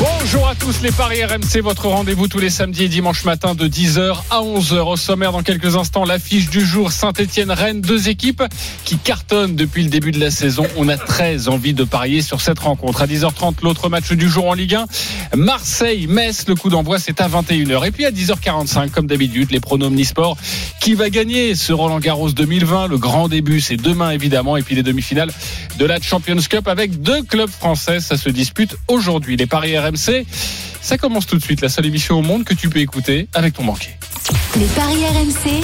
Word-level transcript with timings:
Bonjour 0.00 0.48
à 0.48 0.54
tous 0.54 0.80
les 0.80 0.92
Paris 0.92 1.22
RMC, 1.22 1.60
votre 1.62 1.86
rendez-vous 1.88 2.26
tous 2.26 2.38
les 2.38 2.48
samedis 2.48 2.84
et 2.84 2.88
dimanches 2.88 3.24
matin 3.26 3.54
de 3.54 3.68
10h 3.68 4.22
à 4.30 4.40
11h. 4.40 4.78
Au 4.78 4.96
sommaire 4.96 5.32
dans 5.32 5.42
quelques 5.42 5.76
instants, 5.76 6.06
l'affiche 6.06 6.48
du 6.48 6.64
jour 6.64 6.90
Saint-Etienne-Rennes, 6.90 7.82
deux 7.82 8.08
équipes 8.08 8.42
qui 8.86 8.96
cartonnent 8.96 9.56
depuis 9.56 9.82
le 9.82 9.90
début 9.90 10.10
de 10.10 10.18
la 10.18 10.30
saison. 10.30 10.66
On 10.78 10.88
a 10.88 10.96
très 10.96 11.48
envie 11.48 11.74
de 11.74 11.84
parier 11.84 12.22
sur 12.22 12.40
cette 12.40 12.60
rencontre. 12.60 13.02
À 13.02 13.06
10h30, 13.06 13.56
l'autre 13.62 13.90
match 13.90 14.10
du 14.12 14.30
jour 14.30 14.48
en 14.48 14.54
Ligue 14.54 14.76
1, 14.76 14.86
Marseille-Metz, 15.36 16.46
le 16.48 16.54
coup 16.54 16.70
d'envoi 16.70 16.98
c'est 16.98 17.20
à 17.20 17.28
21h. 17.28 17.86
Et 17.86 17.90
puis 17.90 18.06
à 18.06 18.10
10h45, 18.10 18.88
comme 18.88 19.06
d'habitude, 19.06 19.50
les 19.50 19.60
pronoms 19.60 19.88
Omnisport. 19.88 20.38
Qui 20.80 20.94
va 20.94 21.10
gagner 21.10 21.54
ce 21.54 21.74
Roland 21.74 22.00
Garros 22.00 22.30
2020 22.30 22.88
Le 22.88 22.96
grand 22.96 23.28
début, 23.28 23.60
c'est 23.60 23.76
demain 23.76 24.12
évidemment. 24.12 24.56
Et 24.56 24.62
puis 24.62 24.74
les 24.74 24.82
demi-finales 24.82 25.30
de 25.78 25.84
la 25.84 26.00
Champions 26.00 26.36
Cup 26.48 26.68
avec 26.68 27.02
deux 27.02 27.22
clubs 27.22 27.50
français. 27.50 28.00
Ça 28.00 28.16
se 28.16 28.30
dispute 28.30 28.76
aujourd'hui. 28.88 29.36
Les 29.36 29.46
Paris 29.46 29.76
RMC, 29.76 29.89
ça 29.96 30.98
commence 30.98 31.26
tout 31.26 31.36
de 31.36 31.42
suite. 31.42 31.60
La 31.60 31.68
seule 31.68 31.86
émission 31.86 32.18
au 32.18 32.22
monde 32.22 32.44
que 32.44 32.54
tu 32.54 32.68
peux 32.68 32.80
écouter 32.80 33.28
avec 33.34 33.54
ton 33.54 33.64
banquier. 33.64 33.90
Les 34.56 34.66
paris 34.66 35.04
RMC, 35.06 35.62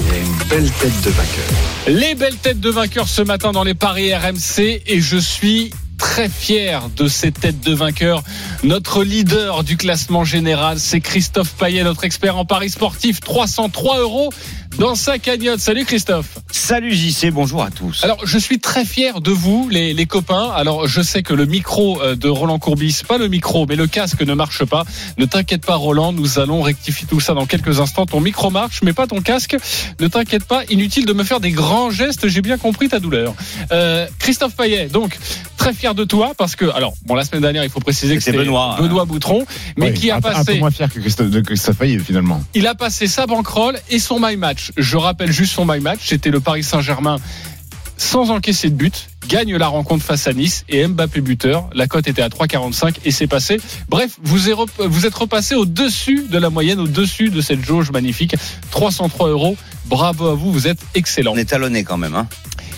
Les 1.88 2.14
belles 2.14 2.36
têtes 2.36 2.60
de 2.60 2.70
vainqueurs 2.70 3.08
ce 3.08 3.22
matin 3.22 3.52
dans 3.52 3.64
les 3.64 3.74
paris 3.74 4.14
RMC 4.14 4.82
et 4.86 5.00
je 5.00 5.16
suis 5.16 5.70
très 5.98 6.28
fier 6.28 6.88
de 6.96 7.08
ces 7.08 7.32
têtes 7.32 7.60
de 7.60 7.74
vainqueurs. 7.74 8.22
Notre 8.62 9.04
leader 9.04 9.64
du 9.64 9.76
classement 9.76 10.24
général, 10.24 10.78
c'est 10.78 11.00
Christophe 11.00 11.54
Payet, 11.54 11.84
notre 11.84 12.04
expert 12.04 12.36
en 12.36 12.44
paris 12.44 12.70
sportif. 12.70 13.20
303 13.20 14.00
euros 14.00 14.32
dans 14.78 14.94
sa 14.94 15.18
cagnotte. 15.18 15.60
Salut 15.60 15.84
Christophe. 15.84 16.38
Salut 16.50 16.94
JC, 16.94 17.30
bonjour 17.30 17.62
à 17.62 17.70
tous. 17.70 18.04
Alors, 18.04 18.26
je 18.26 18.38
suis 18.38 18.58
très 18.58 18.84
fier 18.84 19.20
de 19.20 19.30
vous, 19.30 19.68
les, 19.70 19.94
les 19.94 20.06
copains. 20.06 20.50
Alors, 20.54 20.86
je 20.86 21.00
sais 21.00 21.22
que 21.22 21.34
le 21.34 21.46
micro 21.46 22.00
euh, 22.02 22.14
de 22.14 22.28
Roland 22.28 22.58
Courbis, 22.58 23.02
pas 23.06 23.18
le 23.18 23.28
micro, 23.28 23.66
mais 23.66 23.76
le 23.76 23.86
casque 23.86 24.22
ne 24.22 24.34
marche 24.34 24.64
pas. 24.64 24.84
Ne 25.18 25.24
t'inquiète 25.24 25.64
pas, 25.64 25.76
Roland, 25.76 26.12
nous 26.12 26.38
allons 26.38 26.62
rectifier 26.62 27.06
tout 27.08 27.20
ça 27.20 27.34
dans 27.34 27.46
quelques 27.46 27.80
instants. 27.80 28.06
Ton 28.06 28.20
micro 28.20 28.50
marche, 28.50 28.80
mais 28.82 28.92
pas 28.92 29.06
ton 29.06 29.20
casque. 29.20 29.56
Ne 30.00 30.08
t'inquiète 30.08 30.44
pas, 30.44 30.64
inutile 30.68 31.06
de 31.06 31.12
me 31.12 31.24
faire 31.24 31.40
des 31.40 31.52
grands 31.52 31.90
gestes. 31.90 32.28
J'ai 32.28 32.42
bien 32.42 32.58
compris 32.58 32.88
ta 32.88 32.98
douleur. 32.98 33.34
Euh, 33.72 34.06
Christophe 34.18 34.56
Payet, 34.56 34.88
donc, 34.88 35.18
très 35.70 35.74
fier 35.74 35.94
de 35.94 36.04
toi 36.04 36.32
parce 36.36 36.54
que, 36.56 36.64
alors, 36.74 36.94
bon, 37.06 37.14
la 37.14 37.24
semaine 37.24 37.42
dernière, 37.42 37.64
il 37.64 37.70
faut 37.70 37.80
préciser 37.80 38.16
que 38.16 38.22
c'est 38.22 38.32
Benoît, 38.32 38.76
hein. 38.78 38.82
Benoît 38.82 39.04
Boutron, 39.04 39.44
mais 39.76 39.90
Oui, 39.90 39.94
qui 39.94 40.10
a 40.10 40.14
un, 40.14 40.18
un 40.18 40.20
passé. 40.20 40.52
peu 40.52 40.58
moins 40.58 40.70
fier 40.70 40.88
que 40.92 41.00
Christophe, 41.00 41.76
Payet, 41.76 41.98
finalement. 41.98 42.42
Il 42.54 42.66
a 42.66 42.74
passé 42.74 43.06
sa 43.06 43.26
bankroll 43.26 43.78
et 43.90 43.98
son 43.98 44.18
my 44.20 44.36
match. 44.36 44.72
Je 44.76 44.96
rappelle 44.96 45.32
juste 45.32 45.52
son 45.54 45.64
my 45.64 45.80
match. 45.80 46.00
C'était 46.04 46.30
le 46.30 46.40
Paris 46.40 46.62
Saint-Germain 46.62 47.16
sans 47.98 48.30
encaisser 48.30 48.68
de 48.68 48.74
but, 48.74 49.08
gagne 49.26 49.56
la 49.56 49.68
rencontre 49.68 50.04
face 50.04 50.26
à 50.26 50.34
Nice 50.34 50.64
et 50.68 50.86
Mbappé 50.86 51.22
buteur. 51.22 51.70
La 51.72 51.86
cote 51.86 52.06
était 52.06 52.20
à 52.20 52.28
3,45 52.28 52.96
et 53.06 53.10
c'est 53.10 53.26
passé. 53.26 53.58
Bref, 53.88 54.18
vous 54.22 54.50
êtes, 54.50 54.54
rep- 54.54 54.70
vous 54.86 55.06
êtes 55.06 55.14
repassé 55.14 55.54
au-dessus 55.54 56.26
de 56.30 56.36
la 56.38 56.50
moyenne, 56.50 56.78
au-dessus 56.78 57.30
de 57.30 57.40
cette 57.40 57.64
jauge 57.64 57.90
magnifique. 57.90 58.36
303 58.70 59.30
euros. 59.30 59.56
Bravo 59.86 60.26
à 60.28 60.34
vous, 60.34 60.52
vous 60.52 60.68
êtes 60.68 60.80
excellent. 60.94 61.32
On 61.32 61.36
est 61.38 61.46
talonné 61.48 61.84
quand 61.84 61.96
même, 61.96 62.14
hein. 62.14 62.26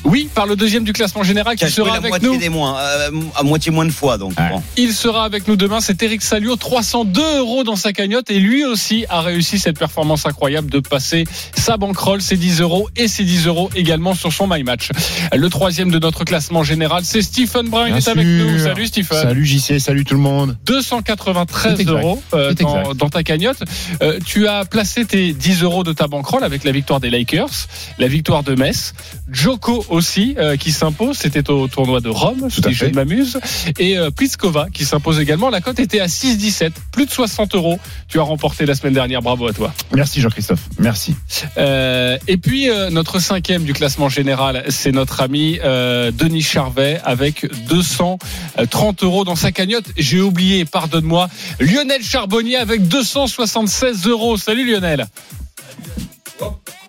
Oui, 0.04 0.28
par 0.34 0.46
le 0.46 0.56
deuxième 0.56 0.84
du 0.84 0.92
classement 0.92 1.22
général 1.22 1.56
Qui 1.56 1.68
sera 1.70 1.96
avec 1.96 2.10
moitié 2.10 2.28
nous. 2.28 2.36
des 2.38 2.48
moins, 2.48 2.78
euh, 2.78 3.10
à 3.36 3.42
moitié 3.42 3.70
moins 3.72 3.84
de 3.84 3.90
fois, 3.90 4.16
donc. 4.18 4.32
Ouais. 4.38 4.48
bon. 4.50 4.62
Il 4.76 4.92
sera 4.92 5.24
avec 5.24 5.48
nous 5.48 5.56
demain. 5.56 5.80
C'est 5.80 6.02
Eric 6.02 6.22
Salio, 6.22 6.56
302 6.56 7.38
euros 7.38 7.64
dans 7.64 7.76
sa 7.76 7.92
cagnotte. 7.92 8.30
Et 8.30 8.38
lui 8.38 8.64
aussi 8.64 9.04
a 9.08 9.20
réussi 9.20 9.58
cette 9.58 9.78
performance 9.78 10.24
incroyable 10.26 10.70
de 10.70 10.80
passer 10.80 11.24
sa 11.56 11.76
bankroll, 11.76 12.22
ses 12.22 12.36
10 12.36 12.60
euros 12.60 12.88
et 12.96 13.08
ses 13.08 13.24
10 13.24 13.46
euros 13.46 13.70
également 13.74 14.14
sur 14.14 14.32
son 14.32 14.46
My 14.48 14.62
Match. 14.62 14.90
Le 15.34 15.48
troisième 15.50 15.90
de 15.90 15.98
notre 15.98 16.24
classement 16.24 16.62
général, 16.62 17.02
c'est 17.04 17.22
Stephen 17.22 17.68
Brun. 17.68 17.88
Il 17.88 17.96
est 17.96 18.08
avec 18.08 18.26
nous. 18.26 18.58
Salut 18.58 18.86
Stephen. 18.86 19.22
Salut 19.22 19.44
JC, 19.44 19.78
salut 19.80 20.04
tout 20.04 20.14
le 20.14 20.20
monde. 20.20 20.56
293 20.64 21.74
C'est 21.76 21.82
exact. 21.82 21.92
euros 21.98 22.22
euh, 22.34 22.54
dans 22.94 23.08
ta 23.10 23.22
cagnotte. 23.22 23.62
Euh, 24.02 24.18
tu 24.24 24.46
as 24.46 24.64
placé 24.64 25.04
tes 25.04 25.32
10 25.32 25.62
euros 25.62 25.84
de 25.84 25.92
ta 25.92 26.06
bankroll 26.06 26.44
avec 26.44 26.64
la 26.64 26.72
victoire 26.72 27.00
des 27.00 27.10
Lakers, 27.10 27.66
la 27.98 28.08
victoire 28.08 28.42
de 28.42 28.54
Metz, 28.54 28.94
Joko 29.30 29.84
aussi 29.88 30.34
euh, 30.38 30.56
qui 30.56 30.72
s'impose, 30.72 31.16
c'était 31.16 31.48
au 31.50 31.68
tournoi 31.68 32.00
de 32.00 32.08
Rome, 32.08 32.48
si 32.50 32.72
je 32.72 32.86
ne 32.86 32.92
m'amuse, 32.92 33.38
et 33.78 33.98
euh, 33.98 34.10
Pliskova 34.10 34.68
qui 34.72 34.84
s'impose 34.84 35.20
également. 35.20 35.50
La 35.50 35.60
cote 35.60 35.78
était 35.78 36.00
à 36.00 36.06
6,17, 36.06 36.72
plus 36.92 37.06
de 37.06 37.10
60 37.10 37.54
euros. 37.54 37.78
Tu 38.08 38.18
as 38.18 38.22
remporté 38.22 38.66
la 38.66 38.74
semaine 38.74 38.94
dernière, 38.94 39.22
bravo 39.22 39.46
à 39.46 39.52
toi. 39.52 39.72
Merci 39.94 40.20
Jean-Christophe, 40.20 40.60
merci. 40.78 41.14
Euh, 41.56 42.18
et 42.26 42.36
puis 42.36 42.68
euh, 42.68 42.90
notre 42.90 43.18
cinquième 43.18 43.64
du 43.64 43.72
classement 43.72 44.08
général, 44.08 44.64
c'est 44.68 44.92
notre 44.92 45.20
ami 45.20 45.58
euh, 45.64 46.10
Denis 46.10 46.42
Charvet 46.42 47.00
avec 47.04 47.46
230 47.68 49.02
euros 49.02 49.24
dans 49.24 49.36
sa 49.36 49.52
cagnotte. 49.52 49.86
J'ai 49.96 50.20
oublié, 50.20 50.64
pardonne-moi, 50.64 51.28
Lionel 51.60 52.02
Charbonnier 52.02 52.56
avec 52.56 52.86
276 52.88 54.06
euros. 54.06 54.36
Salut 54.36 54.70
Lionel. 54.70 55.06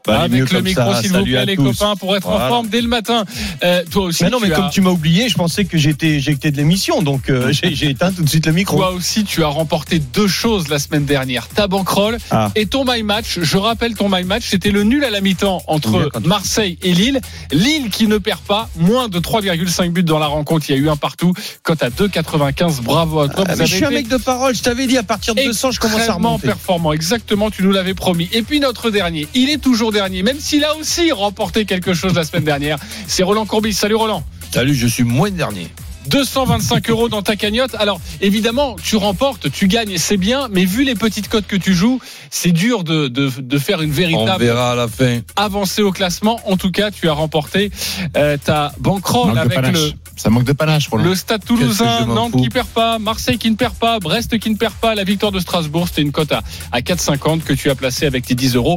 Bah, 0.09 0.21
avec 0.21 0.51
le 0.51 0.61
micro, 0.61 0.93
s'il 0.95 1.11
vous 1.11 1.23
plaît, 1.23 1.45
les 1.45 1.55
tous. 1.55 1.63
copains, 1.77 1.95
pour 1.95 2.15
être 2.15 2.27
en 2.27 2.39
forme 2.47 2.67
dès 2.67 2.81
le 2.81 2.87
matin. 2.87 3.25
Euh, 3.63 3.83
toi 3.89 4.03
aussi, 4.05 4.23
Mais 4.23 4.29
non, 4.29 4.39
mais 4.41 4.49
comme 4.49 4.69
tu 4.69 4.81
m'as 4.81 4.89
oublié, 4.89 5.29
je 5.29 5.35
pensais 5.35 5.65
que 5.65 5.77
j'étais 5.77 6.07
éjecté 6.09 6.51
de 6.51 6.57
l'émission, 6.57 7.01
donc 7.01 7.29
euh, 7.29 7.51
j'ai 7.63 7.89
éteint 7.89 8.11
tout 8.11 8.23
de 8.23 8.29
suite 8.29 8.45
le 8.47 8.53
micro. 8.53 8.77
Toi 8.77 8.91
aussi, 8.91 9.23
tu 9.23 9.43
as 9.43 9.47
remporté 9.47 9.99
deux 9.99 10.27
choses 10.27 10.67
la 10.69 10.79
semaine 10.79 11.05
dernière. 11.05 11.47
Ta 11.47 11.67
bankroll 11.67 12.17
Ah. 12.31 12.51
et 12.55 12.65
ton 12.65 12.85
my 12.85 13.03
match. 13.03 13.39
Je 13.41 13.57
rappelle 13.57 13.93
ton 13.95 14.09
my 14.09 14.23
match, 14.23 14.43
c'était 14.47 14.71
le 14.71 14.83
nul 14.83 15.03
à 15.03 15.09
la 15.09 15.21
mi-temps 15.21 15.63
entre. 15.67 16.09
Marseille 16.25 16.77
et 16.81 16.93
Lille. 16.93 17.19
Lille 17.51 17.89
qui 17.89 18.07
ne 18.07 18.17
perd 18.17 18.39
pas, 18.41 18.69
moins 18.77 19.07
de 19.07 19.19
3,5 19.19 19.91
buts 19.91 20.03
dans 20.03 20.19
la 20.19 20.27
rencontre. 20.27 20.65
Il 20.69 20.75
y 20.75 20.79
a 20.79 20.81
eu 20.81 20.89
un 20.89 20.95
partout. 20.95 21.33
Cote 21.63 21.81
à 21.83 21.89
2,95. 21.89 22.81
Bravo 22.81 23.19
à 23.21 23.29
toi. 23.29 23.43
Ah, 23.47 23.55
mais 23.57 23.65
je 23.65 23.75
suis 23.75 23.85
un 23.85 23.89
mec 23.89 24.07
de 24.07 24.17
parole, 24.17 24.55
je 24.55 24.61
t'avais 24.61 24.87
dit 24.87 24.97
à 24.97 25.03
partir 25.03 25.35
de 25.35 25.41
200, 25.43 25.71
je 25.71 25.79
commence 25.79 26.07
à 26.07 26.13
remonter. 26.13 26.47
performant. 26.47 26.93
Exactement, 26.93 27.49
tu 27.51 27.63
nous 27.63 27.71
l'avais 27.71 27.93
promis. 27.93 28.29
Et 28.33 28.41
puis 28.41 28.59
notre 28.59 28.89
dernier, 28.89 29.27
il 29.33 29.49
est 29.49 29.57
toujours 29.57 29.91
dernier, 29.91 29.98
même 30.07 30.39
s'il 30.39 30.63
a 30.63 30.75
aussi 30.75 31.11
remporté 31.11 31.65
quelque 31.65 31.93
chose 31.93 32.13
la 32.13 32.23
semaine 32.23 32.45
dernière. 32.45 32.77
C'est 33.07 33.23
Roland 33.23 33.45
Courbis. 33.45 33.73
Salut 33.73 33.95
Roland. 33.95 34.23
Salut, 34.51 34.73
je 34.75 34.87
suis 34.87 35.03
moins 35.03 35.29
dernier. 35.31 35.67
225 36.07 36.89
euros 36.89 37.09
dans 37.09 37.21
ta 37.21 37.35
cagnotte. 37.35 37.75
Alors, 37.77 37.99
évidemment, 38.21 38.75
tu 38.81 38.95
remportes, 38.95 39.51
tu 39.51 39.67
gagnes 39.67 39.91
et 39.91 39.97
c'est 39.97 40.17
bien, 40.17 40.47
mais 40.49 40.65
vu 40.65 40.83
les 40.83 40.95
petites 40.95 41.27
cotes 41.27 41.45
que 41.45 41.55
tu 41.55 41.73
joues, 41.73 41.99
c'est 42.31 42.51
dur 42.51 42.83
de, 42.83 43.07
de, 43.09 43.29
de 43.37 43.57
faire 43.59 43.81
une 43.81 43.91
On 43.91 43.93
véritable 43.93 44.43
verra 44.43 44.71
à 44.71 44.75
la 44.75 44.87
fin. 44.87 45.19
avancée 45.35 45.81
au 45.83 45.91
classement. 45.91 46.39
En 46.45 46.57
tout 46.57 46.71
cas, 46.71 46.89
tu 46.89 47.07
as 47.09 47.13
remporté 47.13 47.69
euh, 48.17 48.37
ta 48.43 48.71
de 48.79 49.37
avec 49.37 49.67
le, 49.67 49.91
Ça 50.19 50.29
manque 50.29 50.43
de 50.43 50.51
panache, 50.51 50.89
Roland. 50.89 51.05
le 51.05 51.15
Stade 51.15 51.45
Toulousain, 51.45 52.05
Nantes 52.05 52.35
qui 52.35 52.49
perd 52.49 52.67
pas, 52.67 52.99
Marseille 52.99 53.37
qui 53.37 53.49
ne 53.49 53.55
perd 53.55 53.73
pas, 53.75 53.99
Brest 53.99 54.37
qui 54.37 54.49
ne 54.49 54.57
perd 54.57 54.73
pas, 54.73 54.93
la 54.93 55.05
victoire 55.05 55.31
de 55.31 55.39
Strasbourg, 55.39 55.87
c'était 55.87 56.01
une 56.01 56.11
cote 56.11 56.33
à, 56.33 56.43
à 56.73 56.81
4,50 56.81 57.43
que 57.43 57.53
tu 57.53 57.69
as 57.69 57.75
placée 57.75 58.05
avec 58.05 58.25
tes 58.25 58.35
10 58.35 58.55
euros. 58.55 58.75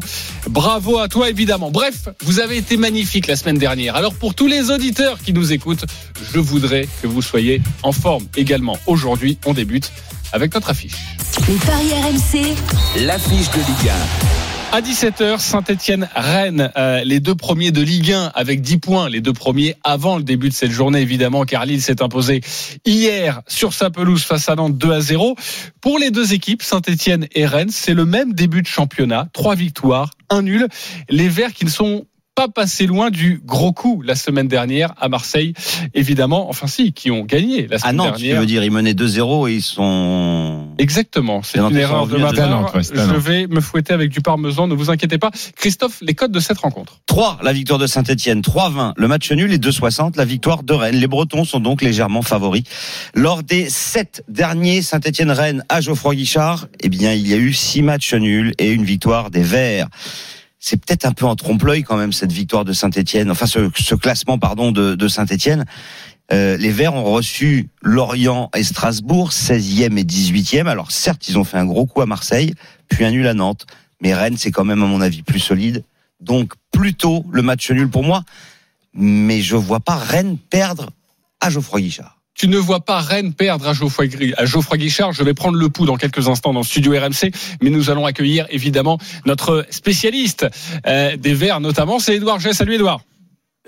Bravo 0.48 0.98
à 0.98 1.08
toi, 1.08 1.28
évidemment. 1.28 1.72
Bref, 1.72 2.08
vous 2.22 2.38
avez 2.38 2.58
été 2.58 2.76
magnifique 2.76 3.26
la 3.26 3.34
semaine 3.34 3.58
dernière. 3.58 3.96
Alors 3.96 4.14
pour 4.14 4.36
tous 4.36 4.46
les 4.46 4.70
auditeurs 4.70 5.18
qui 5.18 5.32
nous 5.32 5.52
écoutent, 5.52 5.84
je 6.32 6.38
voudrais 6.38 6.86
que 7.02 7.08
vous 7.08 7.22
soyez 7.22 7.60
en 7.82 7.90
forme 7.90 8.24
également. 8.36 8.78
Aujourd'hui, 8.86 9.36
on 9.44 9.52
débute 9.52 9.90
avec 10.32 10.54
notre 10.54 10.70
affiche. 10.70 10.94
les 11.48 11.56
paris 11.56 11.90
RMC, 11.92 12.54
L'affiche 13.04 13.50
de 13.50 13.56
Ligue 13.56 13.90
À 14.74 14.80
17h, 14.80 15.38
Saint-Etienne-Rennes, 15.38 16.72
euh, 16.78 17.04
les 17.04 17.20
deux 17.20 17.34
premiers 17.34 17.72
de 17.72 17.82
Ligue 17.82 18.12
1 18.12 18.32
avec 18.34 18.62
10 18.62 18.78
points, 18.78 19.10
les 19.10 19.20
deux 19.20 19.34
premiers 19.34 19.74
avant 19.84 20.16
le 20.16 20.22
début 20.22 20.48
de 20.48 20.54
cette 20.54 20.70
journée 20.70 21.02
évidemment 21.02 21.44
car 21.44 21.66
Lille 21.66 21.82
s'est 21.82 22.02
imposé 22.02 22.40
hier 22.86 23.42
sur 23.46 23.74
sa 23.74 23.90
pelouse 23.90 24.22
face 24.22 24.48
à 24.48 24.54
Nantes 24.54 24.78
2 24.78 24.90
à 24.90 25.00
0. 25.02 25.36
Pour 25.82 25.98
les 25.98 26.10
deux 26.10 26.32
équipes, 26.32 26.62
Saint-Etienne 26.62 27.26
et 27.34 27.44
Rennes, 27.44 27.68
c'est 27.70 27.92
le 27.92 28.06
même 28.06 28.32
début 28.32 28.62
de 28.62 28.66
championnat, 28.66 29.28
trois 29.34 29.56
victoires, 29.56 30.08
un 30.30 30.40
nul. 30.40 30.66
Les 31.10 31.28
Verts 31.28 31.52
qui 31.52 31.66
ne 31.66 31.70
sont 31.70 32.06
pas 32.34 32.48
passés 32.48 32.86
loin 32.86 33.10
du 33.10 33.40
gros 33.44 33.72
coup 33.72 34.02
la 34.02 34.14
semaine 34.14 34.48
dernière 34.48 34.94
à 34.98 35.08
Marseille, 35.08 35.52
évidemment. 35.94 36.48
Enfin 36.48 36.66
si, 36.66 36.92
qui 36.92 37.10
ont 37.10 37.24
gagné 37.24 37.66
la 37.66 37.76
Ah 37.76 37.78
semaine 37.78 37.96
non, 37.96 38.12
tu 38.12 38.22
dernière. 38.22 38.40
veux 38.40 38.46
dire, 38.46 38.64
ils 38.64 38.70
menaient 38.70 38.94
2-0 38.94 39.50
et 39.50 39.54
ils 39.56 39.62
sont. 39.62 40.68
Exactement, 40.78 41.42
c'est 41.42 41.58
une 41.58 41.76
erreur 41.76 42.06
de 42.06 42.16
ma 42.16 42.32
part. 42.32 42.74
Ouais, 42.74 42.82
Je 42.82 43.16
vais 43.16 43.46
me 43.46 43.60
fouetter 43.60 43.92
avec 43.92 44.10
du 44.10 44.20
parmesan, 44.20 44.66
ne 44.66 44.74
vous 44.74 44.90
inquiétez 44.90 45.18
pas. 45.18 45.30
Christophe, 45.56 45.98
les 46.00 46.14
codes 46.14 46.32
de 46.32 46.40
cette 46.40 46.58
rencontre. 46.58 47.00
3, 47.06 47.38
la 47.42 47.52
victoire 47.52 47.78
de 47.78 47.86
Saint-Etienne. 47.86 48.40
3-20, 48.40 48.94
le 48.96 49.08
match 49.08 49.30
nul 49.32 49.52
et 49.52 49.58
2-60, 49.58 50.16
la 50.16 50.24
victoire 50.24 50.62
de 50.62 50.72
Rennes. 50.72 50.96
Les 50.96 51.06
Bretons 51.06 51.44
sont 51.44 51.60
donc 51.60 51.82
légèrement 51.82 52.22
favoris. 52.22 52.64
Lors 53.14 53.42
des 53.42 53.68
sept 53.68 54.24
derniers 54.28 54.82
Saint-Etienne-Rennes 54.82 55.64
à 55.68 55.80
Geoffroy 55.80 56.14
Guichard, 56.14 56.66
eh 56.80 56.88
bien, 56.88 57.12
il 57.12 57.28
y 57.28 57.34
a 57.34 57.36
eu 57.36 57.52
six 57.52 57.82
matchs 57.82 58.14
nuls 58.14 58.54
et 58.58 58.70
une 58.72 58.84
victoire 58.84 59.30
des 59.30 59.42
Verts. 59.42 59.88
C'est 60.64 60.76
peut-être 60.76 61.04
un 61.04 61.12
peu 61.12 61.26
en 61.26 61.34
trompe-l'œil 61.34 61.82
quand 61.82 61.96
même 61.96 62.12
cette 62.12 62.30
victoire 62.30 62.64
de 62.64 62.72
Saint-Etienne, 62.72 63.32
enfin 63.32 63.46
ce, 63.46 63.68
ce 63.76 63.96
classement 63.96 64.38
pardon 64.38 64.70
de, 64.70 64.94
de 64.94 65.08
Saint-Etienne. 65.08 65.64
Euh, 66.32 66.56
les 66.56 66.70
Verts 66.70 66.94
ont 66.94 67.02
reçu 67.02 67.68
Lorient 67.82 68.48
et 68.54 68.62
Strasbourg, 68.62 69.30
16e 69.30 69.98
et 69.98 70.04
18e. 70.04 70.68
Alors 70.68 70.92
certes, 70.92 71.28
ils 71.28 71.36
ont 71.36 71.42
fait 71.42 71.58
un 71.58 71.66
gros 71.66 71.86
coup 71.86 72.00
à 72.00 72.06
Marseille, 72.06 72.54
puis 72.88 73.04
un 73.04 73.10
nul 73.10 73.26
à 73.26 73.34
Nantes. 73.34 73.66
Mais 74.00 74.14
Rennes, 74.14 74.36
c'est 74.38 74.52
quand 74.52 74.64
même, 74.64 74.84
à 74.84 74.86
mon 74.86 75.00
avis, 75.00 75.22
plus 75.22 75.40
solide. 75.40 75.82
Donc 76.20 76.52
plutôt 76.70 77.26
le 77.32 77.42
match 77.42 77.68
nul 77.72 77.88
pour 77.88 78.04
moi, 78.04 78.22
mais 78.94 79.42
je 79.42 79.56
vois 79.56 79.80
pas 79.80 79.96
Rennes 79.96 80.38
perdre 80.38 80.90
à 81.40 81.50
Geoffroy 81.50 81.80
Guichard. 81.80 82.21
Tu 82.34 82.48
ne 82.48 82.56
vois 82.56 82.80
pas 82.80 83.00
Rennes 83.00 83.34
perdre 83.34 83.68
à 83.68 83.72
Geoffroy, 83.72 84.06
à 84.36 84.44
Geoffroy 84.44 84.78
Guichard. 84.78 85.12
Je 85.12 85.22
vais 85.22 85.34
prendre 85.34 85.58
le 85.58 85.68
pouls 85.68 85.86
dans 85.86 85.96
quelques 85.96 86.28
instants 86.28 86.52
dans 86.52 86.60
le 86.60 86.66
studio 86.66 86.92
RMC, 86.92 87.30
mais 87.60 87.70
nous 87.70 87.90
allons 87.90 88.06
accueillir 88.06 88.46
évidemment 88.50 88.98
notre 89.26 89.66
spécialiste 89.70 90.46
euh, 90.86 91.16
des 91.16 91.34
Verts 91.34 91.60
notamment, 91.60 91.98
c'est 91.98 92.16
Édouard 92.16 92.40
G. 92.40 92.52
Salut 92.52 92.74
Édouard. 92.74 93.00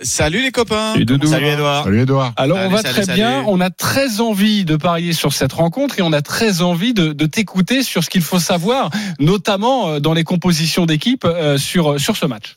Salut 0.03 0.43
les 0.43 0.51
copains. 0.51 0.95
Salut 0.95 1.47
Edouard. 1.47 1.85
Salut 1.85 2.01
Edouard. 2.01 2.33
Alors 2.37 2.57
Salut, 2.57 2.69
on 2.69 2.71
va 2.75 2.83
salut, 2.83 2.95
très 2.95 3.05
salut. 3.05 3.17
bien, 3.17 3.45
on 3.47 3.61
a 3.61 3.71
très 3.71 4.21
envie 4.21 4.65
de 4.65 4.75
parier 4.75 5.13
sur 5.13 5.33
cette 5.33 5.53
rencontre 5.53 6.01
et 6.01 6.03
on 6.03 6.13
a 6.13 6.21
très 6.21 6.63
envie 6.63 6.95
de, 6.95 7.13
de 7.13 7.27
t'écouter 7.27 7.85
sur 7.85 8.03
ce 8.03 8.11
qu'il 8.11 8.23
faut 8.23 8.41
savoir, 8.41 8.91
notamment 9.21 9.91
euh, 9.91 10.01
dans 10.01 10.13
les 10.13 10.25
compositions 10.25 10.85
d'équipe 10.85 11.25
euh, 11.25 11.59
sur, 11.59 12.01
sur 12.01 12.17
ce 12.17 12.27
match. 12.27 12.57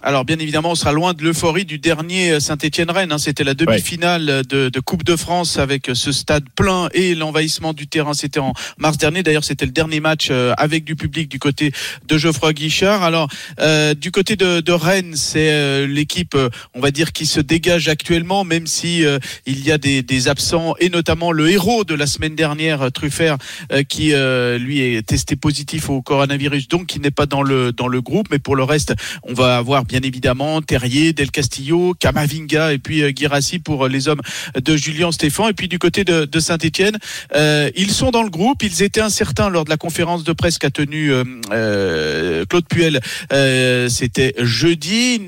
Alors 0.00 0.24
bien 0.24 0.38
évidemment, 0.38 0.70
on 0.70 0.74
sera 0.76 0.92
loin 0.92 1.12
de 1.12 1.24
l'euphorie 1.24 1.64
du 1.64 1.78
dernier 1.78 2.38
Saint-Étienne-Rennes. 2.38 3.10
hein. 3.10 3.18
C'était 3.18 3.42
la 3.42 3.54
demi-finale 3.54 4.42
de, 4.48 4.68
de 4.68 4.80
Coupe 4.80 5.02
de 5.02 5.16
France 5.16 5.58
avec 5.58 5.90
ce 5.92 6.12
stade 6.12 6.44
plein 6.54 6.88
et 6.94 7.16
l'envahissement 7.16 7.72
du 7.72 7.88
terrain. 7.88 8.14
C'était 8.14 8.38
en 8.38 8.52
mars 8.78 8.96
dernier. 8.96 9.24
D'ailleurs, 9.24 9.42
c'était 9.42 9.66
le 9.66 9.72
dernier 9.72 9.98
match 9.98 10.28
euh, 10.30 10.54
avec 10.56 10.84
du 10.84 10.94
public 10.94 11.28
du 11.28 11.40
côté 11.40 11.72
de 12.06 12.16
Geoffroy 12.16 12.52
Guichard. 12.52 13.02
Alors 13.02 13.28
euh, 13.60 13.94
du 13.94 14.12
côté 14.12 14.36
de, 14.36 14.60
de 14.60 14.72
Rennes, 14.72 15.16
c'est 15.16 15.50
euh, 15.50 15.86
l'équipe, 15.88 16.36
euh, 16.36 16.48
on 16.74 16.80
va 16.80 16.92
dire, 16.92 17.12
qui 17.12 17.26
se 17.26 17.40
dégage 17.40 17.88
actuellement, 17.88 18.44
même 18.44 18.68
si 18.68 19.04
euh, 19.04 19.18
il 19.46 19.64
y 19.64 19.72
a 19.72 19.78
des, 19.78 20.02
des 20.02 20.28
absents 20.28 20.74
et 20.78 20.90
notamment 20.90 21.32
le 21.32 21.50
héros 21.50 21.82
de 21.82 21.94
la 21.94 22.06
semaine 22.06 22.36
dernière, 22.36 22.82
euh, 22.82 22.90
Truffert, 22.90 23.36
euh, 23.72 23.82
qui 23.82 24.12
euh, 24.14 24.58
lui 24.58 24.80
est 24.80 25.04
testé 25.04 25.34
positif 25.34 25.90
au 25.90 26.02
coronavirus, 26.02 26.68
donc 26.68 26.86
qui 26.86 27.00
n'est 27.00 27.10
pas 27.10 27.26
dans 27.26 27.42
le 27.42 27.72
dans 27.72 27.88
le 27.88 28.00
groupe. 28.00 28.28
Mais 28.30 28.38
pour 28.38 28.54
le 28.54 28.62
reste, 28.62 28.94
on 29.24 29.34
va 29.34 29.56
avoir 29.56 29.84
bien 29.88 30.00
évidemment 30.02 30.62
Terrier, 30.62 31.12
Del 31.12 31.30
Castillo, 31.30 31.94
Kamavinga 31.98 32.72
et 32.72 32.78
puis 32.78 33.02
euh, 33.02 33.10
Guirassi 33.10 33.58
pour 33.58 33.86
euh, 33.86 33.88
les 33.88 34.06
hommes 34.06 34.20
de 34.54 34.76
Julien 34.76 35.10
Stéphan. 35.10 35.48
Et 35.48 35.54
puis 35.54 35.66
du 35.68 35.78
côté 35.78 36.04
de, 36.04 36.38
Saint-Etienne, 36.38 36.98
ils 37.34 37.90
sont 37.90 38.10
dans 38.10 38.22
le 38.22 38.30
groupe. 38.30 38.62
Ils 38.62 38.82
étaient 38.82 39.00
incertains 39.00 39.48
lors 39.48 39.64
de 39.64 39.70
la 39.70 39.76
conférence 39.76 40.22
de 40.24 40.32
presse 40.32 40.58
qu'a 40.58 40.70
tenue 40.70 41.12
euh, 41.12 41.24
euh, 41.52 42.44
Claude 42.46 42.66
Puel. 42.68 43.00
Euh, 43.32 43.88
C'était 43.88 44.34
jeudi. 44.38 45.20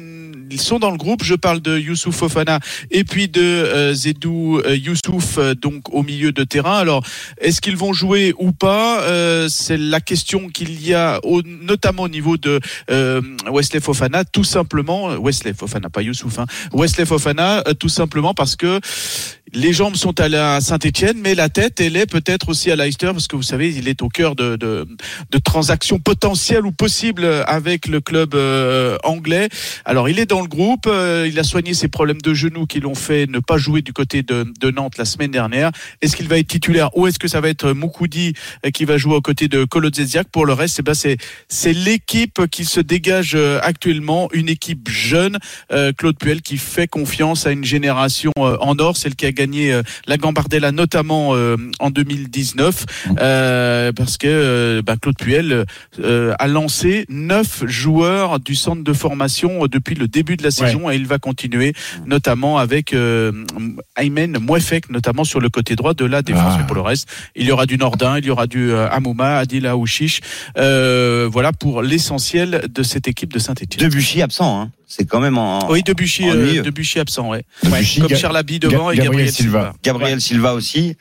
Ils 0.50 0.60
sont 0.60 0.78
dans 0.78 0.90
le 0.90 0.96
groupe. 0.96 1.22
Je 1.22 1.34
parle 1.34 1.60
de 1.60 1.78
Youssouf 1.78 2.16
Fofana 2.16 2.58
et 2.90 3.04
puis 3.04 3.28
de 3.28 3.40
euh, 3.40 3.94
Zedou 3.94 4.58
euh, 4.58 4.76
Youssouf, 4.76 5.38
euh, 5.38 5.54
donc 5.54 5.94
au 5.94 6.02
milieu 6.02 6.32
de 6.32 6.42
terrain. 6.42 6.78
Alors, 6.78 7.04
est-ce 7.40 7.60
qu'ils 7.60 7.76
vont 7.76 7.92
jouer 7.92 8.34
ou 8.38 8.52
pas 8.52 9.00
C'est 9.48 9.76
la 9.76 10.00
question 10.00 10.48
qu'il 10.48 10.84
y 10.84 10.94
a, 10.94 11.20
au, 11.24 11.42
notamment 11.42 12.04
au 12.04 12.08
niveau 12.08 12.36
de 12.36 12.60
Wesley 13.50 13.80
Fofana, 13.80 14.24
tout 14.24 14.44
simplement. 14.44 15.16
Wesley 15.18 15.54
Fofana, 15.54 15.88
pas 15.88 16.02
Youssouf. 16.02 16.38
Hein, 16.38 16.46
Wesley 16.72 17.06
Fofana, 17.06 17.62
tout 17.78 17.88
simplement 17.88 18.34
parce 18.34 18.56
que 18.56 18.80
les 19.52 19.72
jambes 19.72 19.96
sont 19.96 20.18
à 20.20 20.28
la 20.28 20.60
Saint-Etienne, 20.60 21.18
mais 21.22 21.34
la 21.34 21.48
tête, 21.48 21.80
elle 21.80 21.96
est 21.96 22.06
peut-être 22.06 22.48
aussi 22.48 22.70
à 22.70 22.76
Leicester, 22.76 23.06
parce 23.08 23.26
que 23.26 23.36
vous 23.36 23.42
savez, 23.42 23.74
il 23.74 23.88
est 23.88 24.02
au 24.02 24.08
cœur 24.08 24.36
de, 24.36 24.56
de, 24.56 24.86
de 25.30 25.38
transactions 25.38 25.98
potentielles 25.98 26.66
ou 26.66 26.72
possibles 26.72 27.24
avec 27.46 27.86
le 27.86 28.00
club 28.00 28.34
euh, 28.34 28.96
anglais. 29.04 29.48
Alors, 29.84 30.08
il 30.08 30.18
est 30.18 30.26
dans 30.26 30.40
le 30.40 30.48
groupe, 30.48 30.86
euh, 30.86 31.26
il 31.28 31.38
a 31.38 31.44
soigné 31.44 31.74
ses 31.74 31.88
problèmes 31.88 32.20
de 32.20 32.34
genoux 32.34 32.66
qui 32.66 32.80
l'ont 32.80 32.94
fait 32.94 33.26
ne 33.26 33.38
pas 33.38 33.58
jouer 33.58 33.82
du 33.82 33.92
côté 33.92 34.22
de, 34.22 34.46
de 34.60 34.70
Nantes 34.70 34.98
la 34.98 35.04
semaine 35.04 35.30
dernière. 35.30 35.70
Est-ce 36.02 36.16
qu'il 36.16 36.28
va 36.28 36.38
être 36.38 36.48
titulaire 36.48 36.96
ou 36.96 37.06
est-ce 37.06 37.18
que 37.18 37.28
ça 37.28 37.40
va 37.40 37.48
être 37.48 37.72
Moukoudi 37.72 38.34
euh, 38.64 38.70
qui 38.70 38.84
va 38.84 38.98
jouer 38.98 39.14
aux 39.14 39.22
côtés 39.22 39.48
de 39.48 39.64
Kolodziejczak 39.64 40.28
Pour 40.28 40.46
le 40.46 40.52
reste, 40.52 40.78
eh 40.80 40.82
ben, 40.82 40.94
c'est 40.94 41.72
l'équipe 41.72 42.46
qui 42.50 42.64
se 42.64 42.80
dégage 42.80 43.34
euh, 43.34 43.58
actuellement, 43.62 44.28
une 44.32 44.48
équipe 44.48 44.88
jeune, 44.88 45.38
euh, 45.72 45.92
Claude 45.92 46.18
Puel, 46.18 46.42
qui 46.42 46.56
fait 46.56 46.86
confiance 46.86 47.46
à 47.46 47.52
une 47.52 47.64
génération 47.64 48.32
euh, 48.38 48.56
en 48.60 48.78
or, 48.78 48.96
celle 48.96 49.14
qui 49.14 49.26
a 49.26 49.32
gagné 49.40 49.72
euh, 49.72 49.82
la 50.06 50.18
Gambardella 50.18 50.70
notamment 50.70 51.34
euh, 51.34 51.56
en 51.78 51.90
2019, 51.90 52.84
euh, 53.18 53.92
parce 53.92 54.18
que 54.18 54.82
bah, 54.84 54.96
Claude 55.00 55.16
Puel 55.16 55.64
a 56.38 56.46
lancé 56.48 57.06
neuf 57.08 57.64
joueurs 57.66 58.38
du 58.40 58.54
centre 58.54 58.84
de 58.84 58.92
formation 58.92 59.66
depuis 59.66 59.94
le 59.94 60.08
début 60.08 60.36
de 60.36 60.42
la 60.42 60.50
saison 60.50 60.90
et 60.90 60.96
il 60.96 61.06
va 61.06 61.18
continuer, 61.18 61.72
notamment 62.06 62.58
avec 62.58 62.94
Aymen 63.96 64.38
Mouefek, 64.38 64.90
notamment 64.90 65.24
sur 65.24 65.40
le 65.40 65.48
côté 65.48 65.76
droit 65.76 65.94
de 65.94 66.04
la 66.04 66.22
défense. 66.22 66.54
Ah. 66.58 66.64
Pour 66.64 66.76
le 66.76 66.82
reste, 66.82 67.08
il 67.34 67.46
y 67.46 67.52
aura 67.52 67.66
du 67.66 67.78
Nordin, 67.78 68.18
il 68.18 68.26
y 68.26 68.30
aura 68.30 68.46
du 68.46 68.72
Amouma, 68.74 69.38
Adil 69.38 69.66
Aouchiche. 69.66 70.20
Euh, 70.58 71.28
voilà 71.30 71.52
pour 71.52 71.82
l'essentiel 71.82 72.64
de 72.68 72.82
cette 72.82 73.08
équipe 73.08 73.32
de 73.32 73.38
Saint-Etienne. 73.38 73.88
Debuchy 73.88 74.22
absent, 74.22 74.60
hein. 74.60 74.70
C'est 74.90 75.04
quand 75.04 75.20
même 75.20 75.38
en. 75.38 75.70
Oui, 75.70 75.82
Debuchy, 75.84 76.28
euh, 76.28 76.32
Ennuyeux. 76.32 76.62
Debuchy 76.62 76.98
absent, 76.98 77.28
ouais. 77.28 77.44
Debuchy, 77.62 78.00
Comme 78.00 78.16
Charlaby 78.16 78.58
devant 78.58 78.90
et 78.90 78.96
Gabriel 78.96 79.04
Gabriel 79.04 79.32
Silva. 79.32 79.60
Silva. 79.60 79.74
Gabriel 79.84 80.20
Silva 80.20 80.54
aussi. 80.54 80.96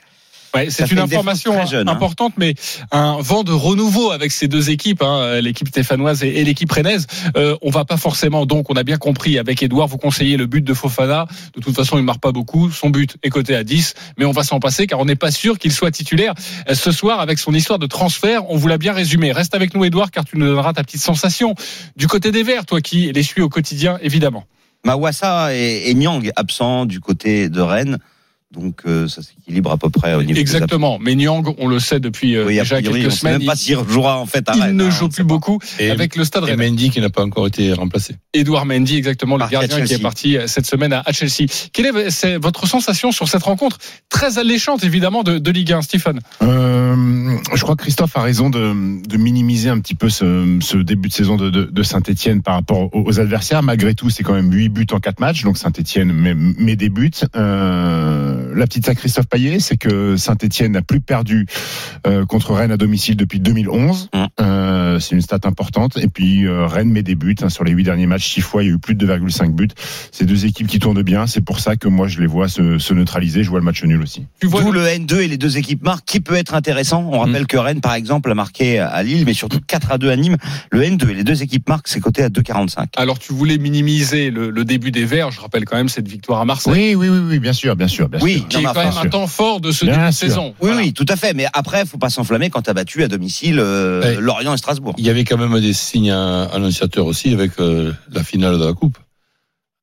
Ouais, 0.54 0.68
c'est 0.70 0.90
une 0.90 0.98
information 0.98 1.64
jeune, 1.66 1.88
hein. 1.88 1.92
importante, 1.92 2.34
mais 2.36 2.54
un 2.90 3.18
vent 3.20 3.44
de 3.44 3.52
renouveau 3.52 4.10
avec 4.10 4.32
ces 4.32 4.48
deux 4.48 4.70
équipes, 4.70 5.02
hein, 5.02 5.40
l'équipe 5.40 5.68
stéphanoise 5.68 6.24
et, 6.24 6.28
et 6.28 6.44
l'équipe 6.44 6.70
rennaise. 6.70 7.06
Euh, 7.36 7.56
on 7.62 7.70
va 7.70 7.84
pas 7.84 7.96
forcément, 7.96 8.46
donc 8.46 8.70
on 8.70 8.74
a 8.74 8.82
bien 8.82 8.96
compris 8.96 9.38
avec 9.38 9.62
Edouard, 9.62 9.86
vous 9.86 9.98
conseillez 9.98 10.36
le 10.36 10.46
but 10.46 10.62
de 10.64 10.74
Fofana. 10.74 11.26
De 11.54 11.60
toute 11.60 11.74
façon, 11.74 11.98
il 11.98 12.04
marque 12.04 12.20
pas 12.20 12.32
beaucoup. 12.32 12.70
Son 12.70 12.90
but 12.90 13.16
est 13.22 13.30
coté 13.30 13.54
à 13.54 13.64
10, 13.64 13.94
mais 14.18 14.24
on 14.24 14.32
va 14.32 14.42
s'en 14.42 14.60
passer 14.60 14.86
car 14.86 14.98
on 14.98 15.04
n'est 15.04 15.16
pas 15.16 15.30
sûr 15.30 15.58
qu'il 15.58 15.72
soit 15.72 15.90
titulaire 15.90 16.34
euh, 16.68 16.74
ce 16.74 16.90
soir 16.90 17.20
avec 17.20 17.38
son 17.38 17.54
histoire 17.54 17.78
de 17.78 17.86
transfert. 17.86 18.50
On 18.50 18.56
vous 18.56 18.68
l'a 18.68 18.78
bien 18.78 18.92
résumé. 18.92 19.32
Reste 19.32 19.54
avec 19.54 19.74
nous, 19.74 19.84
Edouard, 19.84 20.10
car 20.10 20.24
tu 20.24 20.36
nous 20.36 20.46
donneras 20.46 20.72
ta 20.72 20.82
petite 20.82 21.00
sensation 21.00 21.54
du 21.96 22.06
côté 22.06 22.32
des 22.32 22.42
Verts, 22.42 22.66
toi 22.66 22.80
qui 22.80 23.12
les 23.12 23.22
suis 23.22 23.42
au 23.42 23.48
quotidien, 23.48 23.98
évidemment. 24.02 24.44
Mawassa 24.84 25.54
et, 25.54 25.90
et 25.90 25.94
Nyang 25.94 26.30
absents 26.36 26.86
du 26.86 27.00
côté 27.00 27.48
de 27.48 27.60
Rennes. 27.60 27.98
Donc 28.52 28.82
euh, 28.84 29.06
ça 29.06 29.22
s'équilibre 29.22 29.70
à 29.70 29.76
peu 29.76 29.90
près 29.90 30.14
au 30.14 30.22
niveau 30.22 30.34
des 30.34 30.40
Exactement. 30.40 30.98
Mais 31.00 31.14
Nyang, 31.14 31.54
on 31.58 31.68
le 31.68 31.78
sait 31.78 32.00
depuis 32.00 32.34
euh. 32.34 32.46
Oui, 32.46 32.58
déjà 32.58 32.76
priori, 32.76 33.02
quelques 33.02 33.06
on 33.06 33.10
sait 33.10 33.16
semaines, 33.20 33.38
même 33.38 33.46
pas 33.46 33.54
s'il 33.54 33.78
jouera 33.88 34.18
en 34.18 34.26
fait 34.26 34.48
à 34.48 34.54
il 34.56 34.62
Rennes. 34.62 34.76
ne 34.76 34.86
hein, 34.86 34.90
joue 34.90 35.08
plus 35.08 35.22
beaucoup 35.22 35.60
Et, 35.78 35.88
avec 35.88 36.16
le 36.16 36.24
Stade 36.24 36.48
et. 36.48 36.56
Mendy 36.56 36.90
qui 36.90 37.00
n'a 37.00 37.10
pas 37.10 37.22
encore 37.22 37.46
été 37.46 37.72
remplacé. 37.72 38.16
Edouard 38.34 38.66
Mendy, 38.66 38.96
exactement, 38.96 39.36
le 39.36 39.40
Parti 39.40 39.52
gardien 39.52 39.76
qui 39.76 39.82
est 39.82 39.86
Chelsea. 39.86 40.02
parti 40.02 40.36
euh, 40.36 40.48
cette 40.48 40.66
semaine 40.66 40.92
à 40.92 41.04
Chelsea. 41.12 41.46
Quelle 41.72 41.86
est 41.86 42.38
votre 42.38 42.66
sensation 42.66 43.12
sur 43.12 43.28
cette 43.28 43.44
rencontre 43.44 43.78
très 44.08 44.38
alléchante, 44.38 44.82
évidemment, 44.82 45.22
de, 45.22 45.38
de 45.38 45.50
Ligue 45.52 45.72
1, 45.72 45.82
Stephen 45.82 46.18
Euh, 46.42 47.36
je 47.54 47.62
crois 47.62 47.76
que 47.76 47.82
Christophe 47.82 48.16
a 48.16 48.22
raison 48.22 48.50
de, 48.50 49.00
de 49.06 49.16
minimiser 49.16 49.68
un 49.68 49.78
petit 49.78 49.94
peu 49.94 50.08
ce, 50.08 50.58
ce 50.60 50.76
début 50.76 51.08
de 51.08 51.14
saison 51.14 51.36
de, 51.36 51.50
de, 51.50 51.64
de 51.66 51.82
Saint-Etienne 51.84 52.42
par 52.42 52.54
rapport 52.54 52.92
aux, 52.92 53.04
aux 53.06 53.20
adversaires. 53.20 53.62
Malgré 53.62 53.94
tout, 53.94 54.10
c'est 54.10 54.24
quand 54.24 54.34
même 54.34 54.52
8 54.52 54.68
buts 54.70 54.86
en 54.90 54.98
4 54.98 55.20
matchs, 55.20 55.44
donc 55.44 55.56
Saint-Etienne 55.56 56.12
met, 56.12 56.34
met 56.34 56.74
des 56.74 56.88
buts. 56.88 57.10
Euh, 57.36 58.39
la 58.54 58.66
petite 58.66 58.88
à 58.88 58.94
Christophe 58.94 59.26
Payet, 59.26 59.60
c'est 59.60 59.76
que 59.76 60.16
Saint-Etienne 60.16 60.72
n'a 60.72 60.82
plus 60.82 61.00
perdu 61.00 61.46
euh, 62.06 62.24
contre 62.26 62.54
Rennes 62.54 62.72
à 62.72 62.76
domicile 62.76 63.16
depuis 63.16 63.40
2011. 63.40 64.10
Hum. 64.12 64.28
Euh, 64.40 64.98
c'est 65.00 65.14
une 65.14 65.20
stat 65.20 65.40
importante. 65.44 65.96
Et 65.96 66.08
puis 66.08 66.46
euh, 66.46 66.66
Rennes 66.66 66.90
met 66.90 67.02
des 67.02 67.14
buts 67.14 67.36
hein, 67.42 67.48
sur 67.48 67.64
les 67.64 67.72
8 67.72 67.84
derniers 67.84 68.06
matchs. 68.06 68.32
6 68.34 68.40
fois, 68.40 68.62
il 68.62 68.66
y 68.66 68.70
a 68.70 68.74
eu 68.74 68.78
plus 68.78 68.94
de 68.94 69.06
2,5 69.06 69.52
buts. 69.52 69.68
C'est 70.12 70.24
deux 70.24 70.46
équipes 70.46 70.66
qui 70.66 70.78
tournent 70.78 71.02
bien. 71.02 71.26
C'est 71.26 71.40
pour 71.40 71.60
ça 71.60 71.76
que 71.76 71.88
moi, 71.88 72.08
je 72.08 72.20
les 72.20 72.26
vois 72.26 72.48
se, 72.48 72.78
se 72.78 72.94
neutraliser. 72.94 73.42
Je 73.42 73.50
vois 73.50 73.58
le 73.58 73.64
match 73.64 73.82
nul 73.84 74.02
aussi. 74.02 74.26
Tu 74.40 74.46
vois 74.46 74.62
D'où 74.62 74.72
le 74.72 74.84
N2 74.84 75.20
et 75.20 75.28
les 75.28 75.38
deux 75.38 75.58
équipes 75.58 75.82
marquent, 75.82 76.04
qui 76.04 76.20
peut 76.20 76.34
être 76.34 76.54
intéressant? 76.54 77.08
On 77.10 77.20
rappelle 77.20 77.46
que 77.46 77.56
Rennes, 77.56 77.80
par 77.80 77.94
exemple, 77.94 78.30
a 78.30 78.34
marqué 78.34 78.78
à 78.78 79.02
Lille, 79.02 79.24
mais 79.26 79.34
surtout 79.34 79.60
4 79.66 79.92
à 79.92 79.98
2 79.98 80.10
à 80.10 80.16
Nîmes. 80.16 80.36
Le 80.70 80.82
N2 80.82 81.10
et 81.10 81.14
les 81.14 81.24
deux 81.24 81.42
équipes 81.42 81.68
marquent, 81.68 81.88
c'est 81.88 82.00
coté 82.00 82.22
à 82.22 82.28
2,45. 82.28 82.86
Alors, 82.96 83.18
tu 83.18 83.32
voulais 83.32 83.58
minimiser 83.58 84.30
le, 84.30 84.50
le 84.50 84.64
début 84.64 84.90
des 84.90 85.04
Verts. 85.04 85.30
Je 85.30 85.40
rappelle 85.40 85.64
quand 85.64 85.76
même 85.76 85.88
cette 85.88 86.08
victoire 86.08 86.40
à 86.40 86.44
Marseille, 86.44 86.94
Oui, 86.94 86.94
oui, 86.94 87.08
oui, 87.08 87.26
oui, 87.28 87.38
bien 87.38 87.52
sûr, 87.52 87.76
bien 87.76 87.88
sûr, 87.88 88.08
bien 88.08 88.20
Oui, 88.22 88.29
sûr. 88.38 88.48
qui 88.48 88.56
est 88.58 88.62
quand 88.62 88.74
même 88.74 88.92
un 89.02 89.08
temps 89.08 89.26
fort 89.26 89.60
de 89.60 89.72
ce 89.72 89.84
Bien 89.84 89.94
début 89.96 90.06
de 90.06 90.10
saison. 90.14 90.46
Oui, 90.60 90.68
Voilà. 90.70 90.76
oui, 90.78 90.92
tout 90.92 91.06
à 91.08 91.16
fait. 91.16 91.34
Mais 91.34 91.46
après, 91.52 91.84
faut 91.86 91.98
pas 91.98 92.10
s'enflammer 92.10 92.50
quand 92.50 92.62
t'as 92.62 92.72
battu 92.72 93.02
à 93.02 93.08
domicile 93.08 93.58
euh, 93.58 94.00
Ouais. 94.02 94.16
Lorient 94.20 94.54
et 94.54 94.56
Strasbourg. 94.58 94.94
Il 94.98 95.04
y 95.04 95.10
avait 95.10 95.24
quand 95.24 95.36
même 95.38 95.58
des 95.60 95.72
signes 95.72 96.10
euh, 96.10 96.46
annonciateurs 96.52 97.06
aussi 97.06 97.32
avec 97.32 97.52
euh, 97.60 97.92
la 98.12 98.22
finale 98.24 98.58
de 98.58 98.64
la 98.64 98.72
Coupe. 98.72 98.98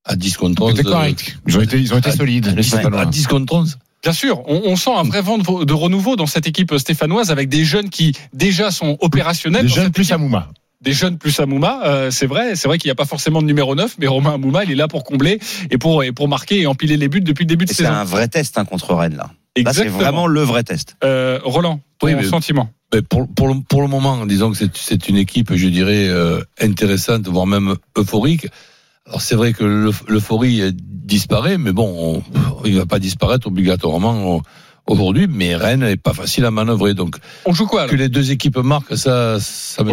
À 0.05 0.15
10 0.15 0.37
contre 0.37 0.61
11. 0.61 0.71
C'était 0.71 0.83
correct. 0.83 1.37
Ils 1.47 1.57
ont 1.57 1.61
été, 1.61 1.77
ils 1.79 1.93
ont 1.93 1.97
été 1.97 2.11
solides. 2.11 2.47
à 2.47 2.51
les 2.51 2.61
10, 2.61 2.67
Stéphanois. 2.69 3.01
à 3.01 3.05
10 3.05 3.27
contre 3.27 3.53
11. 3.53 3.77
Bien 4.03 4.13
sûr, 4.13 4.41
on, 4.47 4.61
on 4.65 4.75
sent 4.77 4.91
un 4.95 5.03
vrai 5.03 5.21
vent 5.21 5.37
de, 5.37 5.65
de 5.65 5.73
renouveau 5.73 6.15
dans 6.15 6.27
cette 6.27 6.47
équipe 6.47 6.77
stéphanoise 6.77 7.29
avec 7.31 7.49
des 7.49 7.65
jeunes 7.65 7.89
qui 7.89 8.13
déjà 8.31 8.71
sont 8.71 8.97
opérationnels. 9.01 9.63
Des 9.63 9.67
dans 9.69 9.75
jeunes 9.75 9.83
cette 9.85 9.93
plus 9.95 10.03
équipe. 10.03 10.13
Amouma. 10.15 10.47
Des 10.81 10.93
jeunes 10.93 11.17
plus 11.17 11.39
Amouma, 11.39 11.81
euh, 11.85 12.11
c'est 12.11 12.27
vrai, 12.27 12.55
c'est 12.55 12.67
vrai 12.67 12.77
qu'il 12.77 12.87
n'y 12.87 12.91
a 12.91 12.95
pas 12.95 13.05
forcément 13.05 13.41
de 13.41 13.47
numéro 13.47 13.73
9, 13.75 13.95
mais 13.99 14.07
Romain 14.07 14.35
Amouma, 14.35 14.63
il 14.63 14.71
est 14.71 14.75
là 14.75 14.87
pour 14.87 15.03
combler 15.03 15.39
et 15.71 15.77
pour, 15.77 16.03
et 16.03 16.11
pour 16.11 16.27
marquer 16.27 16.61
et 16.61 16.67
empiler 16.67 16.97
les 16.97 17.07
buts 17.07 17.21
depuis 17.21 17.43
le 17.43 17.47
début 17.47 17.65
de 17.65 17.71
Et 17.71 17.73
C'est 17.73 17.83
saison. 17.83 17.95
un 17.95 18.03
vrai 18.03 18.27
test 18.27 18.57
hein, 18.57 18.65
contre 18.65 18.93
Rennes 18.93 19.15
là. 19.15 19.23
Là, 19.23 19.31
c'est 19.55 19.61
Exactement. 19.61 19.97
vraiment 19.97 20.27
le 20.27 20.41
vrai 20.41 20.63
test. 20.63 20.95
Euh, 21.03 21.39
Roland, 21.43 21.79
ton 21.97 22.07
Oui, 22.07 22.13
mais- 22.15 22.23
sentiment. 22.23 22.69
Mais 22.93 23.01
pour, 23.01 23.27
pour, 23.27 23.47
le, 23.47 23.55
pour 23.67 23.81
le 23.81 23.87
moment, 23.87 24.25
disons 24.27 24.51
que 24.51 24.57
c'est- 24.57 24.77
c'est 24.77 25.09
une 25.09 25.17
équipe, 25.17 25.53
je 25.53 25.67
dirais, 25.67 26.07
euh, 26.07 26.41
intéressante, 26.61 27.27
voire 27.27 27.47
même 27.47 27.75
euphorique. 27.97 28.47
Alors 29.07 29.21
c'est 29.21 29.35
vrai 29.35 29.53
que 29.53 29.63
l'euph- 29.63 30.03
l'euphorie 30.07 30.61
disparaît, 30.73 31.57
mais 31.57 31.71
bon, 31.71 32.21
on- 32.23 32.63
il 32.65 32.73
ne 32.75 32.79
va 32.79 32.85
pas 32.85 32.99
disparaître 32.99 33.47
obligatoirement 33.47 34.41
aujourd'hui, 34.87 35.27
mais 35.29 35.55
Rennes 35.55 35.81
n'est 35.81 35.97
pas 35.97 36.13
facile 36.13 36.45
à 36.45 36.51
manœuvrer. 36.51 36.93
Donc, 36.93 37.17
On 37.45 37.53
joue 37.53 37.67
quoi 37.67 37.87
que 37.87 37.95
les 37.95 38.09
deux 38.09 38.31
équipes 38.31 38.57
marquent, 38.57 38.97
ça, 38.97 39.37
ça 39.39 39.83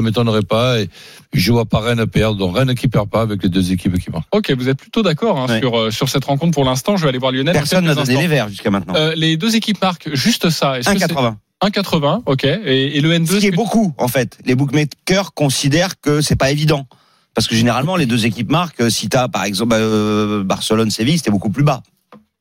m'étonnerait 0.00 0.42
pas. 0.42 0.80
Et 0.80 0.88
je 1.32 1.52
vois 1.52 1.64
pas 1.64 1.80
Rennes 1.80 2.06
perdre. 2.06 2.36
Donc, 2.36 2.56
Rennes 2.56 2.74
qui 2.74 2.88
perd 2.88 3.08
pas 3.08 3.22
avec 3.22 3.42
les 3.42 3.48
deux 3.48 3.72
équipes 3.72 3.98
qui 3.98 4.10
marquent. 4.10 4.28
Ok, 4.32 4.52
vous 4.56 4.68
êtes 4.68 4.78
plutôt 4.78 5.02
d'accord 5.02 5.38
hein, 5.38 5.46
Ouais. 5.48 5.60
sur, 5.60 5.78
euh, 5.78 5.90
sur 5.90 6.08
cette 6.08 6.24
rencontre 6.24 6.52
pour 6.54 6.64
l'instant. 6.64 6.96
Je 6.96 7.02
vais 7.02 7.08
aller 7.08 7.18
voir 7.18 7.32
Lionel. 7.32 7.52
Personne 7.54 7.84
n'a 7.84 7.94
donné 7.94 8.16
les 8.16 8.26
verts 8.26 8.48
jusqu'à 8.48 8.70
maintenant. 8.70 8.94
Euh, 8.96 9.14
les 9.16 9.36
deux 9.36 9.56
équipes 9.56 9.80
marquent 9.82 10.14
juste 10.14 10.50
ça. 10.50 10.78
Est-ce 10.78 10.90
que 10.90 10.98
c'est 10.98 11.06
1,80. 11.12 11.36
1,80, 11.64 12.22
ok. 12.26 12.44
Et, 12.44 12.98
et 12.98 13.00
le 13.00 13.12
N2 13.12 13.26
Ce 13.26 13.36
qui 13.38 13.46
est 13.46 13.50
beaucoup, 13.52 13.94
en 13.98 14.08
fait. 14.08 14.38
Les 14.44 14.54
bookmakers 14.54 15.32
considèrent 15.32 16.00
que 16.00 16.20
c'est 16.20 16.36
pas 16.36 16.50
évident. 16.50 16.86
Parce 17.34 17.46
que 17.46 17.54
généralement, 17.54 17.96
les 17.96 18.04
deux 18.06 18.26
équipes 18.26 18.50
marquent. 18.50 18.90
Si 18.90 19.08
t'as, 19.08 19.28
par 19.28 19.44
exemple, 19.44 19.74
euh, 19.78 20.42
Barcelone-Séville, 20.44 21.16
c'était 21.16 21.30
beaucoup 21.30 21.50
plus 21.50 21.64
bas. 21.64 21.82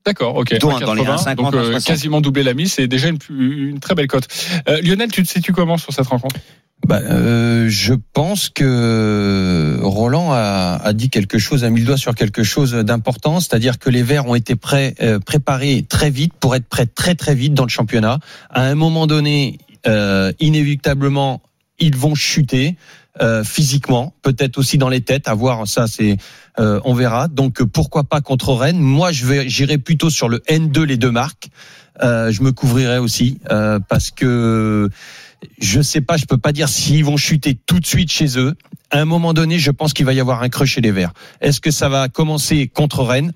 D'accord, 0.06 0.36
ok. 0.36 0.58
Dans 0.60 0.78
les 0.96 1.04
1,80, 1.04 1.24
1,50, 1.24 1.36
donc 1.36 1.54
euh, 1.54 1.78
1,60. 1.78 1.86
quasiment 1.86 2.22
doubler 2.22 2.44
la 2.44 2.54
mise, 2.54 2.74
c'est 2.74 2.88
déjà 2.88 3.10
une, 3.10 3.20
une 3.30 3.80
très 3.80 3.94
belle 3.94 4.08
cote. 4.08 4.28
Euh, 4.68 4.82
Lionel, 4.82 5.12
tu 5.12 5.24
te 5.24 5.30
situes 5.30 5.54
comment 5.54 5.78
sur 5.78 5.94
cette 5.94 6.08
rencontre? 6.08 6.36
Bah, 6.88 7.00
euh, 7.04 7.68
je 7.70 7.94
pense 7.94 8.50
que 8.50 9.78
Roland 9.82 10.32
a, 10.32 10.80
a 10.84 10.94
dit 10.94 11.10
quelque 11.10 11.38
chose, 11.38 11.64
a 11.64 11.70
mis 11.70 11.82
le 11.82 11.86
doigt 11.86 11.98
sur 11.98 12.16
quelque 12.16 12.44
chose 12.44 12.74
d'important, 12.74 13.40
c'est-à-dire 13.40 13.78
que 13.78 13.90
les 13.90 14.02
Verts 14.04 14.26
ont 14.28 14.36
été 14.36 14.56
prêts, 14.56 14.96
euh, 15.02 15.20
préparés 15.20 15.86
très 15.88 16.10
vite 16.10 16.34
pour 16.40 16.56
être 16.56 16.68
prêts 16.68 16.88
très 16.88 17.16
très 17.16 17.36
vite 17.36 17.54
dans 17.54 17.64
le 17.64 17.70
championnat. 17.70 18.20
À 18.50 18.64
un 18.64 18.76
moment 18.76 19.06
donné, 19.06 19.60
euh, 19.88 20.32
inévitablement, 20.40 21.42
ils 21.80 21.96
vont 21.96 22.16
chuter. 22.16 22.76
Euh, 23.22 23.44
physiquement, 23.44 24.14
peut-être 24.22 24.58
aussi 24.58 24.78
dans 24.78 24.90
les 24.90 25.02
têtes, 25.02 25.28
à 25.28 25.34
voir 25.34 25.68
ça, 25.68 25.88
c'est 25.88 26.18
euh, 26.60 26.80
on 26.86 26.94
verra. 26.94 27.28
Donc 27.28 27.62
euh, 27.62 27.66
pourquoi 27.66 28.04
pas 28.04 28.22
contre 28.22 28.54
Rennes 28.54 28.80
Moi, 28.80 29.12
je 29.12 29.26
vais, 29.26 29.50
j'irai 29.50 29.78
plutôt 29.78 30.10
sur 30.10 30.28
le 30.28 30.40
N2 30.50 30.84
les 30.84 30.98
deux 30.98 31.12
marques. 31.12 31.50
Euh, 32.02 32.32
je 32.32 32.42
me 32.42 32.52
couvrirai 32.52 32.98
aussi 32.98 33.40
parce 33.88 34.12
que 34.12 34.90
je 35.60 35.82
sais 35.82 36.02
pas, 36.02 36.18
je 36.18 36.26
peux 36.26 36.38
pas 36.38 36.52
dire 36.52 36.70
s'ils 36.70 37.06
vont 37.06 37.18
chuter 37.18 37.58
tout 37.66 37.80
de 37.80 37.86
suite 37.86 38.12
chez 38.12 38.38
eux. 38.38 38.54
À 38.94 39.00
un 39.00 39.06
moment 39.06 39.34
donné, 39.34 39.58
je 39.58 39.72
pense 39.72 39.94
qu'il 39.94 40.06
va 40.06 40.12
y 40.14 40.20
avoir 40.20 40.44
un 40.44 40.50
creux 40.50 40.66
chez 40.66 40.82
les 40.82 40.92
Verts. 40.92 41.14
Est-ce 41.40 41.62
que 41.62 41.72
ça 41.72 41.88
va 41.88 42.10
commencer 42.10 42.68
contre 42.68 43.04
Rennes? 43.04 43.32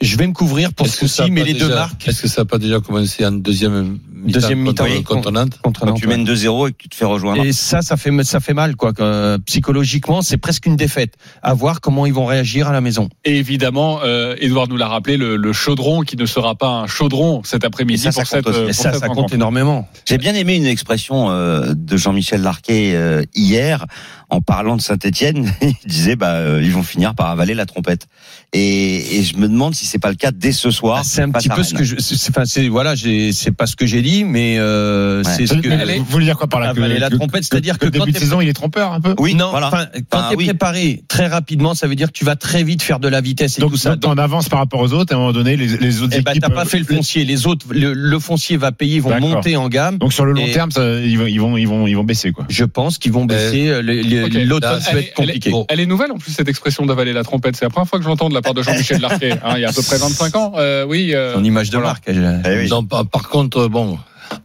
Je 0.00 0.16
vais 0.16 0.26
me 0.26 0.32
couvrir 0.32 0.72
pour 0.72 0.86
ce 0.86 1.06
ça 1.06 1.24
coup-ci, 1.24 1.30
mais 1.30 1.44
les 1.44 1.52
deux 1.52 1.68
marques 1.68 2.08
Est-ce 2.08 2.22
que 2.22 2.28
ça 2.28 2.40
n'a 2.42 2.44
pas 2.46 2.56
déjà 2.56 2.80
commencé 2.80 3.24
en 3.26 3.32
deuxième 3.32 3.98
mi-temps 4.10 4.40
Deuxième 4.40 4.60
mi-temps, 4.60 4.84
contre, 4.84 4.96
oui, 4.96 5.02
contre 5.04 5.30
Nantes 5.32 5.58
contre 5.62 5.80
Quand 5.80 5.86
Nantes. 5.88 6.00
tu 6.00 6.06
mènes 6.08 6.24
2-0 6.24 6.70
et 6.70 6.72
que 6.72 6.78
tu 6.78 6.88
te 6.88 6.94
fais 6.94 7.04
rejoindre. 7.04 7.44
Et 7.44 7.52
ça, 7.52 7.82
ça 7.82 7.98
fait 7.98 8.10
ça 8.24 8.40
fait 8.40 8.54
mal 8.54 8.74
quoi. 8.74 8.94
que, 8.94 9.36
psychologiquement, 9.44 10.22
c'est 10.22 10.38
presque 10.38 10.64
une 10.64 10.76
défaite. 10.76 11.12
À 11.42 11.52
voir 11.52 11.82
comment 11.82 12.06
ils 12.06 12.14
vont 12.14 12.24
réagir 12.24 12.68
à 12.68 12.72
la 12.72 12.80
maison. 12.80 13.10
Et 13.26 13.36
évidemment, 13.36 14.00
euh, 14.02 14.34
Edouard 14.40 14.68
nous 14.68 14.78
l'a 14.78 14.88
rappelé, 14.88 15.18
le, 15.18 15.36
le 15.36 15.52
chaudron 15.52 16.00
qui 16.00 16.16
ne 16.16 16.24
sera 16.24 16.54
pas 16.54 16.68
un 16.68 16.86
chaudron 16.86 17.42
cet 17.44 17.64
après-midi 17.64 18.02
ça, 18.02 18.12
ça 18.12 18.22
pour 18.22 18.28
cette, 18.30 18.44
compte 18.46 18.54
euh, 18.54 18.64
pour 18.66 18.74
ça, 18.74 18.92
cette 18.92 19.00
ça 19.00 19.06
compte 19.08 19.16
rencontre. 19.16 19.34
énormément. 19.34 19.86
J'ai 20.08 20.16
bien 20.16 20.34
aimé 20.34 20.56
une 20.56 20.64
expression 20.64 21.30
euh, 21.30 21.35
de 21.74 21.96
Jean-Michel 21.96 22.42
Larquet 22.42 22.92
euh, 22.94 23.24
hier 23.34 23.86
en 24.28 24.40
parlant 24.40 24.76
de 24.76 24.80
Saint-Etienne. 24.80 25.52
Il 25.62 25.88
disait 25.88 26.16
bah 26.16 26.34
euh, 26.34 26.60
ils 26.62 26.72
vont 26.72 26.82
finir 26.82 27.14
par 27.14 27.30
avaler 27.30 27.54
la 27.54 27.66
trompette. 27.66 28.08
Et, 28.52 29.18
et 29.18 29.22
je 29.22 29.36
me 29.36 29.48
demande 29.48 29.74
si 29.74 29.84
c'est 29.86 29.98
pas 29.98 30.08
le 30.08 30.14
cas 30.14 30.30
dès 30.30 30.52
ce 30.52 30.70
soir. 30.70 30.98
Ah, 31.00 31.04
c'est 31.04 31.22
un 31.22 31.30
petit 31.30 31.48
peu 31.48 31.62
ce 31.62 31.74
que 31.74 31.84
je. 31.84 31.96
c'est- 31.98 32.16
c'est- 32.16 32.30
Enfin, 32.30 32.44
c'est 32.44 32.68
voilà, 32.68 32.94
j'ai- 32.94 33.32
c'est 33.32 33.50
pas 33.50 33.66
ce 33.66 33.76
que 33.76 33.86
j'ai 33.86 34.02
dit, 34.02 34.24
mais 34.24 34.56
euh, 34.58 35.22
Ouais. 35.22 35.30
c'est 35.36 35.46
ce 35.46 35.54
que. 35.54 35.98
Vous 35.98 36.04
voulez 36.04 36.24
dire 36.26 36.36
quoi 36.38 36.46
par 36.46 36.60
là 36.60 36.70
Avaler 36.70 36.98
la 36.98 37.10
trompette, 37.10 37.44
c'est-à-dire 37.44 37.78
que 37.78 37.86
quand 37.86 37.92
début 37.92 38.12
de 38.12 38.16
t'es- 38.18 38.20
saison, 38.24 38.40
il 38.40 38.48
est 38.48 38.52
trompeur 38.52 38.92
un 38.92 39.00
peu. 39.00 39.14
Oui, 39.18 39.34
non, 39.34 39.50
voilà. 39.50 39.66
enfin, 39.68 39.86
quand 40.10 40.18
Enfin, 40.18 40.28
tu 40.28 40.34
es 40.34 40.36
oui. 40.38 40.44
préparé 40.46 41.02
très 41.08 41.26
rapidement, 41.26 41.74
ça 41.74 41.86
veut 41.86 41.94
dire 41.96 42.08
que 42.08 42.12
tu 42.18 42.24
vas 42.24 42.36
très 42.36 42.62
vite 42.62 42.82
faire 42.82 42.98
de 43.00 43.08
la 43.08 43.20
vitesse 43.20 43.58
et 43.58 43.60
Donc, 43.60 43.72
tout 43.72 43.76
ça. 43.76 43.90
donc, 43.90 44.00
t'es 44.00 44.06
en 44.06 44.18
avance 44.18 44.48
par 44.48 44.58
rapport 44.60 44.80
aux 44.80 44.92
autres. 44.92 45.12
Et 45.12 45.14
à 45.14 45.16
un 45.18 45.20
moment 45.20 45.32
donné, 45.32 45.56
les, 45.56 45.66
les 45.78 46.02
autres 46.02 46.14
Eh 46.16 46.22
ben, 46.22 46.34
t'as 46.40 46.48
pas 46.48 46.62
euh, 46.62 46.64
fait 46.64 46.78
le 46.78 46.84
foncier. 46.84 47.24
Les 47.24 47.46
autres, 47.46 47.66
le, 47.70 47.92
le 47.92 48.18
foncier 48.18 48.56
va 48.56 48.72
payer, 48.72 48.96
ils 48.96 49.02
vont 49.02 49.10
D'accord. 49.10 49.28
monter 49.28 49.56
en 49.56 49.68
gamme. 49.68 49.98
Donc 49.98 50.12
sur 50.12 50.24
le 50.24 50.32
long 50.32 50.46
terme, 50.52 50.70
ça, 50.70 51.00
ils, 51.00 51.18
vont, 51.18 51.26
ils 51.26 51.40
vont, 51.40 51.56
ils 51.56 51.66
vont, 51.68 51.86
ils 51.86 51.94
vont 51.96 52.04
baisser 52.04 52.32
quoi. 52.32 52.44
Je 52.48 52.64
pense 52.64 52.98
qu'ils 52.98 53.12
vont 53.12 53.24
baisser. 53.24 53.68
euh. 53.68 53.82
L'automne 53.82 54.80
Elle 54.86 54.92
peut 54.92 54.98
est- 54.98 55.04
être 55.08 55.14
compliqué. 55.14 55.50
Elle 55.50 55.56
est, 55.56 55.64
elle 55.68 55.80
est 55.80 55.86
nouvelle 55.86 56.12
en 56.12 56.18
plus 56.18 56.32
cette 56.32 56.48
expression 56.48 56.86
d'avaler 56.86 57.12
la 57.12 57.22
trompette. 57.24 57.56
C'est 57.56 57.64
la 57.64 57.70
première 57.70 57.88
fois 57.88 57.98
que 57.98 58.04
je 58.04 58.08
l'entends 58.08 58.28
de 58.28 58.34
la 58.36 58.42
part 58.42 58.54
de 58.54 58.62
Jean-Michel 58.62 59.00
Larquet. 59.00 59.32
hein, 59.42 59.54
il 59.56 59.62
y 59.62 59.64
a 59.64 59.70
à 59.70 59.72
peu 59.72 59.82
près 59.82 59.98
25 59.98 60.36
ans. 60.36 60.52
Euh, 60.56 60.84
oui. 60.84 61.10
euh, 61.14 61.36
En 61.36 61.42
image 61.42 61.70
de 61.70 61.76
voilà. 61.78 61.88
marque. 61.94 62.04
je- 62.12 62.48
Eh 62.50 62.58
oui. 62.62 62.68
Non, 62.68 62.84
par, 62.84 63.04
par 63.06 63.28
contre, 63.28 63.66
bon, 63.68 63.98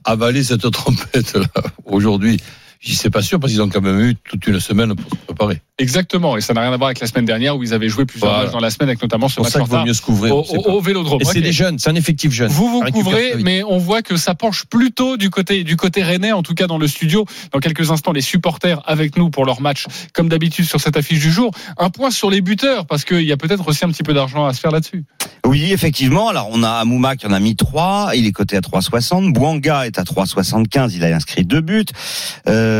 avaler 0.03 0.43
cette 0.43 0.69
trompette 0.71 1.35
là, 1.35 1.45
aujourd'hui, 1.85 2.39
j'y 2.81 2.95
sais 2.95 3.09
pas 3.09 3.21
sûr 3.21 3.39
parce 3.39 3.53
qu'ils 3.53 3.61
ont 3.61 3.69
quand 3.69 3.81
même 3.81 3.99
eu 4.01 4.15
toute 4.15 4.45
une 4.47 4.59
semaine 4.59 4.95
pour 4.95 5.09
se 5.11 5.15
préparer. 5.25 5.61
Exactement. 5.77 6.37
Et 6.37 6.41
ça 6.41 6.53
n'a 6.53 6.61
rien 6.61 6.73
à 6.73 6.77
voir 6.77 6.87
avec 6.89 6.99
la 6.99 7.07
semaine 7.07 7.25
dernière 7.25 7.55
où 7.57 7.63
ils 7.63 7.73
avaient 7.73 7.89
joué 7.89 8.05
plusieurs 8.05 8.29
Voilà. 8.31 8.43
matchs 8.45 8.53
dans 8.53 8.59
la 8.59 8.69
semaine 8.69 8.89
avec 8.89 9.01
notamment 9.01 9.29
ce 9.29 9.39
match 9.41 9.51
ça 9.51 9.59
vaut 9.63 9.83
mieux 9.85 9.93
se 9.93 10.01
couvrir. 10.01 10.35
au, 10.35 10.41
au- 10.41 10.71
au 10.73 10.81
Vélodrome. 10.81 11.21
Et 11.21 11.25
c'est 11.25 11.41
des 11.41 11.51
jeunes, 11.51 11.79
c'est 11.79 11.89
un 11.89 11.95
effectif 11.95 12.31
jeune. 12.31 12.49
Vous 12.49 12.67
vous 12.69 12.81
couvrez, 12.91 13.33
mais 13.43 13.63
on 13.63 13.77
voit 13.77 14.01
que 14.01 14.15
ça 14.17 14.35
penche 14.35 14.65
plutôt 14.65 15.17
du 15.17 15.29
côté 15.29 15.63
du 15.63 15.77
côté 15.77 16.03
rennais, 16.03 16.31
en 16.33 16.43
tout 16.43 16.53
cas 16.53 16.67
dans 16.67 16.77
le 16.77 16.87
studio. 16.87 17.25
Dans 17.51 17.59
quelques 17.59 17.89
instants, 17.91 18.11
les 18.11 18.21
supporters 18.21 18.81
avec 18.85 19.17
nous 19.17 19.29
pour 19.29 19.45
leur 19.45 19.61
match, 19.61 19.85
comme 20.13 20.29
d'habitude 20.29 20.65
sur 20.65 20.79
cette 20.81 20.97
affiche 20.97 21.19
du 21.19 21.31
jour. 21.31 21.51
Un 21.77 21.89
point 21.89 22.11
sur 22.11 22.29
les 22.29 22.41
buteurs, 22.41 22.85
parce 22.85 23.03
qu'il 23.05 23.23
y 23.23 23.31
a 23.31 23.37
peut-être 23.37 23.67
aussi 23.67 23.85
un 23.85 23.89
petit 23.89 24.03
peu 24.03 24.13
d'argent 24.13 24.45
à 24.45 24.53
se 24.53 24.59
faire 24.59 24.71
là-dessus. 24.71 25.03
Oui, 25.45 25.71
effectivement. 25.71 26.29
Alors, 26.29 26.49
on 26.51 26.61
a 26.63 26.69
Amouma 26.69 27.15
qui 27.15 27.25
en 27.25 27.31
a 27.33 27.39
mis 27.39 27.55
3. 27.55 28.11
Il 28.15 28.27
est 28.27 28.31
coté 28.31 28.55
à 28.57 28.61
3,60. 28.61 29.33
Bouanga 29.33 29.87
est 29.87 29.97
à 29.97 30.03
3,75. 30.03 30.91
Il 30.95 31.03
a 31.03 31.15
inscrit 31.15 31.43
deux 31.43 31.61
buts. 31.61 31.85
Euh, 32.47 32.70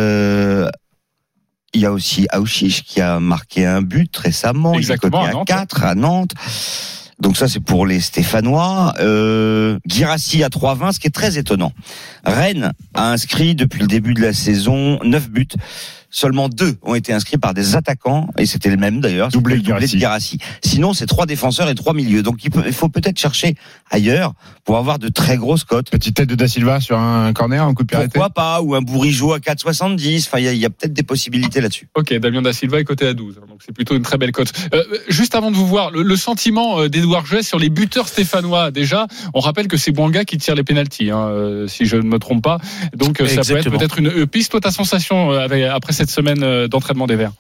il 1.74 1.82
y 1.82 1.86
a 1.86 1.92
aussi 1.92 2.28
Aouchiche 2.32 2.84
qui 2.84 3.02
a 3.02 3.20
marqué 3.20 3.66
un 3.66 3.82
but 3.82 4.16
récemment. 4.18 4.74
Exactement, 4.74 5.24
il 5.24 5.26
est 5.26 5.28
à 5.28 5.30
à 5.30 5.34
Nantes. 5.34 5.48
4 5.48 5.84
à 5.84 5.96
Nantes. 5.96 6.34
Donc 7.22 7.38
ça, 7.38 7.48
c'est 7.48 7.60
pour 7.60 7.86
les 7.86 8.00
Stéphanois. 8.00 8.94
Euh, 9.00 9.78
Girassi 9.86 10.44
à 10.44 10.50
3,20, 10.50 10.94
ce 10.94 11.00
qui 11.00 11.08
est 11.08 11.12
très 11.12 11.38
étonnant. 11.38 11.72
Rennes 12.26 12.74
a 12.96 13.12
inscrit 13.12 13.54
depuis 13.54 13.80
le 13.80 13.88
début 13.88 14.16
de 14.16 14.22
la 14.22 14.34
saison 14.34 15.00
9 15.04 15.30
buts. 15.30 15.48
Seulement 16.12 16.50
deux 16.50 16.75
ont 16.84 16.94
été 16.94 17.13
inscrits 17.13 17.38
par 17.38 17.53
des 17.53 17.75
attaquants, 17.75 18.27
et 18.38 18.46
c'était 18.46 18.70
le 18.70 18.77
même 18.77 19.00
d'ailleurs. 19.01 19.30
Doublé 19.30 19.56
doublé 19.58 19.88
de. 19.88 19.98
Sinon, 20.63 20.94
c'est 20.94 21.06
trois 21.06 21.25
défenseurs 21.25 21.70
et 21.70 21.75
trois 21.75 21.94
milieux. 21.94 22.22
Donc, 22.22 22.44
il, 22.44 22.51
peut- 22.51 22.63
il 22.65 22.74
faut 22.74 22.89
peut-être 22.89 23.18
chercher 23.18 23.56
ailleurs 23.89 24.34
pour 24.65 24.77
avoir 24.77 25.00
de 25.00 25.08
très 25.08 25.38
grosses 25.38 25.63
cotes. 25.63 25.89
Petite 25.89 26.15
tête 26.18 26.30
de 26.30 26.36
Da 26.36 26.48
Silva 26.48 26.80
sur 26.80 26.98
un 27.00 27.32
corner, 27.34 27.65
un 27.65 27.74
coup 27.74 27.84
de 27.84 27.88
pied 27.88 27.98
arrêté. 27.98 28.12
Pourquoi 28.13 28.30
pas 28.30 28.62
Ou 28.62 28.75
un 28.75 28.82
Bourigeau 28.82 29.34
à 29.34 29.39
4,70. 29.39 30.25
Enfin, 30.27 30.39
il 30.39 30.58
y 30.58 30.65
a, 30.65 30.70
peut-être 30.70 30.94
des 30.94 31.03
possibilités 31.03 31.62
là-dessus. 31.62 31.88
Ok, 31.96 32.13
Damien 32.20 32.41
Da 32.41 32.53
Silva 32.53 32.80
est 32.80 32.84
coté 32.84 33.08
à 33.08 33.13
12, 33.13 33.36
donc 33.50 33.62
c'est 33.65 33.74
plutôt 33.74 33.96
une 33.96 34.03
très 34.03 34.18
belle 34.18 34.32
cote. 34.32 34.51
Euh, 34.74 34.84
juste 35.08 35.36
avant 35.36 35.50
de 35.51 35.56
vous 35.56 35.65
voir, 35.68 35.91
le, 35.91 36.03
le 36.03 36.15
sentiment 36.15 36.80
euh, 36.82 36.89
d'Edouard 36.89 37.25
Jouet 37.25 37.44
sur 37.44 37.58
les 37.60 37.70
buteurs 37.70 38.08
stéphanois, 38.08 38.72
déjà, 38.72 39.08
on 39.34 39.39
rappelle 39.39 39.68
que 39.68 39.77
c'est 39.77 39.91
Bouanga 39.91 40.25
qui 40.25 40.38
tire 40.38 40.56
les 40.56 40.63
pénalties, 40.63 41.10
hein, 41.12 41.27
euh, 41.30 41.68
si 41.68 41.86
je 41.86 41.96
ne 41.96 42.01
me 42.03 42.20
trompe 42.20 42.44
pas. 42.44 42.60
Donc 42.96 43.18
ça 43.27 43.41
peut 43.53 43.60
être 43.60 43.70
peut-être 43.77 44.00
une 44.00 44.27
piste. 44.27 44.51
Toi, 44.51 44.60
ta 44.62 44.72
sensation 44.72 45.32
avec- 45.32 45.63
après 45.65 45.94
cette 46.01 46.10
semaine 46.10 46.41
euh, 46.41 46.67
d'entraînement 46.67 47.05
des 47.05 47.15
Verts 47.15 47.34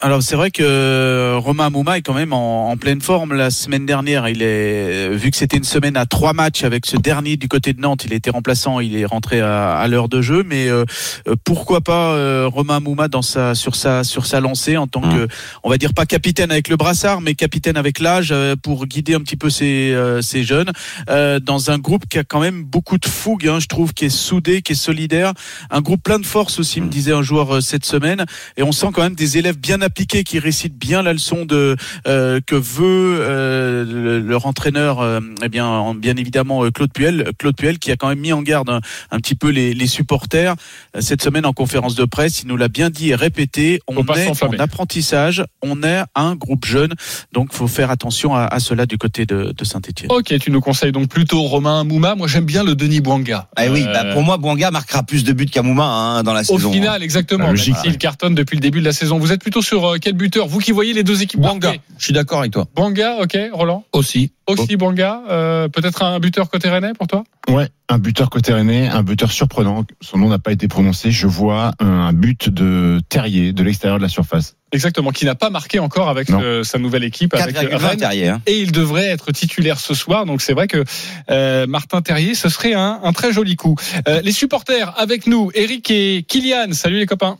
Alors 0.00 0.22
c'est 0.22 0.36
vrai 0.36 0.52
que 0.52 0.62
euh, 0.62 1.38
Romain 1.38 1.70
Mouma 1.70 1.98
est 1.98 2.02
quand 2.02 2.14
même 2.14 2.32
en, 2.32 2.70
en 2.70 2.76
pleine 2.76 3.00
forme 3.00 3.34
la 3.34 3.50
semaine 3.50 3.84
dernière. 3.84 4.28
Il 4.28 4.42
est 4.42 5.08
vu 5.08 5.32
que 5.32 5.36
c'était 5.36 5.56
une 5.56 5.64
semaine 5.64 5.96
à 5.96 6.06
trois 6.06 6.32
matchs 6.34 6.62
avec 6.62 6.86
ce 6.86 6.96
dernier 6.96 7.36
du 7.36 7.48
côté 7.48 7.72
de 7.72 7.80
Nantes, 7.80 8.04
il 8.04 8.12
était 8.12 8.30
remplaçant, 8.30 8.78
il 8.78 8.96
est 8.96 9.04
rentré 9.04 9.40
à, 9.40 9.76
à 9.76 9.88
l'heure 9.88 10.08
de 10.08 10.22
jeu. 10.22 10.44
Mais 10.46 10.68
euh, 10.68 10.84
euh, 11.26 11.34
pourquoi 11.42 11.80
pas 11.80 12.12
euh, 12.12 12.46
Romain 12.46 12.78
Mouma 12.78 13.08
dans 13.08 13.22
sa 13.22 13.56
sur 13.56 13.74
sa 13.74 14.04
sur 14.04 14.24
sa 14.26 14.38
lancée 14.38 14.76
en 14.76 14.86
tant 14.86 15.00
Mmh. 15.00 15.26
que 15.26 15.28
on 15.62 15.70
va 15.70 15.78
dire 15.78 15.94
pas 15.94 16.06
capitaine 16.06 16.50
avec 16.50 16.68
le 16.68 16.76
brassard, 16.76 17.20
mais 17.20 17.34
capitaine 17.34 17.76
avec 17.76 17.98
l'âge 17.98 18.30
euh, 18.30 18.56
pour 18.56 18.86
guider 18.86 19.14
un 19.14 19.20
petit 19.20 19.36
peu 19.36 19.50
ces 19.50 19.92
euh, 19.92 20.22
ces 20.22 20.44
jeunes 20.44 20.70
euh, 21.08 21.40
dans 21.40 21.70
un 21.70 21.78
groupe 21.78 22.06
qui 22.08 22.18
a 22.18 22.24
quand 22.24 22.40
même 22.40 22.62
beaucoup 22.64 22.98
de 22.98 23.06
fougue, 23.06 23.46
hein, 23.48 23.58
je 23.60 23.66
trouve, 23.66 23.94
qui 23.94 24.04
est 24.04 24.10
soudé, 24.10 24.62
qui 24.62 24.72
est 24.72 24.76
solidaire, 24.76 25.32
un 25.70 25.80
groupe 25.80 26.02
plein 26.02 26.18
de 26.18 26.26
force 26.26 26.58
aussi, 26.60 26.80
me 26.80 26.88
disait 26.88 27.12
un 27.12 27.22
joueur 27.22 27.56
euh, 27.56 27.60
cette 27.60 27.84
semaine 27.84 28.24
et 28.56 28.62
on 28.62 28.70
sent 28.72 28.88
quand 28.92 29.02
même 29.02 29.14
des 29.14 29.38
élèves 29.38 29.56
bien 29.58 29.80
appliqués 29.88 30.22
qui 30.24 30.38
récitent 30.38 30.78
bien 30.78 31.02
la 31.02 31.12
leçon 31.12 31.44
de 31.44 31.76
euh, 32.06 32.40
que 32.46 32.54
veut 32.54 33.16
euh, 33.20 33.84
le- 33.84 34.20
leur 34.20 34.46
entraîneur 34.46 35.00
euh, 35.00 35.20
eh 35.42 35.48
bien 35.48 35.66
en- 35.66 35.94
bien 35.94 36.16
évidemment 36.16 36.64
euh, 36.64 36.70
Claude 36.70 36.92
Puel 36.92 37.30
Claude 37.38 37.56
Puel 37.56 37.78
qui 37.78 37.90
a 37.90 37.96
quand 37.96 38.08
même 38.08 38.20
mis 38.20 38.32
en 38.32 38.42
garde 38.42 38.68
un, 38.70 38.80
un 39.10 39.18
petit 39.18 39.34
peu 39.34 39.48
les, 39.48 39.74
les 39.74 39.86
supporters 39.86 40.54
cette 41.00 41.22
semaine 41.22 41.46
en 41.46 41.52
conférence 41.52 41.94
de 41.94 42.04
presse 42.04 42.42
il 42.42 42.48
nous 42.48 42.56
l'a 42.56 42.68
bien 42.68 42.90
dit 42.90 43.10
et 43.10 43.14
répété 43.14 43.80
on 43.88 43.96
est 43.96 44.42
en 44.42 44.52
apprentissage 44.58 45.44
on 45.62 45.82
est 45.82 46.02
un 46.14 46.34
groupe 46.36 46.64
jeune 46.66 46.92
donc 47.32 47.52
faut 47.52 47.66
faire 47.68 47.90
attention 47.90 48.34
à, 48.34 48.42
à 48.44 48.60
cela 48.60 48.86
du 48.86 48.98
côté 48.98 49.26
de, 49.26 49.52
de 49.56 49.64
Saint-Etienne 49.64 50.10
Ok, 50.12 50.38
tu 50.38 50.50
nous 50.50 50.60
conseilles 50.60 50.92
donc 50.92 51.08
plutôt 51.08 51.42
Romain 51.42 51.84
Mouma. 51.84 52.14
Moi, 52.14 52.26
j'aime 52.28 52.44
bien 52.44 52.62
le 52.62 52.74
Denis 52.74 53.00
Bouanga. 53.00 53.48
Eh 53.60 53.68
oui, 53.68 53.84
bah, 53.84 54.12
pour 54.12 54.22
moi, 54.22 54.36
Bouanga 54.36 54.70
marquera 54.70 55.02
plus 55.02 55.24
de 55.24 55.32
buts 55.32 55.46
qu'Amouma 55.46 55.84
hein, 55.84 56.22
dans 56.22 56.32
la 56.32 56.40
Au 56.42 56.44
saison. 56.58 56.72
final, 56.72 57.02
exactement. 57.02 57.44
La 57.44 57.50
logique, 57.50 57.74
Même 57.74 57.82
s'il 57.84 57.98
cartonne 57.98 58.34
depuis 58.34 58.56
le 58.56 58.60
début 58.60 58.80
de 58.80 58.84
la 58.84 58.92
saison. 58.92 59.18
Vous 59.18 59.32
êtes 59.32 59.40
plutôt 59.40 59.62
sur 59.62 59.77
sur 59.78 59.88
euh, 59.88 59.96
quel 60.00 60.14
buteur? 60.14 60.46
Vous 60.48 60.58
qui 60.58 60.72
voyez 60.72 60.92
les 60.92 61.04
deux 61.04 61.22
équipes 61.22 61.40
marquer. 61.40 61.80
je 61.98 62.04
suis 62.04 62.12
d'accord 62.14 62.40
avec 62.40 62.52
toi. 62.52 62.66
Bouanga, 62.74 63.18
ok, 63.22 63.36
Roland? 63.52 63.84
Aussi. 63.92 64.32
Aussi 64.46 64.76
Bouanga. 64.76 65.22
Euh, 65.28 65.68
Peut-être 65.68 66.02
un 66.02 66.18
buteur 66.20 66.48
côté 66.50 66.68
rennais 66.68 66.92
pour 66.94 67.06
toi? 67.06 67.22
Ouais, 67.48 67.68
un 67.88 67.98
buteur 67.98 68.30
côté 68.30 68.52
rennais, 68.52 68.88
un 68.88 69.02
buteur 69.02 69.30
surprenant. 69.30 69.84
Son 70.00 70.18
nom 70.18 70.28
n'a 70.28 70.38
pas 70.38 70.52
été 70.52 70.68
prononcé. 70.68 71.10
Je 71.10 71.26
vois 71.26 71.72
un 71.80 72.12
but 72.12 72.48
de 72.48 73.00
Terrier 73.08 73.52
de 73.52 73.62
l'extérieur 73.62 73.98
de 73.98 74.02
la 74.02 74.08
surface. 74.08 74.56
Exactement, 74.72 75.10
qui 75.12 75.24
n'a 75.24 75.34
pas 75.34 75.48
marqué 75.50 75.78
encore 75.78 76.08
avec 76.10 76.28
euh, 76.30 76.62
sa 76.62 76.78
nouvelle 76.78 77.04
équipe, 77.04 77.34
avec 77.34 77.56
4,20 77.56 77.76
Rennes. 77.76 77.96
Terrier. 77.98 78.28
hein. 78.28 78.42
Et 78.46 78.58
il 78.60 78.72
devrait 78.72 79.06
être 79.06 79.32
titulaire 79.32 79.78
ce 79.80 79.94
soir. 79.94 80.26
Donc 80.26 80.42
c'est 80.42 80.52
vrai 80.52 80.66
que 80.66 80.84
euh, 81.30 81.66
Martin 81.66 82.02
Terrier, 82.02 82.34
ce 82.34 82.48
serait 82.48 82.74
un, 82.74 83.00
un 83.02 83.12
très 83.12 83.32
joli 83.32 83.56
coup. 83.56 83.76
Euh, 84.08 84.20
les 84.22 84.32
supporters 84.32 84.92
avec 84.98 85.26
nous, 85.26 85.50
Eric 85.54 85.90
et 85.90 86.24
Kylian. 86.26 86.72
Salut 86.72 86.98
les 86.98 87.06
copains. 87.06 87.38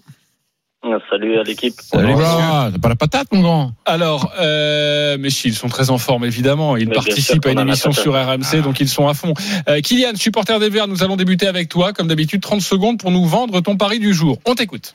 Salut 1.11 1.39
à 1.39 1.43
l'équipe. 1.43 1.75
Salut, 1.81 2.15
T'as 2.17 2.79
pas 2.79 2.89
la 2.89 2.97
patate, 2.97 3.29
mon 3.33 3.41
grand? 3.41 3.73
Alors, 3.85 4.33
euh, 4.41 5.17
mais 5.19 5.31
si, 5.31 5.49
ils 5.49 5.55
sont 5.55 5.69
très 5.69 5.91
en 5.91 5.99
forme, 5.99 6.25
évidemment. 6.25 6.77
Ils 6.77 6.89
Mais 6.89 6.95
participent 6.95 7.45
à 7.47 7.51
une 7.51 7.59
émission 7.59 7.91
sur 7.93 8.15
RMC, 8.15 8.63
donc 8.63 8.79
ils 8.81 8.89
sont 8.89 9.09
à 9.09 9.15
fond. 9.15 9.35
Euh, 9.69 9.81
Kylian, 9.81 10.15
supporter 10.15 10.59
des 10.61 10.71
Verts, 10.71 10.87
nous 10.87 11.03
allons 11.03 11.17
débuter 11.17 11.49
avec 11.49 11.69
toi, 11.69 11.93
comme 11.93 12.07
d'habitude, 12.07 12.41
30 12.41 12.61
secondes 12.61 12.99
pour 12.99 13.11
nous 13.11 13.25
vendre 13.25 13.61
ton 13.61 13.77
pari 13.77 13.99
du 13.99 14.15
jour. 14.15 14.39
On 14.47 14.55
t'écoute. 14.55 14.95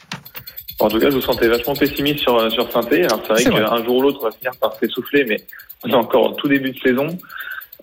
En 0.80 0.88
tout 0.88 1.00
cas, 1.00 1.10
je 1.10 1.16
vous 1.16 1.22
sentais 1.22 1.48
vachement 1.48 1.75
pessimiste 1.75 2.20
sur, 2.20 2.38
euh, 2.38 2.50
sur. 2.50 2.68
Alors, 2.75 3.22
c'est 3.28 3.50
vrai 3.50 3.62
qu'un 3.62 3.84
jour 3.84 3.98
ou 3.98 4.02
l'autre, 4.02 4.20
on 4.22 4.25
va 4.25 4.32
finir 4.32 4.54
par 4.60 4.74
s'essouffler, 4.75 5.25
mais 5.25 5.38
on 5.84 5.90
est 5.90 5.96
encore 5.96 6.32
au 6.32 6.34
tout 6.34 6.48
début 6.48 6.72
de 6.72 6.80
saison. 6.80 7.08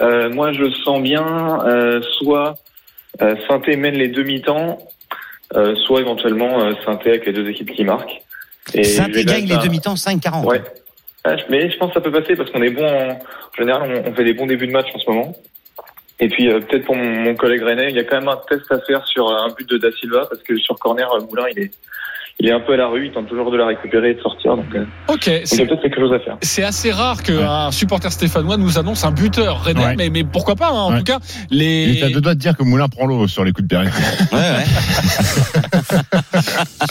Euh, 0.00 0.30
moi, 0.30 0.52
je 0.52 0.70
sens 0.84 1.02
bien, 1.02 1.60
euh, 1.66 2.00
soit 2.18 2.54
euh, 3.20 3.34
Sainté 3.48 3.76
mène 3.76 3.94
les 3.94 4.08
demi-temps, 4.08 4.78
euh, 5.54 5.74
soit 5.86 6.00
éventuellement 6.00 6.60
euh, 6.60 6.72
Sainté 6.84 7.10
avec 7.10 7.26
les 7.26 7.32
deux 7.32 7.48
équipes 7.48 7.72
qui 7.72 7.84
marquent. 7.84 8.22
Et 8.74 8.84
Saint-Étienne 8.84 9.46
gagne 9.46 9.46
les 9.46 9.64
demi-temps 9.64 9.94
5-40. 9.94 10.44
Ouais. 10.44 10.62
Ah, 11.24 11.36
mais 11.48 11.70
je 11.70 11.76
pense 11.76 11.88
que 11.88 11.94
ça 11.94 12.00
peut 12.00 12.12
passer 12.12 12.34
parce 12.36 12.50
qu'on 12.50 12.62
est 12.62 12.70
bon 12.70 12.86
en, 12.86 13.10
en 13.12 13.56
général, 13.58 14.02
on, 14.04 14.10
on 14.10 14.14
fait 14.14 14.24
des 14.24 14.32
bons 14.34 14.46
débuts 14.46 14.66
de 14.66 14.72
match 14.72 14.86
en 14.94 14.98
ce 14.98 15.10
moment. 15.10 15.34
Et 16.20 16.28
puis 16.28 16.48
euh, 16.48 16.60
peut-être 16.60 16.84
pour 16.84 16.94
mon, 16.94 17.10
mon 17.20 17.34
collègue 17.34 17.62
René, 17.62 17.88
il 17.88 17.96
y 17.96 17.98
a 17.98 18.04
quand 18.04 18.18
même 18.18 18.28
un 18.28 18.40
test 18.48 18.70
à 18.70 18.78
faire 18.80 19.06
sur 19.06 19.28
euh, 19.28 19.44
un 19.44 19.48
but 19.48 19.68
de 19.68 19.78
Da 19.78 19.90
Silva 19.92 20.26
parce 20.26 20.42
que 20.42 20.56
sur 20.58 20.78
corner, 20.78 21.10
euh, 21.12 21.20
Moulin 21.20 21.46
il 21.56 21.62
est 21.64 21.70
il 22.40 22.48
est 22.48 22.52
un 22.52 22.60
peu 22.60 22.72
à 22.74 22.76
la 22.76 22.88
rue, 22.88 23.06
il 23.06 23.12
tente 23.12 23.28
toujours 23.28 23.50
de 23.50 23.56
la 23.56 23.66
récupérer 23.66 24.10
et 24.10 24.14
de 24.14 24.20
sortir. 24.20 24.56
Donc, 24.56 24.66
euh, 24.74 24.84
Ok, 25.08 25.26
il 25.26 25.32
y 25.32 25.36
a 25.36 25.40
c'est 25.44 25.66
peut-être 25.66 25.82
quelque 25.82 26.00
chose 26.00 26.12
à 26.12 26.18
faire. 26.20 26.36
c'est 26.42 26.62
assez 26.64 26.90
rare 26.90 27.22
qu'un 27.22 27.70
supporter 27.70 28.10
stéphanois 28.12 28.56
nous 28.56 28.78
annonce 28.78 29.04
un 29.04 29.10
buteur 29.12 29.62
Ouais. 29.66 29.94
mais, 29.96 30.10
mais 30.10 30.24
pourquoi 30.24 30.56
pas, 30.56 30.68
hein, 30.68 30.72
en 30.72 30.92
Ouais. 30.92 30.98
tout 30.98 31.04
cas. 31.04 31.18
Il 31.50 31.62
était 31.62 32.02
à 32.04 32.08
Les... 32.08 32.14
deux 32.14 32.20
doigts 32.20 32.34
de 32.34 32.40
dire 32.40 32.56
que 32.56 32.62
Moulin 32.64 32.88
prend 32.88 33.06
l'eau 33.06 33.28
sur 33.28 33.44
les 33.44 33.52
coups 33.52 33.68
de 33.68 33.74
Perret. 33.74 33.90
Ouais, 34.32 34.38
ouais. 34.38 34.64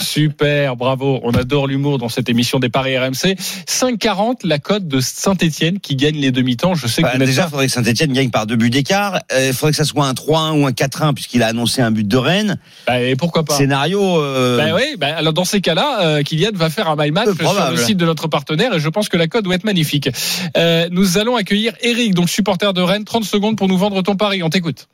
Super, 0.00 0.76
bravo. 0.76 1.20
On 1.24 1.32
adore 1.32 1.66
l'humour 1.66 1.98
dans 1.98 2.08
cette 2.08 2.28
émission 2.28 2.58
des 2.58 2.68
Paris 2.68 2.96
RMC. 2.98 3.34
5,40 3.66 4.46
la 4.46 4.58
cote 4.58 4.86
de 4.86 5.00
Saint-Etienne 5.00 5.80
qui 5.80 5.96
gagne 5.96 6.16
les 6.16 6.30
demi-temps. 6.30 6.74
Je 6.74 6.86
sais 6.86 7.02
que 7.02 7.06
Bah, 7.06 7.12
vous 7.18 7.24
déjà, 7.24 7.44
il 7.46 7.50
faudrait 7.50 7.66
que 7.66 7.72
Saint-Etienne 7.72 8.12
gagne 8.12 8.30
par 8.30 8.46
deux 8.46 8.56
buts 8.56 8.70
d'écart. 8.70 9.20
Euh, 9.32 9.48
Il 9.48 9.52
faudrait 9.54 9.72
que 9.72 9.76
ça 9.76 9.84
soit 9.84 10.06
un 10.06 10.12
3-1 10.14 10.60
ou 10.60 10.66
un 10.66 10.70
4-1 10.72 11.14
puisqu'il 11.14 11.42
a 11.42 11.48
annoncé 11.48 11.82
un 11.82 11.90
but 11.90 12.06
de 12.06 12.16
Rennes. 12.16 12.58
Bah, 12.86 13.00
et 13.00 13.16
pourquoi 13.16 13.44
pas 13.44 13.54
Scénario. 13.54 14.00
euh, 14.20 14.56
Bah 14.56 14.76
oui, 14.76 14.96
bah 14.98 15.08
alors 15.16 15.32
dans 15.40 15.46
ces 15.46 15.62
cas-là, 15.62 16.02
euh, 16.02 16.22
Kylian 16.22 16.50
va 16.52 16.68
faire 16.68 16.90
un 16.90 16.96
my 16.98 17.10
match 17.12 17.30
sur 17.34 17.70
le 17.70 17.76
site 17.78 17.96
de 17.96 18.04
notre 18.04 18.28
partenaire 18.28 18.74
et 18.74 18.78
je 18.78 18.88
pense 18.90 19.08
que 19.08 19.16
la 19.16 19.26
cote 19.26 19.42
doit 19.42 19.54
être 19.54 19.64
magnifique. 19.64 20.10
Euh, 20.54 20.86
nous 20.90 21.16
allons 21.16 21.34
accueillir 21.34 21.72
Eric, 21.80 22.12
donc 22.12 22.28
supporter 22.28 22.74
de 22.74 22.82
Rennes. 22.82 23.06
30 23.06 23.24
secondes 23.24 23.56
pour 23.56 23.66
nous 23.66 23.78
vendre 23.78 24.02
ton 24.02 24.16
pari. 24.16 24.42
On 24.42 24.50
t'écoute. 24.50 24.86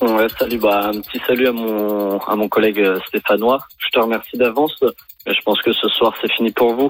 Ouais, 0.00 0.28
salut, 0.38 0.56
bah, 0.56 0.90
un 0.94 0.98
petit 1.02 1.20
salut 1.26 1.46
à 1.46 1.52
mon, 1.52 2.18
à 2.20 2.34
mon 2.36 2.48
collègue 2.48 2.80
euh, 2.80 2.98
stéphanois. 3.06 3.58
Je 3.76 3.90
te 3.90 4.00
remercie 4.00 4.38
d'avance. 4.38 4.82
Je 5.26 5.40
pense 5.44 5.60
que 5.60 5.74
ce 5.74 5.88
soir, 5.88 6.14
c'est 6.22 6.32
fini 6.32 6.52
pour 6.52 6.72
vous. 6.72 6.88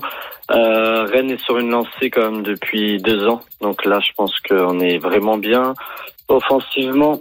Euh, 0.52 1.02
Rennes 1.12 1.32
est 1.32 1.44
sur 1.44 1.59
une 1.59 1.71
lancée 1.71 2.09
quand 2.09 2.30
même 2.30 2.44
depuis 2.44 3.02
deux 3.02 3.26
ans. 3.26 3.40
Donc 3.61 3.85
là, 3.85 3.99
je 3.99 4.12
pense 4.16 4.32
qu'on 4.49 4.78
est 4.78 4.99
vraiment 4.99 5.38
bien. 5.38 5.75
Offensivement, 6.28 7.18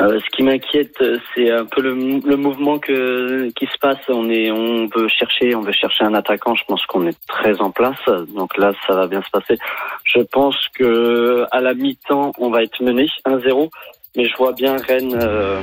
euh, 0.00 0.18
ce 0.20 0.36
qui 0.36 0.42
m'inquiète, 0.42 0.94
euh, 1.02 1.18
c'est 1.34 1.50
un 1.50 1.66
peu 1.66 1.82
le, 1.82 1.94
le 1.94 2.36
mouvement 2.36 2.78
que, 2.78 3.50
qui 3.50 3.66
se 3.66 3.78
passe. 3.80 3.98
On 4.08 4.30
est, 4.30 4.50
on 4.50 4.86
veut 4.86 5.08
chercher, 5.08 5.54
on 5.54 5.60
veut 5.60 5.72
chercher 5.72 6.04
un 6.04 6.14
attaquant. 6.14 6.54
Je 6.54 6.64
pense 6.64 6.86
qu'on 6.86 7.06
est 7.06 7.18
très 7.26 7.60
en 7.60 7.70
place. 7.70 8.00
Donc 8.34 8.56
là, 8.56 8.72
ça 8.86 8.94
va 8.94 9.06
bien 9.06 9.22
se 9.22 9.30
passer. 9.30 9.58
Je 10.04 10.20
pense 10.20 10.56
que 10.74 11.44
à 11.50 11.60
la 11.60 11.74
mi-temps, 11.74 12.32
on 12.38 12.50
va 12.50 12.62
être 12.62 12.82
mené 12.82 13.06
1-0. 13.26 13.70
Mais 14.16 14.28
je 14.28 14.36
vois 14.36 14.52
bien 14.52 14.76
Rennes 14.76 15.18
euh, 15.20 15.60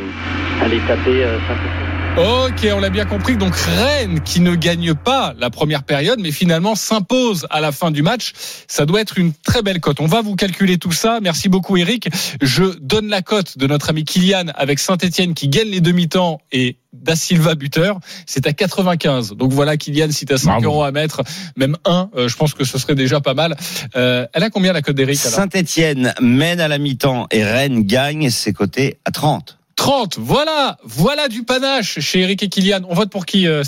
aller 0.61 0.79
taper 0.87 1.23
euh, 1.23 1.37
Saint-Etienne. 1.47 1.88
Ok, 2.17 2.67
on 2.73 2.79
l'a 2.79 2.89
bien 2.89 3.05
compris. 3.05 3.37
Donc 3.37 3.55
Rennes 3.55 4.19
qui 4.21 4.41
ne 4.41 4.53
gagne 4.55 4.93
pas 4.93 5.33
la 5.37 5.49
première 5.49 5.83
période, 5.83 6.19
mais 6.21 6.31
finalement 6.31 6.75
s'impose 6.75 7.47
à 7.49 7.61
la 7.61 7.71
fin 7.71 7.91
du 7.91 8.01
match. 8.01 8.33
Ça 8.67 8.85
doit 8.85 8.99
être 8.99 9.17
une 9.17 9.31
très 9.33 9.61
belle 9.61 9.79
cote. 9.79 10.01
On 10.01 10.05
va 10.05 10.21
vous 10.21 10.35
calculer 10.35 10.77
tout 10.77 10.91
ça. 10.91 11.19
Merci 11.21 11.47
beaucoup 11.47 11.77
Eric. 11.77 12.09
Je 12.41 12.77
donne 12.81 13.07
la 13.07 13.21
cote 13.21 13.57
de 13.57 13.67
notre 13.67 13.89
ami 13.91 14.03
Kylian 14.03 14.47
avec 14.55 14.79
Saint-Etienne 14.79 15.33
qui 15.33 15.47
gagne 15.47 15.69
les 15.69 15.79
demi-temps 15.79 16.41
et 16.51 16.77
Da 16.91 17.15
Silva 17.15 17.55
buteur. 17.55 17.99
C'est 18.25 18.47
à 18.47 18.53
95. 18.53 19.33
Donc 19.37 19.53
voilà 19.53 19.77
Kylian, 19.77 20.11
si 20.11 20.25
tu 20.25 20.33
as 20.33 20.39
5 20.39 20.47
Bravo. 20.49 20.65
euros 20.65 20.83
à 20.83 20.91
mettre, 20.91 21.21
même 21.55 21.77
1, 21.85 22.09
je 22.27 22.35
pense 22.35 22.53
que 22.53 22.65
ce 22.65 22.77
serait 22.77 22.95
déjà 22.95 23.21
pas 23.21 23.33
mal. 23.35 23.55
Euh, 23.95 24.25
elle 24.33 24.43
a 24.43 24.49
combien 24.49 24.73
la 24.73 24.81
cote 24.81 24.95
d'Eric 24.95 25.17
Saint-Etienne 25.17 26.13
mène 26.19 26.59
à 26.59 26.67
la 26.67 26.79
mi-temps 26.79 27.27
et 27.31 27.45
Rennes 27.45 27.83
gagne 27.83 28.29
ses 28.29 28.51
côtés 28.51 28.99
à 29.05 29.11
30. 29.11 29.58
30. 29.79 30.17
Voilà, 30.19 30.77
voilà 30.83 31.29
du 31.29 31.43
panache 31.43 31.99
chez 31.99 32.19
Eric 32.19 32.43
et 32.43 32.49
Kylian. 32.49 32.81
On 32.89 32.93
vote 32.93 33.09
pour 33.09 33.25
qui, 33.25 33.47
euh, 33.47 33.63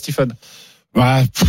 pff, 1.33 1.47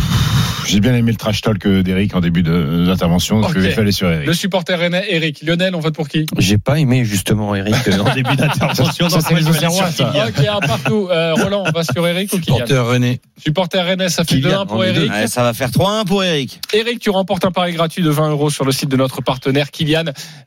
J'ai 0.67 0.79
bien 0.79 0.93
aimé 0.95 1.11
le 1.11 1.17
trash 1.17 1.41
talk 1.41 1.67
d'Eric 1.67 2.15
en 2.15 2.21
début 2.21 2.43
de- 2.43 2.85
d'intervention. 2.87 3.41
Je 3.49 3.59
vais 3.59 3.77
aller 3.77 3.91
sur 3.91 4.09
Eric. 4.09 4.27
Le 4.27 4.33
supporter 4.33 4.77
rennais, 4.77 5.05
Eric. 5.09 5.41
Lionel, 5.43 5.75
on 5.75 5.79
vote 5.79 5.95
pour 5.95 6.07
qui 6.07 6.25
J'ai 6.37 6.57
pas 6.57 6.79
aimé 6.79 7.05
justement 7.05 7.53
Eric 7.55 7.75
euh, 7.87 7.99
en 7.99 8.13
début 8.13 8.35
d'intervention. 8.35 9.09
Ça, 9.09 9.19
c'est 9.21 9.35
les 9.35 9.47
Auxerrois, 9.47 9.91
ça. 9.91 10.13
Ok, 10.27 10.45
un 10.45 10.59
partout. 10.65 11.07
Euh, 11.11 11.33
Roland, 11.35 11.63
on 11.67 11.71
va 11.71 11.83
sur 11.83 12.07
Eric 12.07 12.31
ou 12.33 12.39
Kylian 12.39 12.57
Porteur 12.59 12.87
René. 12.87 13.19
Supporter 13.37 13.83
rennais, 13.85 14.09
ça 14.09 14.23
fait 14.23 14.35
Kylian, 14.35 14.63
2-1 14.63 14.67
pour. 14.67 14.83
Eric. 14.83 15.11
Ouais, 15.11 15.27
ça 15.27 15.43
va 15.43 15.53
faire 15.53 15.69
3-1 15.69 16.05
pour 16.05 16.23
Eric. 16.23 16.59
Eric, 16.73 16.99
tu 16.99 17.09
remportes 17.09 17.45
un 17.45 17.51
pari 17.51 17.73
gratuit 17.73 18.03
de 18.03 18.09
20 18.09 18.29
euros 18.31 18.49
sur 18.49 18.65
le 18.65 18.71
site 18.71 18.89
de 18.89 18.97
notre 18.97 19.21
partenaire 19.21 19.71
Kylian. 19.71 20.05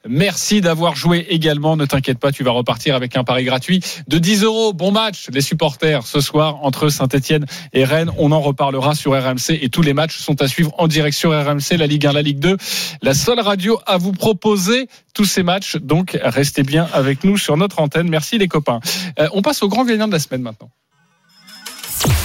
Merci 0.08 0.60
d'avoir 0.60 0.96
joué 0.96 1.26
également. 1.30 1.76
Ne 1.76 1.84
t'inquiète 1.84 2.18
pas, 2.18 2.32
tu 2.32 2.42
vas 2.44 2.52
repartir 2.52 2.94
avec 2.94 3.16
un 3.16 3.24
pari 3.24 3.44
gratuit 3.44 3.80
de 4.08 4.18
10 4.18 4.44
euros. 4.44 4.72
Bon 4.72 4.92
match, 4.92 5.26
les 5.32 5.40
supporters, 5.40 6.06
ce 6.06 6.20
soir 6.20 6.58
entre 6.62 6.88
Saint-Etienne 6.88 7.44
et 7.72 7.84
Rennes. 7.84 8.10
On 8.18 8.32
en 8.32 8.40
reparlera 8.40 8.94
sur 8.94 9.12
RMC 9.12 9.58
et 9.60 9.68
tous 9.68 9.82
les 9.82 9.94
matchs 9.94 10.05
sont 10.12 10.40
à 10.42 10.48
suivre 10.48 10.72
en 10.78 10.88
direct 10.88 11.16
sur 11.16 11.30
RMC, 11.30 11.76
la 11.76 11.86
Ligue 11.86 12.06
1, 12.06 12.12
la 12.12 12.22
Ligue 12.22 12.38
2. 12.38 12.56
La 13.02 13.14
seule 13.14 13.40
radio 13.40 13.78
à 13.86 13.98
vous 13.98 14.12
proposer 14.12 14.88
tous 15.14 15.24
ces 15.24 15.42
matchs. 15.42 15.76
Donc, 15.76 16.18
restez 16.22 16.62
bien 16.62 16.88
avec 16.92 17.24
nous 17.24 17.38
sur 17.38 17.56
notre 17.56 17.80
antenne. 17.80 18.08
Merci 18.08 18.38
les 18.38 18.48
copains. 18.48 18.80
Euh, 19.18 19.28
on 19.32 19.42
passe 19.42 19.62
au 19.62 19.68
grand 19.68 19.84
gagnant 19.84 20.06
de 20.06 20.12
la 20.12 20.18
semaine 20.18 20.42
maintenant. 20.42 20.70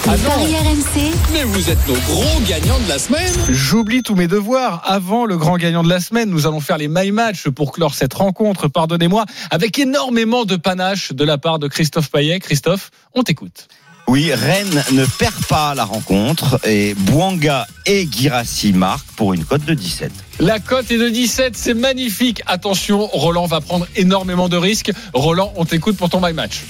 RMC, 0.05 1.13
Mais 1.31 1.43
vous 1.43 1.69
êtes 1.69 1.87
nos 1.87 1.95
gros 1.95 2.39
gagnants 2.47 2.79
de 2.79 2.89
la 2.89 2.99
semaine. 2.99 3.33
J'oublie 3.49 4.03
tous 4.03 4.15
mes 4.15 4.27
devoirs. 4.27 4.81
Avant 4.85 5.25
le 5.25 5.37
grand 5.37 5.57
gagnant 5.57 5.83
de 5.83 5.89
la 5.89 5.99
semaine, 5.99 6.29
nous 6.29 6.45
allons 6.45 6.59
faire 6.59 6.77
les 6.77 6.87
My 6.89 7.11
Match 7.11 7.47
pour 7.47 7.71
clore 7.71 7.93
cette 7.93 8.13
rencontre, 8.13 8.67
pardonnez-moi, 8.67 9.25
avec 9.49 9.79
énormément 9.79 10.43
de 10.45 10.55
panache 10.55 11.13
de 11.13 11.23
la 11.23 11.37
part 11.37 11.59
de 11.59 11.67
Christophe 11.67 12.11
Payet. 12.11 12.39
Christophe, 12.39 12.91
on 13.13 13.23
t'écoute. 13.23 13.67
Oui, 14.11 14.33
Rennes 14.33 14.83
ne 14.91 15.05
perd 15.05 15.45
pas 15.45 15.73
la 15.73 15.85
rencontre 15.85 16.59
et 16.67 16.95
Bouanga 16.95 17.65
et 17.85 18.05
Girassi 18.11 18.73
marquent 18.73 19.09
pour 19.15 19.33
une 19.33 19.45
cote 19.45 19.63
de 19.63 19.73
17. 19.73 20.11
La 20.41 20.59
cote 20.59 20.91
est 20.91 20.97
de 20.97 21.07
17, 21.07 21.55
c'est 21.55 21.73
magnifique. 21.73 22.41
Attention, 22.45 23.07
Roland 23.07 23.45
va 23.45 23.61
prendre 23.61 23.87
énormément 23.95 24.49
de 24.49 24.57
risques. 24.57 24.91
Roland, 25.13 25.53
on 25.55 25.63
t'écoute 25.63 25.95
pour 25.95 26.09
ton 26.09 26.19
My 26.19 26.33
Match. 26.33 26.63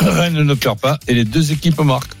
Rennes 0.00 0.42
ne 0.42 0.54
perd 0.54 0.78
pas 0.78 0.98
et 1.08 1.12
les 1.12 1.26
deux 1.26 1.52
équipes 1.52 1.78
marquent. 1.82 2.17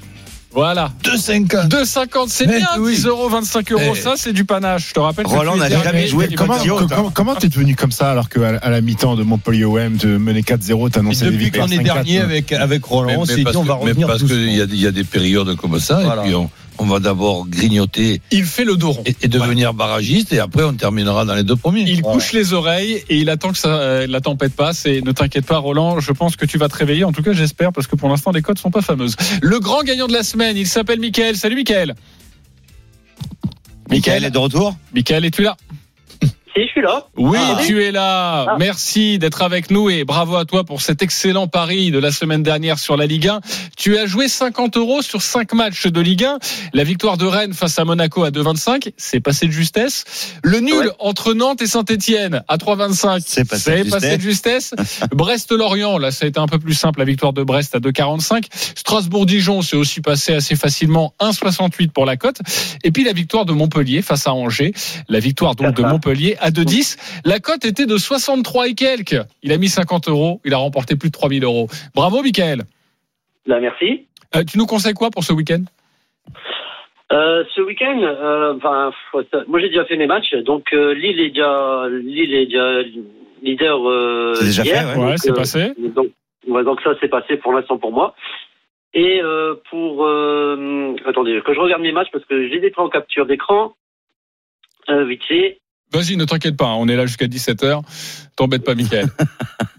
Voilà. 0.52 0.90
2,50. 1.04 1.68
2,50, 1.68 2.28
c'est 2.28 2.46
bien. 2.46 2.66
oui. 2.78 2.94
10 2.96 3.06
euros, 3.06 3.28
25 3.28 3.72
euros, 3.72 3.82
Eh. 3.94 3.98
ça 3.98 4.14
c'est 4.16 4.32
du 4.32 4.44
panache. 4.44 4.88
Je 4.88 4.94
te 4.94 5.00
rappelle 5.00 5.26
que 5.26 5.30
Roland 5.30 5.56
n'a 5.56 5.68
jamais 5.68 6.06
joué 6.06 6.26
va 6.28 6.58
Comment, 7.14 7.34
t'es 7.34 7.48
devenu 7.48 7.76
comme 7.76 7.92
ça 7.92 8.10
alors 8.10 8.28
qu'à 8.28 8.56
à 8.62 8.70
la 8.70 8.80
mi-temps 8.80 9.14
de 9.14 9.22
Montpellier 9.24 9.64
OM, 9.64 9.96
te 9.98 10.06
mener 10.06 10.40
4-0, 10.42 10.88
Et 10.88 10.90
t'annonçais 10.90 11.26
des 11.26 11.30
depuis 11.32 11.44
victoires 11.46 11.66
qu'on 11.66 11.72
est 11.72 11.76
5-4, 11.78 11.82
dernier 11.84 12.18
hein. 12.18 12.24
avec, 12.24 12.52
avec 12.52 12.84
Roland, 12.84 13.08
Mais- 13.08 13.16
on 13.18 13.24
s'est 13.26 13.36
dit 13.36 13.44
parce 13.44 13.56
on 13.56 13.62
va 13.62 13.74
revenir 13.74 14.06
parce 14.06 14.22
qu'il 14.22 14.52
y 14.56 14.60
a, 14.60 14.64
il 14.64 14.80
y 14.80 14.86
a 14.86 14.90
des 14.90 15.04
périodes 15.04 15.54
comme 15.56 15.78
ça, 15.78 16.00
Voilà. 16.02 16.22
et 16.22 16.26
puis 16.26 16.34
on, 16.34 16.50
on 16.80 16.86
va 16.86 17.00
d'abord 17.00 17.46
grignoter 17.48 18.20
Il 18.30 18.44
fait 18.44 18.64
le 18.64 18.76
dos 18.76 18.92
rond. 18.92 19.02
et, 19.06 19.14
et 19.22 19.28
devenir 19.28 19.74
barragiste, 19.74 20.32
et 20.32 20.38
après 20.38 20.62
on 20.64 20.74
terminera 20.74 21.24
dans 21.24 21.34
les 21.34 21.42
deux 21.42 21.56
premiers. 21.56 21.82
Il 21.82 22.00
Voilà. 22.02 22.14
couche 22.14 22.32
les 22.32 22.52
oreilles 22.52 23.02
et 23.08 23.18
il 23.18 23.30
attend 23.30 23.52
que 23.52 23.58
ça, 23.58 23.68
euh, 23.80 24.06
la 24.06 24.20
tempête 24.20 24.54
passe. 24.54 24.86
Et 24.86 25.02
ne 25.02 25.12
t'inquiète 25.12 25.46
pas, 25.46 25.58
Roland, 25.58 26.00
je 26.00 26.12
pense 26.12 26.36
que 26.36 26.46
tu 26.46 26.58
vas 26.58 26.68
te 26.68 26.76
réveiller. 26.76 27.04
En 27.04 27.12
tout 27.12 27.22
cas, 27.22 27.32
j'espère, 27.32 27.72
parce 27.72 27.86
que 27.86 27.96
pour 27.96 28.08
l'instant, 28.08 28.30
les 28.30 28.42
codes 28.42 28.58
sont 28.58 28.70
pas 28.70 28.82
fameuses. 28.82 29.16
Le 29.42 29.58
grand 29.60 29.82
gagnant 29.82 30.06
de 30.06 30.12
la 30.12 30.22
semaine, 30.22 30.56
il 30.56 30.66
s'appelle 30.66 31.00
Mickaël. 31.00 31.36
Salut 31.36 31.56
Mickaël. 31.56 31.94
Michael 33.90 34.24
est 34.24 34.30
de 34.30 34.38
retour? 34.38 34.76
Mickaël, 34.94 35.24
es-tu 35.24 35.42
là? 35.42 35.56
Si, 36.58 36.62
Si, 36.62 36.66
je 36.66 36.72
suis 36.72 36.82
là. 36.82 37.06
Oui, 37.16 37.38
Ah, 37.40 37.60
tu 37.64 37.82
es 37.84 37.92
là. 37.92 38.46
Ah. 38.48 38.56
Merci 38.58 39.18
d'être 39.18 39.42
avec 39.42 39.70
nous 39.70 39.90
et 39.90 40.04
bravo 40.04 40.34
à 40.36 40.44
toi 40.44 40.64
pour 40.64 40.80
cet 40.82 41.02
excellent 41.02 41.46
pari 41.46 41.90
de 41.92 41.98
la 41.98 42.10
semaine 42.10 42.42
dernière 42.42 42.78
sur 42.80 42.96
la 42.96 43.06
Ligue 43.06 43.28
1. 43.28 43.40
Tu 43.76 43.96
as 43.96 44.06
joué 44.06 44.26
50 44.28 44.76
euros 44.76 45.00
sur 45.02 45.22
5 45.22 45.52
matchs 45.52 45.86
de 45.86 46.00
Ligue 46.00 46.24
1. 46.24 46.38
La 46.72 46.82
victoire 46.84 47.16
de 47.16 47.26
Rennes 47.26 47.52
face 47.54 47.78
à 47.78 47.84
Monaco 47.84 48.24
à 48.24 48.30
2,25, 48.30 48.92
c'est 48.96 49.20
passé 49.20 49.46
de 49.46 49.52
justesse. 49.52 50.04
Le 50.42 50.58
nul 50.60 50.74
Ouais. 50.74 50.90
entre 50.98 51.32
Nantes 51.34 51.62
et 51.62 51.66
Saint-Etienne 51.66 52.42
à 52.48 52.56
3,25, 52.56 53.22
C'est 53.26 53.44
passé 53.48 53.84
de 53.84 53.90
passé 53.90 54.16
de 54.16 54.22
justesse. 54.22 54.74
Brest-Lorient, 55.14 55.98
là, 55.98 56.10
ça 56.10 56.24
a 56.24 56.28
été 56.28 56.40
un 56.40 56.46
peu 56.46 56.58
plus 56.58 56.74
simple. 56.74 56.98
La 56.98 57.04
victoire 57.04 57.32
de 57.32 57.42
Brest 57.44 57.74
à 57.76 57.78
2,45. 57.78 58.46
Strasbourg-Dijon, 58.74 59.62
c'est 59.62 59.76
aussi 59.76 60.00
passé 60.00 60.34
assez 60.34 60.56
facilement 60.56 61.14
1,68 61.20 61.90
pour 61.92 62.04
la 62.06 62.16
cote. 62.16 62.38
Et 62.84 62.90
puis 62.90 63.04
la 63.04 63.12
victoire 63.12 63.44
de 63.44 63.52
Montpellier 63.52 64.02
face 64.02 64.26
à 64.26 64.32
Angers. 64.34 64.72
La 65.08 65.20
victoire 65.20 65.54
donc 65.54 65.74
de. 65.76 65.82
Montpellier 65.82 66.36
à 66.40 66.47
2,10. 66.50 67.20
La 67.24 67.38
cote 67.40 67.64
était 67.64 67.86
de 67.86 67.96
63 67.96 68.68
et 68.68 68.74
quelques. 68.74 69.20
Il 69.42 69.52
a 69.52 69.58
mis 69.58 69.68
50 69.68 70.08
euros. 70.08 70.40
Il 70.44 70.54
a 70.54 70.58
remporté 70.58 70.96
plus 70.96 71.08
de 71.08 71.14
3000 71.14 71.44
euros. 71.44 71.68
Bravo, 71.94 72.22
Michael. 72.22 72.62
Là, 73.46 73.60
merci. 73.60 74.06
Euh, 74.36 74.44
tu 74.44 74.58
nous 74.58 74.66
conseilles 74.66 74.94
quoi 74.94 75.10
pour 75.10 75.24
ce 75.24 75.32
week-end? 75.32 75.62
Euh, 77.10 77.42
ce 77.54 77.62
week-end, 77.62 78.02
euh, 78.02 78.54
moi 79.46 79.60
j'ai 79.60 79.68
déjà 79.68 79.86
fait 79.86 79.96
mes 79.96 80.06
matchs, 80.06 80.34
donc 80.44 80.74
euh, 80.74 80.92
Lille 80.92 81.18
est 81.20 81.30
déjà, 81.30 81.88
Lille 81.88 82.34
est 82.34 82.46
déjà 82.46 82.82
leader 83.42 83.88
euh, 83.88 84.34
C'est 84.34 84.44
déjà 84.44 84.62
hier, 84.64 84.82
fait, 84.82 84.88
ouais. 84.88 84.94
donc, 84.94 85.04
Ouais, 85.06 85.16
c'est 85.16 85.30
euh, 85.30 85.34
passé. 85.34 85.72
Donc, 85.78 86.08
ouais, 86.46 86.64
donc 86.64 86.82
ça 86.82 86.90
c'est 87.00 87.08
passé 87.08 87.38
pour 87.38 87.54
l'instant 87.54 87.78
pour 87.78 87.92
moi. 87.92 88.14
Et 88.92 89.22
euh, 89.22 89.54
pour, 89.70 90.04
euh, 90.04 90.94
attendez, 91.06 91.40
que 91.44 91.54
je 91.54 91.60
regarde 91.60 91.82
mes 91.82 91.92
matchs 91.92 92.10
parce 92.12 92.24
que 92.26 92.48
j'ai 92.48 92.60
des 92.60 92.72
en 92.76 92.88
capture 92.88 93.24
d'écran. 93.24 93.72
Euh, 94.90 95.04
vite 95.04 95.24
fait. 95.24 95.60
Vas-y, 95.92 96.16
ne 96.16 96.24
t'inquiète 96.24 96.56
pas. 96.56 96.66
hein, 96.66 96.76
On 96.78 96.88
est 96.88 96.96
là 96.96 97.06
jusqu'à 97.06 97.26
17h. 97.26 97.80
T'embête 98.36 98.64
pas, 98.64 98.74
Michael. 98.74 99.06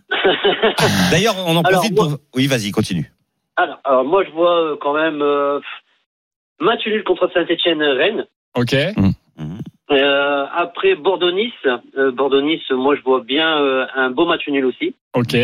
D'ailleurs, 1.12 1.36
on 1.48 1.56
en 1.56 1.62
Alors, 1.62 1.80
profite 1.82 1.96
moi- 1.96 2.08
pour. 2.10 2.18
Oui, 2.36 2.48
vas-y, 2.48 2.72
continue. 2.72 3.12
alors, 3.58 3.80
alors, 3.84 4.06
moi 4.06 4.24
je 4.26 4.32
vois 4.32 4.62
euh, 4.72 4.76
quand 4.82 4.94
même 4.94 5.22
euh, 5.22 5.60
match 6.60 6.86
nul 6.88 7.04
contre 7.04 7.30
Saint-Etienne-Rennes. 7.34 8.26
Ok. 8.56 8.74
Euh, 9.92 10.46
après 10.56 10.96
Bordeaux-Nice, 10.96 11.54
euh, 11.98 12.12
Bordeaux-Nice, 12.12 12.70
moi 12.72 12.96
je 12.96 13.02
vois 13.02 13.22
bien 13.22 13.58
euh, 13.60 13.86
un 13.96 14.12
beau 14.12 14.26
match 14.26 14.48
nul 14.48 14.66
aussi. 14.66 14.96
Ok. 15.14 15.36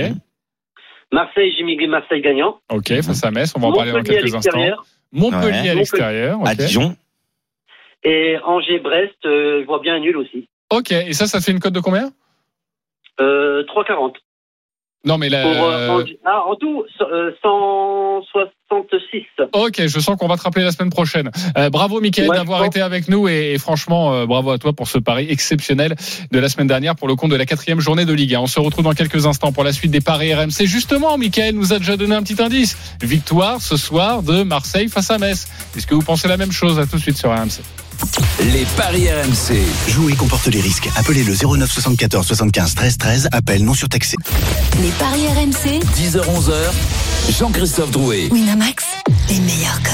Marseille, 1.11 1.53
j'ai 1.57 1.63
mis 1.63 1.75
Marseille 1.87 2.21
gagnant. 2.21 2.59
Ok. 2.71 2.89
Face 3.01 3.23
à 3.23 3.31
Metz. 3.31 3.53
On 3.55 3.59
va 3.59 3.67
en 3.67 3.73
parler 3.73 3.91
dans 3.91 3.97
Montpellier 3.99 4.17
à 4.17 4.21
quelques 4.21 4.35
instants. 4.35 4.51
l'extérieur. 4.57 4.85
Montpellier 5.11 5.61
Ouais. 5.61 5.69
à 5.69 5.73
l'extérieur. 5.75 6.39
À. 6.45 6.55
Dijon. 6.55 6.95
Et 8.03 8.37
Angers-Brest, 8.43 9.15
euh, 9.25 9.61
je 9.61 9.65
vois 9.65 9.79
bien 9.79 9.95
un 9.95 9.99
nul 9.99 10.17
aussi. 10.17 10.47
Ok. 10.71 10.91
Et 10.91 11.13
ça, 11.13 11.27
ça 11.27 11.41
fait 11.41 11.51
une 11.51 11.59
cote 11.59 11.73
de 11.73 11.79
combien? 11.79 12.11
Euh, 13.21 13.63
3,40. 13.65 14.13
Non, 15.05 15.19
mais 15.19 15.29
là. 15.29 15.43
Pour, 15.43 15.51
euh, 15.65 15.89
Angers- 16.01 16.19
ah, 16.25 16.41
en 16.47 16.55
tout, 16.55 16.83
euh, 17.01 17.31
166. 17.43 19.23
Ok, 19.53 19.85
je 19.85 19.99
sens 19.99 20.17
qu'on 20.17 20.27
va 20.27 20.35
te 20.35 20.41
rappeler 20.41 20.63
la 20.63 20.71
semaine 20.71 20.89
prochaine. 20.89 21.29
Euh, 21.59 21.69
bravo 21.69 22.01
Mickaël 22.01 22.27
Ouais, 22.29 22.35
d'avoir 22.35 22.65
été 22.65 22.81
avec 22.81 23.07
nous 23.07 23.27
et, 23.27 23.51
et 23.53 23.57
franchement 23.59 24.13
euh, 24.13 24.25
bravo 24.25 24.49
à 24.49 24.57
toi 24.57 24.73
pour 24.73 24.87
ce 24.87 24.97
pari 24.97 25.27
exceptionnel 25.29 25.95
de 26.31 26.39
la 26.39 26.49
semaine 26.49 26.65
dernière 26.65 26.95
pour 26.95 27.07
le 27.07 27.15
compte 27.15 27.29
de 27.29 27.35
la 27.35 27.45
quatrième 27.45 27.79
journée 27.79 28.05
de 28.05 28.13
Ligue 28.13 28.33
1. 28.33 28.39
On 28.39 28.47
se 28.47 28.59
retrouve 28.59 28.83
dans 28.83 28.93
quelques 28.93 29.27
instants 29.27 29.51
pour 29.51 29.63
la 29.63 29.73
suite 29.73 29.91
des 29.91 30.01
paris 30.01 30.33
RMC. 30.33 30.65
Justement, 30.65 31.15
Mickaël 31.19 31.53
nous 31.53 31.71
a 31.71 31.77
déjà 31.77 31.97
donné 31.97 32.15
un 32.15 32.23
petit 32.23 32.41
indice. 32.41 32.75
Victoire 33.03 33.61
ce 33.61 33.77
soir 33.77 34.23
de 34.23 34.41
Marseille 34.41 34.89
face 34.89 35.11
à 35.11 35.19
Metz. 35.19 35.47
Est-ce 35.77 35.85
que 35.85 35.93
vous 35.93 36.01
pensez 36.01 36.27
la 36.27 36.37
même 36.37 36.51
chose? 36.51 36.79
À 36.79 36.87
tout 36.87 36.95
de 36.95 37.01
suite 37.01 37.17
sur 37.17 37.29
RMC. 37.29 37.61
Les 38.39 38.65
paris 38.77 39.07
RMC. 39.09 39.61
Jouer 39.87 40.13
comporte 40.15 40.47
les 40.47 40.61
risques. 40.61 40.89
Appelez 40.95 41.23
le 41.23 41.33
09 41.33 41.71
74 41.71 42.25
75 42.25 42.75
13 42.75 42.97
13. 42.97 43.29
Appel 43.31 43.63
non 43.63 43.73
surtaxé. 43.73 44.15
Les 44.81 44.89
paris 44.91 45.27
RMC. 45.27 45.79
10h-11h, 45.95 46.53
Jean-Christophe 47.29 47.91
Drouet. 47.91 48.29
Winamax. 48.31 48.85
Les 49.29 49.39
meilleurs 49.39 49.81
codes. 49.81 49.91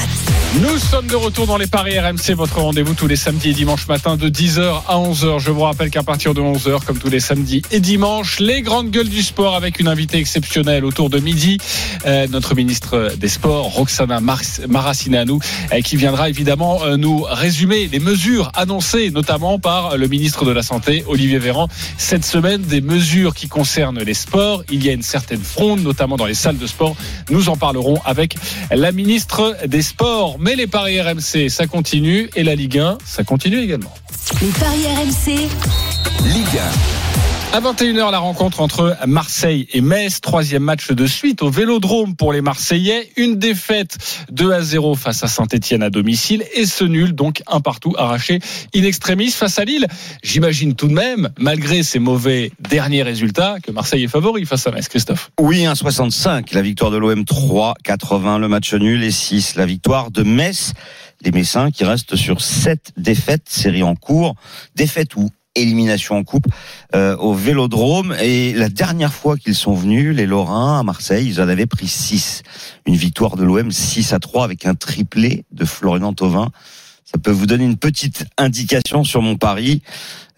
Nous 0.60 0.76
sommes 0.76 1.06
de 1.06 1.16
retour 1.16 1.46
dans 1.46 1.56
les 1.56 1.66
paris 1.66 1.98
RMC, 1.98 2.34
votre 2.36 2.60
rendez-vous 2.60 2.92
tous 2.92 3.06
les 3.06 3.16
samedis 3.16 3.48
et 3.48 3.52
dimanches 3.54 3.88
matin 3.88 4.18
de 4.18 4.28
10h 4.28 4.82
à 4.86 4.96
11h. 4.98 5.38
Je 5.38 5.50
vous 5.50 5.62
rappelle 5.62 5.88
qu'à 5.88 6.02
partir 6.02 6.34
de 6.34 6.42
11h, 6.42 6.84
comme 6.84 6.98
tous 6.98 7.08
les 7.08 7.20
samedis 7.20 7.62
et 7.70 7.80
dimanches, 7.80 8.38
les 8.38 8.60
grandes 8.60 8.90
gueules 8.90 9.08
du 9.08 9.22
sport 9.22 9.56
avec 9.56 9.80
une 9.80 9.88
invitée 9.88 10.18
exceptionnelle 10.18 10.84
autour 10.84 11.08
de 11.08 11.18
midi, 11.20 11.56
euh, 12.04 12.26
notre 12.30 12.54
ministre 12.54 13.14
des 13.16 13.28
Sports, 13.28 13.64
Roxana 13.72 14.20
Mar- 14.20 14.42
Maracineanu, 14.68 15.38
euh, 15.72 15.80
qui 15.80 15.96
viendra 15.96 16.28
évidemment 16.28 16.82
euh, 16.84 16.98
nous 16.98 17.22
résumer 17.22 17.88
les 17.90 17.98
mesures 17.98 18.52
annoncées, 18.54 19.10
notamment 19.10 19.58
par 19.58 19.96
le 19.96 20.06
ministre 20.06 20.44
de 20.44 20.50
la 20.52 20.62
Santé, 20.62 21.02
Olivier 21.08 21.38
Véran, 21.38 21.68
cette 21.96 22.26
semaine, 22.26 22.60
des 22.60 22.82
mesures 22.82 23.34
qui 23.34 23.48
concernent 23.48 24.02
les 24.02 24.14
sports. 24.14 24.64
Il 24.70 24.84
y 24.84 24.90
a 24.90 24.92
une 24.92 25.02
certaine 25.02 25.42
fronde, 25.42 25.80
notamment 25.82 26.16
dans 26.18 26.26
les 26.26 26.34
salles 26.34 26.58
de 26.58 26.66
sport. 26.66 26.94
Nous 27.30 27.48
en 27.48 27.56
parlerons 27.56 27.98
avec 28.04 28.36
la 28.70 28.92
ministre 28.92 29.56
des 29.66 29.82
Sports. 29.82 30.36
Mais 30.38 30.56
les 30.56 30.66
paris 30.66 31.00
RMC, 31.00 31.48
ça 31.48 31.66
continue. 31.66 32.30
Et 32.36 32.42
la 32.42 32.54
Ligue 32.54 32.78
1, 32.78 32.98
ça 33.04 33.24
continue 33.24 33.58
également. 33.58 33.92
Les 34.40 34.48
paris 34.48 34.86
RMC. 34.86 35.48
Ligue 36.24 36.60
À 37.54 37.60
21h, 37.60 38.10
la 38.10 38.18
rencontre 38.18 38.62
entre 38.62 38.96
Marseille 39.06 39.68
et 39.74 39.82
Metz. 39.82 40.22
Troisième 40.22 40.62
match 40.62 40.90
de 40.90 41.06
suite 41.06 41.42
au 41.42 41.50
Vélodrome 41.50 42.16
pour 42.16 42.32
les 42.32 42.40
Marseillais. 42.40 43.10
Une 43.18 43.38
défaite 43.38 43.98
2 44.30 44.52
à 44.52 44.62
0 44.62 44.94
face 44.94 45.22
à 45.22 45.28
Saint-Etienne 45.28 45.82
à 45.82 45.90
domicile. 45.90 46.44
Et 46.54 46.64
ce 46.64 46.82
nul, 46.84 47.12
donc 47.12 47.42
un 47.46 47.60
partout 47.60 47.92
arraché 47.98 48.38
in 48.74 48.84
extremis 48.84 49.30
face 49.30 49.58
à 49.58 49.66
Lille. 49.66 49.86
J'imagine 50.22 50.74
tout 50.74 50.88
de 50.88 50.94
même, 50.94 51.28
malgré 51.38 51.82
ces 51.82 51.98
mauvais 51.98 52.52
derniers 52.58 53.02
résultats, 53.02 53.56
que 53.62 53.70
Marseille 53.70 54.04
est 54.04 54.08
favori 54.08 54.46
face 54.46 54.66
à 54.66 54.70
Metz. 54.70 54.88
Christophe. 54.88 55.30
Oui, 55.38 55.64
1,65. 55.64 56.54
La 56.54 56.62
victoire 56.62 56.90
de 56.90 56.96
l'OM 56.96 57.20
3,80. 57.20 58.40
Le 58.40 58.48
match 58.48 58.72
nul 58.72 59.04
et 59.04 59.10
6. 59.10 59.56
La 59.56 59.66
victoire 59.66 60.10
de 60.10 60.22
Metz. 60.22 60.72
Les 61.20 61.30
Messins 61.30 61.70
qui 61.70 61.84
restent 61.84 62.16
sur 62.16 62.40
7 62.40 62.92
défaites, 62.96 63.46
série 63.46 63.82
en 63.82 63.94
cours. 63.94 64.36
Défaite 64.74 65.16
ou 65.16 65.28
élimination 65.54 66.16
en 66.16 66.24
coupe 66.24 66.46
euh, 66.94 67.16
au 67.16 67.34
Vélodrome. 67.34 68.14
Et 68.20 68.52
la 68.54 68.68
dernière 68.68 69.12
fois 69.12 69.36
qu'ils 69.36 69.54
sont 69.54 69.74
venus, 69.74 70.14
les 70.14 70.26
Lorrains 70.26 70.80
à 70.80 70.82
Marseille, 70.82 71.26
ils 71.26 71.40
en 71.40 71.48
avaient 71.48 71.66
pris 71.66 71.88
6. 71.88 72.42
Une 72.86 72.96
victoire 72.96 73.36
de 73.36 73.44
l'OM 73.44 73.70
6 73.70 74.12
à 74.12 74.18
3 74.18 74.44
avec 74.44 74.66
un 74.66 74.74
triplé 74.74 75.44
de 75.52 75.64
Florian 75.64 76.12
Thauvin. 76.12 76.50
Ça 77.04 77.18
peut 77.18 77.30
vous 77.30 77.46
donner 77.46 77.64
une 77.64 77.76
petite 77.76 78.24
indication 78.38 79.04
sur 79.04 79.20
mon 79.20 79.36
pari. 79.36 79.82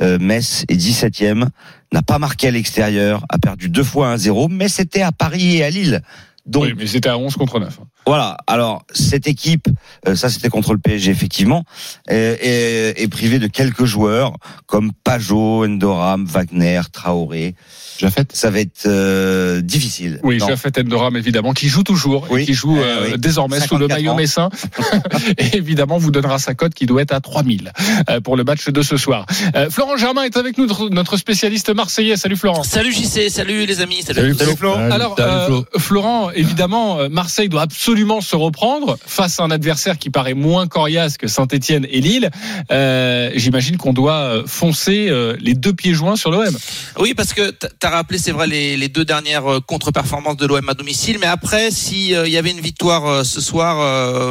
Euh, 0.03 0.19
Metz 0.19 0.65
est 0.69 0.77
17e, 0.77 1.47
n'a 1.93 2.03
pas 2.03 2.19
marqué 2.19 2.49
à 2.49 2.51
l'extérieur, 2.51 3.25
a 3.29 3.39
perdu 3.39 3.69
deux 3.69 3.85
fois 3.85 4.17
1-0, 4.17 4.49
mais 4.51 4.69
c'était 4.69 5.03
à 5.03 5.13
Paris 5.13 5.59
et 5.59 5.65
à 5.65 5.71
Lille. 5.71 6.03
Donc 6.47 6.65
Oui, 6.65 6.75
mais 6.77 6.87
c'était 6.87 7.09
à 7.09 7.17
11 7.17 7.37
contre 7.37 7.59
9. 7.59 7.81
voilà. 8.07 8.37
Alors 8.47 8.85
cette 8.93 9.27
équipe, 9.27 9.67
euh, 10.07 10.15
ça 10.15 10.29
c'était 10.29 10.51
contre 10.51 10.73
le 10.75 10.79
PSG 10.79 11.11
effectivement, 11.11 11.65
est, 12.09 12.39
est- 12.43 13.03
est 13.03 13.09
privée 13.09 13.39
de 13.39 13.47
quelques 13.47 13.85
joueurs 13.87 14.35
comme 14.67 14.93
Pajot, 15.05 15.65
Endoram, 15.65 16.27
Wagner, 16.27 16.83
Traoré. 16.93 17.55
Jafet 17.99 18.25
Ça 18.33 18.51
va 18.51 18.61
être 18.61 18.87
euh, 18.87 19.61
difficile. 19.61 20.21
Oui, 20.23 20.39
Non. 20.39 20.49
Jafet 20.49 20.79
Endoram, 20.81 21.17
évidemment, 21.17 21.53
qui 21.53 21.69
joue 21.69 21.83
toujours 21.83 22.27
et 22.31 22.35
Oui. 22.35 22.47
qui 22.47 22.55
joue 22.55 22.77
Euh, 22.79 22.83
euh, 22.83 23.09
oui. 23.13 23.19
désormais 23.19 23.61
sous 23.61 23.77
le 23.77 23.87
54 23.89 23.97
maillot 23.97 24.11
ans. 24.13 24.17
messin. 24.17 24.49
et 25.39 25.57
évidemment, 25.57 25.99
vous 25.99 26.11
donnera 26.11 26.39
sa 26.39 26.55
cote 26.55 26.75
qui 26.75 26.87
doit 26.87 27.03
être 27.03 27.13
à 27.13 27.21
3000 27.21 27.73
euh, 28.11 28.21
pour 28.21 28.37
le 28.37 28.45
match 28.45 28.69
de 28.69 28.83
ce 28.83 28.97
soir. 28.97 29.27
Euh, 29.55 29.71
Florent 29.71 29.97
Germain 29.97 30.23
est 30.25 30.37
avec 30.37 30.59
nous, 30.59 30.67
notre- 30.91 31.17
spécialiste 31.17 31.73
marseillais. 31.75 32.17
Salut 32.17 32.37
Florent. 32.37 32.65
Salut 32.65 32.93
JC, 32.93 33.29
salut 33.31 33.67
les 33.67 33.81
amis, 33.81 34.03
salut. 34.03 34.35
Salut 34.35 34.57
Flo. 34.57 34.73
Alors, 34.75 35.15
Salut, 35.17 35.31
euh, 35.31 35.47
Flo. 35.47 35.65
Florent, 35.79 36.31
évidemment, 36.33 36.99
euh, 36.99 37.09
Marseille 37.09 37.49
doit 37.49 37.63
absolument 37.63 38.21
se 38.21 38.35
reprendre 38.37 38.99
face 39.07 39.39
à 39.39 39.45
un 39.45 39.51
adversaire 39.51 39.99
qui 39.99 40.11
paraît 40.11 40.35
moins 40.35 40.67
coriace 40.67 41.17
que 41.17 41.29
Saint-Etienne 41.29 41.87
et 41.91 42.01
Lille. 42.01 42.31
Euh, 42.73 43.31
J'imagine 43.37 43.77
qu'on 43.77 43.93
doit 43.93 44.15
euh, 44.17 44.43
foncer 44.47 45.07
euh, 45.09 45.37
les 45.41 45.55
deux 45.55 45.73
pieds 45.73 45.95
joints 45.95 46.17
sur 46.17 46.31
l'OM. 46.31 46.55
Oui, 46.99 47.15
parce 47.15 47.33
que 47.33 47.53
t'as 47.85 47.91
rappelé, 47.91 48.19
c'est 48.19 48.33
vrai, 48.33 48.47
les, 48.47 48.89
deux 48.89 49.05
dernières 49.05 49.47
euh, 49.47 49.61
contre-performances 49.61 50.39
de 50.39 50.47
l'OM 50.47 50.67
à 50.67 50.73
domicile, 50.73 51.19
mais 51.21 51.27
après, 51.27 51.71
si 51.71 52.15
euh, 52.15 52.27
y 52.27 52.39
avait 52.39 52.51
une 52.51 52.63
victoire 52.63 53.07
euh, 53.07 53.25
ce 53.25 53.43
soir, 53.43 53.75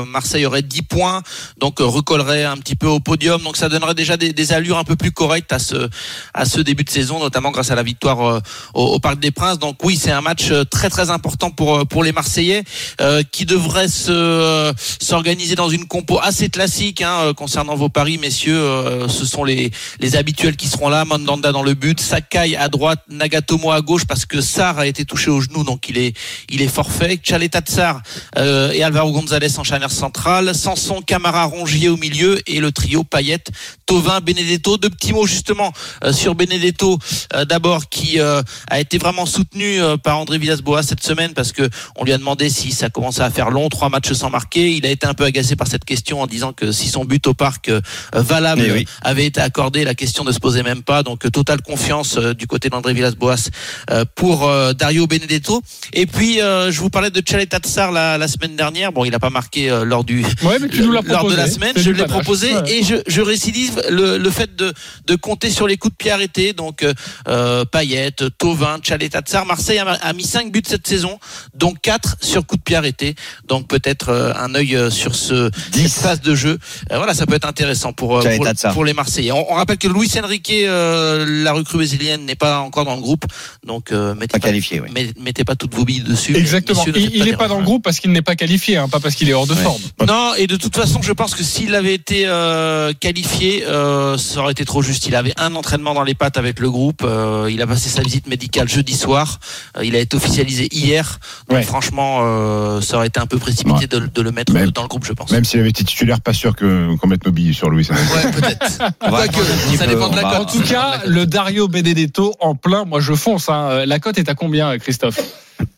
Marseille 0.08 0.48
aurait 0.48 0.64
10 0.64 0.82
points, 0.82 1.22
donc 1.60 1.78
recollerait 1.78 2.46
un 2.46 2.58
petit 2.58 2.76
peu 2.76 2.88
au 2.88 3.00
podium, 3.00 3.44
donc 3.44 3.56
ça 3.56 3.70
donnerait 3.70 3.94
déjà 3.94 4.18
des, 4.18 4.54
allures 4.54 4.80
un 4.80 4.84
peu 4.84 4.96
plus 4.96 5.12
correctes 5.12 5.54
à 5.54 5.60
ce 5.60 5.88
à 6.34 6.46
ce 6.46 6.62
début 6.62 6.84
de 6.84 6.90
saison, 6.90 7.20
notamment 7.20 7.52
grâce 7.52 7.70
à 7.70 7.76
la 7.76 7.84
victoire 7.84 8.42
au, 8.74 9.00
Parc 9.00 9.20
des 9.20 9.32
Princes. 9.32 9.60
Donc 9.60 9.78
oui, 9.84 9.98
c'est 10.02 10.12
un 10.12 10.22
match 10.22 10.52
très 10.72 10.90
très 10.90 11.12
important 11.12 11.52
pour 11.52 11.88
pour 11.88 12.04
les 12.04 12.12
Marseillais 12.12 12.64
qui 13.32 13.46
devraient 13.46 13.88
se 13.88 14.74
s'organiser 15.00 15.56
dans 15.56 15.70
une 15.70 15.86
compo 15.86 16.20
assez 16.22 16.50
classique 16.50 17.02
hein, 17.02 17.34
concernant 17.36 17.76
vos 17.76 17.90
paris, 17.90 18.18
messieurs. 18.18 19.08
Ce 19.08 19.26
sont 19.26 19.44
les 19.44 19.72
les 20.00 20.16
habituels 20.16 20.56
qui 20.56 20.68
seront 20.68 20.90
là. 20.90 21.06
Mandanda 21.06 21.52
dans 21.52 21.64
le 21.64 21.74
but, 21.74 22.00
Sakai 22.00 22.56
à 22.56 22.68
droite, 22.68 23.02
Nagatomo 23.44 23.72
à 23.72 23.82
gauche 23.82 24.06
parce 24.06 24.26
que 24.26 24.42
Sarr 24.42 24.80
a 24.80 24.88
été 24.88 25.06
touché 25.06 25.30
au 25.30 25.42
genou, 25.42 25.64
donc 25.64 25.90
il 25.90 25.98
est 25.98 26.16
il 26.50 26.62
est 26.62 26.68
forfait. 26.68 27.20
Chaleta 27.22 27.60
Tsar 27.60 28.02
euh, 28.38 28.72
et 28.72 28.84
Alvaro 28.84 29.12
Gonzalez 29.12 29.60
en 29.60 29.64
charnière 29.64 29.92
centrale, 29.92 30.56
Sanson, 30.56 31.02
Camara, 31.02 31.46
Rongier 31.46 31.90
au 31.90 31.98
milieu 31.98 32.40
et 32.48 32.60
le 32.60 32.72
trio 32.72 33.04
Payet, 33.04 33.44
Tovin, 33.86 34.22
Benedetto. 34.22 34.78
Deux 34.78 34.90
petits 34.90 35.14
mots 35.14 35.26
justement 35.26 35.74
euh, 36.04 36.14
sur 36.14 36.36
Benedetto 36.36 37.00
euh, 37.34 37.46
d'abord 37.46 37.90
qui 37.90 38.20
a 38.20 38.80
été 38.80 38.98
vraiment 38.98 39.26
soutenu 39.26 39.80
par 40.04 40.18
André 40.20 40.38
Villas-Boas 40.38 40.84
cette 40.84 41.04
semaine 41.04 41.34
parce 41.34 41.52
que 41.52 41.70
on 41.96 42.04
lui 42.04 42.14
a 42.14 42.18
demandé 42.18 42.50
si 42.50 42.72
ça 42.72 42.90
commençait 42.90 43.22
à 43.22 43.30
faire 43.30 43.50
long, 43.50 43.68
trois 43.70 43.90
matchs 43.90 44.14
sans 44.14 44.30
marquer. 44.30 44.72
Il 44.72 44.86
a 44.86 44.90
été 44.90 45.08
un 45.08 45.14
peu 45.14 45.24
agacé 45.26 45.56
par 45.56 45.68
cette 45.68 45.86
question 45.86 46.22
en 46.22 46.28
disant 46.28 46.54
que 46.54 46.72
si 46.72 46.88
son 46.88 47.06
but 47.06 47.26
au 47.28 47.34
parc 47.34 47.72
valable 48.14 48.64
Eh 48.66 48.72
oui. 48.72 48.88
avait 49.02 49.26
été 49.26 49.42
accordé, 49.42 49.84
la 49.84 49.96
question 49.96 50.24
ne 50.24 50.32
se 50.32 50.40
posait 50.40 50.64
même 50.64 50.84
pas. 50.84 51.04
Donc 51.04 51.30
totale 51.32 51.62
confiance 51.62 52.18
du 52.18 52.48
côté 52.48 52.70
d'André 52.70 52.94
Villas-Boas 52.94 53.33
euh, 53.90 54.06
pour 54.16 54.48
euh, 54.48 54.74
Dario 54.74 55.08
Benedetto. 55.08 55.62
Et 55.94 56.06
puis 56.06 56.42
euh, 56.42 56.72
je 56.72 56.80
vous 56.80 56.90
parlais 56.90 57.10
de 57.10 57.22
Chaleta 57.28 57.60
Tsar 57.60 57.92
la, 57.92 58.18
la 58.18 58.28
semaine 58.28 58.56
dernière. 58.56 58.92
Bon, 58.92 59.06
il 59.06 59.12
n'a 59.12 59.20
pas 59.20 59.30
marqué 59.30 59.70
euh, 59.70 59.84
lors 59.86 60.04
du 60.04 60.24
Ouais, 60.44 60.58
mais 60.60 60.68
tu 60.70 60.82
nous 60.82 60.92
l'as 60.92 61.02
lors 61.02 61.30
de 61.30 61.36
la 61.36 61.48
semaine. 61.50 61.74
Je 61.76 61.92
l'ai 61.92 62.06
proposé 62.06 62.54
Ouais. 62.54 62.72
et 62.72 62.84
je, 62.84 62.96
je 63.08 63.22
récidive 63.22 63.82
le, 63.90 64.18
le 64.18 64.30
fait 64.30 64.56
de, 64.56 64.74
de 65.08 65.16
compter 65.16 65.50
sur 65.50 65.66
les 65.68 65.78
coups 65.78 65.94
de 65.94 65.98
pied 65.98 66.12
arrêtés. 66.12 66.54
Donc 66.54 66.86
euh, 67.28 67.66
Payet, 67.66 68.12
Tovin, 68.38 68.80
Chaleta 68.84 69.22
Tsar. 69.22 69.46
Marseille 69.46 69.80
a, 69.80 69.88
a 69.90 70.14
mis 70.14 70.24
5 70.24 70.52
buts 70.52 70.62
cette 70.68 70.86
saison, 70.88 71.20
dont 71.56 71.74
4 71.74 72.18
sur 72.22 72.46
coups 72.46 72.60
de 72.60 72.64
pied 72.64 72.76
arrêtés. 72.76 73.16
Donc 73.48 73.68
peut-être 73.68 74.12
un 74.38 74.54
œil 74.56 74.78
sur 74.92 75.16
ce 75.16 75.50
cette 75.72 75.92
phase 75.92 76.22
de 76.22 76.36
jeu. 76.36 76.58
Euh, 76.92 76.98
voilà, 76.98 77.14
ça 77.14 77.26
peut 77.26 77.36
être 77.36 77.48
intéressant 77.48 77.94
pour, 77.94 78.20
pour, 78.74 78.86
les 78.86 78.94
Marseillais. 78.94 79.32
On, 79.32 79.52
on 79.52 79.56
rappelle 79.56 79.78
que 79.78 79.88
Luis 79.88 80.12
Enrique, 80.22 80.52
euh, 80.52 81.26
la 81.44 81.54
recrue 81.54 81.78
brésilienne, 81.78 82.26
n'est 82.26 82.36
pas 82.36 82.60
encore 82.60 82.86
dans 82.86 82.96
le 82.96 83.02
groupe. 83.02 83.23
Donc 83.66 83.92
euh, 83.92 84.14
mettez, 84.16 84.28
Pas 84.28 84.40
pas, 84.40 84.48
qualifié, 84.48 84.80
oui. 84.82 84.90
met- 84.94 85.14
mettez 85.22 85.44
pas 85.44 85.56
toutes 85.56 85.74
vos 85.76 85.86
billes 85.86 86.02
dessus. 86.02 86.36
Exactement. 86.36 86.80
Messieurs, 86.86 86.94
Il, 86.98 87.04
faites 87.06 87.16
il 87.16 87.24
des 87.24 87.30
est 87.32 87.38
pas 87.38 87.48
dans 87.48 87.60
le 87.60 87.64
groupe 87.66 87.84
parce 87.84 88.00
qu'il 88.00 88.12
n'est 88.12 88.22
pas 88.22 88.36
qualifié, 88.36 88.78
hein, 88.78 88.88
pas 88.90 89.00
parce 89.00 89.16
qu'il 89.16 89.30
est 89.30 89.34
hors 89.34 89.48
de 89.48 89.56
forme. 89.56 89.82
Non, 90.08 90.34
et 90.38 90.48
de 90.48 90.56
toute 90.56 90.76
façon, 90.76 91.02
je 91.02 91.12
pense 91.14 91.36
que 91.36 91.44
s'il 91.44 91.76
avait 91.76 91.94
été 91.94 92.24
euh, 92.28 92.94
qualifié, 93.00 93.66
euh, 93.68 94.18
ça 94.18 94.40
aurait 94.42 94.52
été 94.52 94.66
trop 94.66 94.82
juste. 94.82 95.06
Il 95.08 95.16
avait 95.16 95.34
un 95.38 95.56
entraînement 95.56 95.94
dans 95.94 96.04
les 96.04 96.16
pattes 96.16 96.38
avec 96.38 96.60
le 96.60 96.70
groupe. 96.70 97.02
euh, 97.04 97.50
il 97.52 97.62
a 97.62 97.68
passé 97.68 97.90
sa 97.90 98.02
visite 98.02 98.28
médicale 98.28 98.68
jeudi 98.70 98.96
soir. 98.96 99.40
euh, 99.78 99.86
il 99.86 99.96
a 99.96 100.00
été 100.00 100.16
officialisé 100.18 100.68
hier. 100.72 101.20
Donc 101.50 101.58
Ouais. 101.58 101.64
franchement, 101.64 102.20
euh, 102.24 102.82
ça 102.82 102.98
aurait 102.98 103.08
été 103.08 103.20
un 103.20 103.26
peu 103.26 103.38
précipité 103.38 103.88
de, 103.88 104.00
de 104.00 104.22
le 104.22 104.32
mettre 104.32 104.54
Même- 104.54 104.72
dans 104.72 104.82
le 104.84 104.88
groupe, 104.88 105.06
je 105.06 105.14
pense. 105.14 105.32
Même 105.32 105.46
s'il 105.46 105.60
avait 105.60 105.70
été 105.70 105.84
titulaire, 105.84 106.22
pas 106.22 106.34
sûr 106.34 106.56
que 106.56 106.96
qu'on 106.98 107.08
mette 107.08 107.26
nos 107.26 107.32
billets 107.32 107.54
sur 107.54 107.70
Louis. 107.70 107.88
Ouais, 107.90 108.32
peut-être. 108.32 108.68
Ça 109.78 109.88
dépend 109.88 110.10
de 110.10 110.16
la 110.16 110.26
on 110.26 110.30
va- 110.30 110.42
En 110.42 110.46
tout 110.46 110.62
cas, 110.62 111.02
le 111.06 111.26
Dario 111.26 111.68
Benedetto 111.68 112.36
en 112.40 112.56
plein, 112.56 112.86
moi 112.86 113.00
je 113.00 113.13
fonce. 113.16 113.50
hein. 113.50 113.86
La 113.86 114.00
cote 114.00 114.18
est 114.18 114.30
à 114.30 114.36
combien, 114.36 114.78
Christophe 114.78 115.20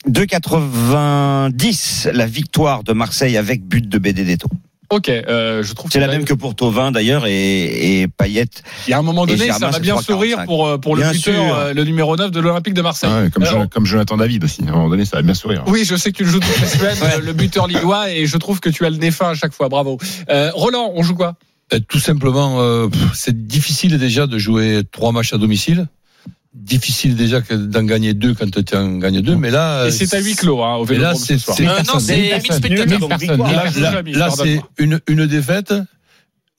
2,90 0.10 2.12
la 2.12 2.26
victoire 2.26 2.84
de 2.84 2.94
Marseille 2.94 3.38
avec 3.38 3.64
but 3.66 3.88
de 3.88 3.98
Benedetto. 3.98 4.48
Ok, 4.92 5.10
euh, 5.10 5.64
je 5.64 5.74
trouve 5.74 5.90
C'est 5.92 6.00
la 6.00 6.08
même 6.08 6.26
que 6.26 6.34
pour 6.36 6.54
Tovin 6.56 6.92
d'ailleurs 6.92 7.26
et, 7.26 8.02
et 8.04 8.08
Payet. 8.08 8.46
Il 8.88 8.92
y 8.92 8.94
a 8.94 9.00
un 9.00 9.02
moment 9.02 9.26
donné, 9.26 9.46
Germain, 9.48 9.60
ça 9.60 9.70
va 9.72 9.80
bien 9.80 9.96
3,45. 9.96 10.04
sourire 10.06 10.44
pour, 10.46 10.68
euh, 10.68 10.78
pour 10.78 10.96
le 10.96 11.02
Bien 11.02 11.12
buteur, 11.12 11.56
euh, 11.56 11.74
le 11.74 11.84
numéro 11.84 12.16
9 12.16 12.30
de 12.30 12.40
l'Olympique 12.40 12.76
de 12.76 12.84
Marseille. 12.84 13.10
Ah 13.12 13.24
ouais, 13.24 13.32
comme, 13.32 13.44
Euh, 13.44 13.50
Jo- 13.64 13.68
comme 13.68 13.86
Jonathan 13.88 14.16
David 14.18 14.44
aussi. 14.44 14.62
À 14.68 14.70
un 14.70 14.74
moment 14.74 14.90
donné, 14.90 15.04
ça 15.06 15.18
va 15.18 15.24
bien 15.24 15.34
sourire. 15.34 15.64
Oui, 15.66 15.86
je 15.86 15.96
sais 15.96 16.12
que 16.12 16.18
tu 16.18 16.24
le 16.24 16.30
joues 16.30 16.40
toutes 16.40 16.62
les 16.62 16.68
semaines, 16.68 16.98
euh, 17.04 17.20
le 17.20 17.34
buteur 17.34 17.66
lillois, 17.66 18.12
et 18.12 18.28
je 18.28 18.38
trouve 18.38 18.60
que 18.60 18.70
tu 18.70 18.86
as 18.86 18.92
le 18.92 18.98
nez 18.98 19.10
fin 19.10 19.32
à 19.32 19.34
chaque 19.34 19.54
fois. 19.54 19.70
Bravo. 19.70 19.98
Euh, 20.30 20.52
Roland, 20.54 20.92
on 20.96 21.02
joue 21.02 21.16
quoi? 21.16 21.34
Euh, 21.74 21.80
Tout 21.88 22.00
simplement, 22.00 22.62
euh, 22.62 22.88
c'est 23.16 23.48
difficile 23.48 23.98
déjà 23.98 24.28
de 24.28 24.38
jouer 24.38 24.84
trois 24.92 25.12
matchs 25.12 25.34
à 25.34 25.40
domicile. 25.40 25.88
Difficile 26.58 27.16
déjà 27.18 27.42
que 27.42 27.54
d'en 27.54 27.84
gagner 27.84 28.14
deux 28.14 28.34
quand 28.34 28.50
tu 28.50 28.76
en 28.78 28.98
gagnes 28.98 29.22
deux, 29.22 29.36
mais 29.36 29.52
là, 29.52 29.88
Et 29.88 29.92
c'est 29.92 30.12
à 30.14 30.18
euh, 30.20 30.22
huis 30.22 30.36
clos 30.36 30.64
hein, 30.64 30.76
au 30.76 30.86
Mais 30.86 30.94
là, 30.98 31.14
Vélodrome 31.14 31.22
c'est 31.24 31.38
ce 31.38 31.44
soir. 31.46 31.58
c'est- 31.58 31.68
Euh, 31.68 31.94
non, 31.94 32.00
c'est 32.00 32.16
1000 32.18 32.42
spectateurs. 32.42 32.88
Mille 32.88 33.08
personnes. 33.08 33.18
victoire. 33.30 33.52
Là, 33.52 33.64
là, 33.78 34.02
là, 34.02 34.02
là, 34.14 34.30
c'est 34.32 34.62
une, 34.78 35.00
une 35.08 35.26
défaite, 35.28 35.74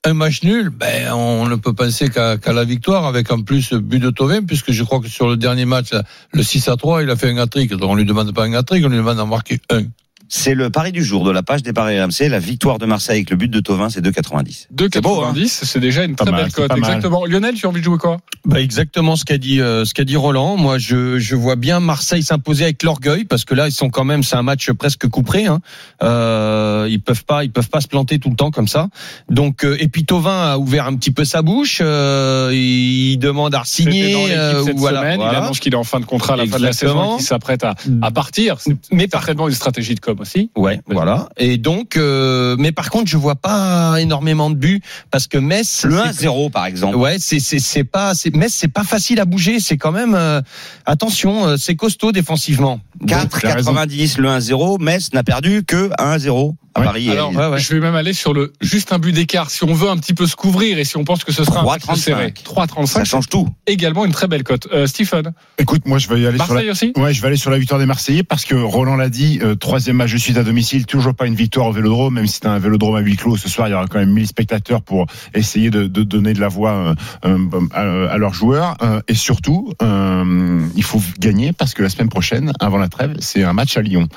un 0.05 0.13
match 0.13 0.43
nul. 0.43 0.69
Ben, 0.69 1.11
on 1.13 1.47
ne 1.47 1.55
peut 1.55 1.73
penser 1.73 2.09
qu'à 2.09 2.37
qu'à 2.37 2.53
la 2.53 2.63
victoire 2.63 3.05
avec 3.07 3.31
en 3.31 3.41
plus 3.41 3.73
but 3.73 3.99
de 3.99 4.11
Tovin, 4.11 4.43
puisque 4.43 4.71
je 4.71 4.83
crois 4.83 4.99
que 5.01 5.09
sur 5.09 5.27
le 5.27 5.35
dernier 5.35 5.65
match, 5.65 5.87
le 6.31 6.43
6 6.43 6.67
à 6.69 6.77
3, 6.77 7.01
il 7.03 7.09
a 7.09 7.15
fait 7.15 7.31
un 7.31 7.37
hat-trick. 7.37 7.71
Donc 7.73 7.89
on 7.89 7.95
lui 7.95 8.05
demande 8.05 8.31
pas 8.33 8.45
un 8.45 8.53
hat-trick, 8.53 8.85
on 8.85 8.89
lui 8.89 8.97
demande 8.97 9.17
d'en 9.17 9.25
marquer 9.27 9.59
un. 9.71 9.81
C'est 10.29 10.55
le 10.55 10.69
pari 10.69 10.91
du 10.91 11.03
jour 11.03 11.23
de 11.23 11.31
la 11.31 11.43
page 11.43 11.63
des 11.63 11.73
paris 11.73 11.99
RMC. 12.01 12.29
La 12.29 12.39
victoire 12.39 12.79
de 12.79 12.85
Marseille 12.85 13.17
avec 13.17 13.29
le 13.29 13.37
but 13.37 13.49
de 13.49 13.59
Tovin, 13.59 13.89
c'est 13.89 14.03
2,90. 14.03 14.67
2,90, 14.75 15.47
c'est 15.47 15.79
déjà 15.79 16.03
une 16.03 16.15
Pas 16.15 16.25
très 16.25 16.31
mal, 16.31 16.43
belle 16.43 16.51
cote. 16.51 16.75
Exactement. 16.75 17.25
Lionel, 17.25 17.55
tu 17.55 17.65
as 17.65 17.69
envie 17.69 17.79
de 17.79 17.85
jouer 17.85 17.97
quoi? 17.97 18.17
Bah 18.45 18.61
exactement 18.61 19.15
ce 19.15 19.25
qu'a 19.25 19.37
dit 19.37 19.61
euh, 19.61 19.85
ce 19.85 19.93
qu'a 19.93 20.03
dit 20.03 20.15
Roland. 20.15 20.57
Moi, 20.57 20.77
je, 20.77 21.17
je 21.19 21.35
vois 21.35 21.55
bien 21.55 21.79
Marseille 21.79 22.23
s'imposer 22.23 22.65
avec 22.65 22.83
l'orgueil 22.83 23.25
parce 23.25 23.45
que 23.45 23.53
là, 23.53 23.67
ils 23.67 23.73
sont 23.73 23.89
quand 23.89 24.03
même, 24.03 24.23
c'est 24.23 24.35
un 24.35 24.43
match 24.43 24.71
presque 24.71 25.07
couperé. 25.07 25.45
Hein. 25.45 25.59
Euh, 26.03 26.87
ils 26.89 27.01
peuvent 27.01 27.25
pas, 27.25 27.43
ils 27.43 27.51
peuvent 27.51 27.69
pas 27.69 27.81
se 27.81 27.87
planter 27.87 28.19
tout 28.19 28.29
le 28.29 28.35
temps 28.35 28.51
comme 28.51 28.67
ça. 28.67 28.89
Donc, 29.29 29.63
euh, 29.63 29.77
et 29.79 29.87
puis 29.87 30.05
Tovin 30.05 30.51
a 30.51 30.57
ouvert 30.57 30.87
un 30.87 30.95
petit 30.95 31.11
peu 31.11 31.25
sa 31.25 31.41
bouche. 31.41 31.79
Euh, 31.81 32.51
il 32.53 33.17
demande 33.17 33.55
à 33.55 33.63
signer. 33.63 34.13
dans 34.13 34.25
l'équipe 34.25 34.65
cette 34.65 34.77
voilà, 34.77 34.99
semaine. 34.99 35.21
Il 35.21 35.35
annonce 35.35 35.59
qu'il 35.59 35.73
est 35.73 35.77
en 35.77 35.83
fin 35.83 35.99
de 35.99 36.05
contrat 36.05 36.33
à 36.33 36.37
la 36.37 36.45
fin 36.47 36.57
de 36.57 36.63
la 36.63 36.73
saison 36.73 37.13
et 37.13 37.17
qu'il 37.17 37.25
s'apprête 37.25 37.63
à, 37.63 37.75
à 38.01 38.11
partir. 38.11 38.57
Mais 38.91 39.07
certainement 39.09 39.47
une 39.47 39.55
stratégie 39.55 39.95
de 39.95 39.99
com 39.99 40.16
aussi. 40.21 40.49
Ouais, 40.55 40.81
voilà. 40.87 41.29
Et 41.37 41.57
donc, 41.57 41.97
euh, 41.97 42.55
mais 42.59 42.71
par 42.71 42.89
contre, 42.89 43.09
je 43.09 43.17
vois 43.17 43.35
pas 43.35 43.95
énormément 43.99 44.49
de 44.49 44.55
buts 44.55 44.81
parce 45.11 45.27
que 45.27 45.37
Metz. 45.37 45.85
Le 45.85 45.97
c'est- 46.13 46.25
1-0 46.25 46.49
par 46.49 46.65
exemple. 46.65 46.95
Ouais, 46.97 47.17
c'est 47.19 47.39
c'est 47.39 47.59
c'est 47.59 47.83
pas 47.83 48.13
c'est 48.13 48.33
Metz 48.35 48.53
c'est 48.53 48.67
pas 48.67 48.83
facile 48.83 49.19
à 49.19 49.25
bouger, 49.25 49.59
c'est 49.59 49.77
quand 49.77 49.91
même 49.91 50.15
euh, 50.15 50.41
attention, 50.85 51.45
euh, 51.47 51.57
c'est 51.57 51.75
costaud 51.75 52.11
défensivement. 52.11 52.79
Donc, 52.99 53.09
4,90 53.09 54.17
le 54.19 54.29
1-0. 54.29 54.79
Metz 54.81 55.13
n'a 55.13 55.23
perdu 55.23 55.63
que 55.63 55.89
1-0 55.99 56.55
à 56.77 56.81
Ouais. 56.81 56.85
Paris. 56.85 57.09
Alors, 57.11 57.35
ouais, 57.35 57.47
ouais. 57.47 57.59
je 57.59 57.73
vais 57.73 57.79
même 57.79 57.95
aller 57.95 58.13
sur 58.13 58.33
le 58.33 58.53
juste 58.61 58.91
un 58.93 58.99
but 58.99 59.11
d'écart. 59.11 59.49
Si 59.49 59.63
on 59.63 59.73
veut 59.73 59.89
un 59.89 59.97
petit 59.97 60.13
peu 60.13 60.25
se 60.27 60.35
couvrir 60.35 60.77
et 60.79 60.83
si 60.83 60.95
on 60.97 61.03
pense 61.03 61.23
que 61.23 61.31
ce 61.31 61.43
sera 61.43 61.61
un 61.61 61.65
match 61.65 61.81
3,35. 61.83 61.95
serré. 61.97 62.33
Ça 62.37 62.65
3,35. 62.65 63.05
change 63.05 63.27
tout. 63.29 63.49
Également 63.65 64.05
une 64.05 64.11
très 64.11 64.27
belle 64.27 64.43
cote. 64.43 64.67
Euh, 64.71 64.87
Stephen, 64.87 65.33
Écoute, 65.57 65.85
moi, 65.87 65.97
je 65.97 66.07
vais 66.07 66.21
y 66.21 66.27
aller 66.27 66.37
sur 66.37 66.47
la. 66.53 66.53
Marseille 66.63 66.69
aussi 66.71 66.93
Ouais, 66.95 67.13
je 67.13 67.21
vais 67.21 67.27
aller 67.27 67.37
sur 67.37 67.49
la 67.51 67.57
victoire 67.57 67.79
des 67.79 67.85
Marseillais 67.85 68.23
parce 68.23 68.45
que 68.45 68.55
Roland 68.55 68.95
l'a 68.95 69.09
dit, 69.09 69.39
euh, 69.41 69.55
troisième 69.55 69.97
match 69.97 70.13
de 70.13 70.17
suite 70.17 70.37
à 70.37 70.43
domicile, 70.43 70.85
toujours 70.85 71.13
pas 71.15 71.25
une 71.27 71.35
victoire 71.35 71.67
au 71.67 71.71
Vélodrome, 71.71 72.13
même 72.13 72.27
si 72.27 72.33
c'est 72.41 72.45
un 72.47 72.59
Vélodrome 72.59 72.95
à 72.95 72.99
huis 72.99 73.15
clos. 73.17 73.37
Ce 73.37 73.49
soir, 73.49 73.67
il 73.67 73.71
y 73.71 73.73
aura 73.73 73.87
quand 73.87 73.99
même 73.99 74.11
1000 74.13 74.27
spectateurs 74.27 74.81
pour 74.83 75.07
essayer 75.33 75.69
de, 75.69 75.87
de 75.87 76.03
donner 76.03 76.33
de 76.33 76.39
la 76.39 76.47
voix 76.47 76.71
euh, 76.73 76.95
euh, 77.25 77.47
à, 77.73 77.81
à 78.13 78.17
leurs 78.17 78.33
joueurs. 78.33 78.75
Euh, 78.83 79.01
et 79.07 79.15
surtout, 79.15 79.73
euh, 79.81 80.59
il 80.75 80.83
faut 80.83 81.01
gagner 81.19 81.53
parce 81.53 81.73
que 81.73 81.81
la 81.83 81.89
semaine 81.89 82.09
prochaine, 82.09 82.53
avant 82.59 82.77
la 82.77 82.87
trêve, 82.89 83.15
c'est 83.19 83.43
un 83.43 83.53
match 83.53 83.77
à 83.77 83.81
Lyon. 83.81 84.07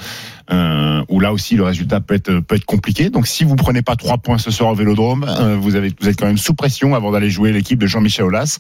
Euh, 0.53 1.05
où 1.09 1.21
là 1.21 1.33
aussi 1.33 1.55
le 1.55 1.63
résultat 1.63 2.01
peut 2.01 2.15
être 2.15 2.41
peut 2.51 2.57
être 2.57 2.65
compliqué. 2.65 3.11
Donc 3.11 3.29
si 3.29 3.45
vous 3.45 3.55
prenez 3.55 3.81
pas 3.81 3.95
trois 3.95 4.19
points 4.19 4.37
ce 4.39 4.51
soir 4.51 4.71
au 4.71 4.75
Vélodrome, 4.75 5.25
euh, 5.29 5.57
vous 5.57 5.77
avez 5.77 5.93
vous 6.01 6.09
êtes 6.09 6.19
quand 6.19 6.27
même 6.27 6.37
sous 6.37 6.53
pression 6.55 6.97
avant 6.97 7.13
d'aller 7.13 7.31
jouer 7.31 7.53
l'équipe 7.53 7.79
de 7.79 7.87
Jean-Michel 7.87 8.25
Aulas. 8.25 8.59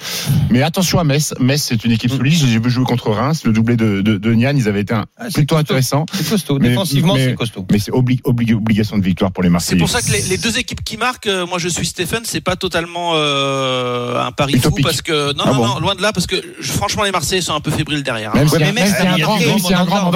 Mais 0.48 0.62
attention 0.62 1.00
à 1.00 1.05
Metz. 1.05 1.35
Metz 1.40 1.61
c'est 1.61 1.85
une 1.85 1.90
équipe 1.90 2.12
solide. 2.12 2.33
J'ai 2.35 2.61
vu 2.61 2.70
jouer 2.70 2.85
contre 2.85 3.11
Reims, 3.11 3.42
le 3.44 3.53
doublé 3.53 3.74
de 3.76 4.00
de, 4.00 4.16
de 4.16 4.33
Nian, 4.33 4.53
ils 4.57 4.68
avaient 4.68 4.83
été 4.83 4.94
un, 4.94 5.07
Ah, 5.18 5.24
c'est 5.24 5.33
plutôt 5.40 5.57
costaud. 5.57 5.61
intéressant. 5.74 6.07
C'est 6.14 6.29
costaud. 6.29 6.59
Mais- 6.61 6.68
Défensivement, 6.68 7.16
c'est 7.16 7.35
costaud. 7.35 7.66
Mais 7.72 7.81
c'est 7.81 7.90
obli 7.90 8.20
obli- 8.24 8.55
obligation 8.55 8.96
de 8.96 9.03
victoire 9.03 9.33
pour 9.33 9.42
les 9.42 9.48
C'est 9.48 9.53
Marseillais. 9.53 9.79
pour 9.81 9.88
ça 9.90 10.00
que 10.03 10.12
les, 10.12 10.22
les 10.22 10.38
deux 10.38 10.57
équipes 10.57 10.85
qui 10.85 10.96
marquent, 10.96 11.26
euh, 11.26 11.44
moi 11.46 11.59
je 11.59 11.68
suis 11.68 11.85
Stéphane, 11.87 12.22
c'est 12.24 12.40
pas 12.40 12.55
totalement 12.55 13.14
euh, 13.16 14.24
un 14.24 14.31
pari 14.33 14.53
fou 14.53 14.68
Utopique. 14.68 14.85
parce 14.85 15.03
que 15.03 15.33
non 15.35 15.42
Ah 15.46 15.50
non 15.50 15.57
bon 15.57 15.66
non 15.66 15.81
loin 15.81 15.94
de 15.96 16.03
là 16.03 16.12
parce 16.12 16.29
que 16.29 16.37
je- 16.61 16.72
franchement 16.72 17.03
les 17.03 17.11
Marseillais 17.11 17.42
sont 17.42 17.55
un 17.55 17.61
peu 17.61 17.72
fébriles 17.72 18.05
derrière. 18.05 18.31
hein. 18.37 18.38
Même 18.44 18.48
mais 18.61 18.72
Metz, 18.72 18.92
a 18.94 19.12
un 19.14 19.18
grand- 19.18 19.38
grand. 19.85 20.12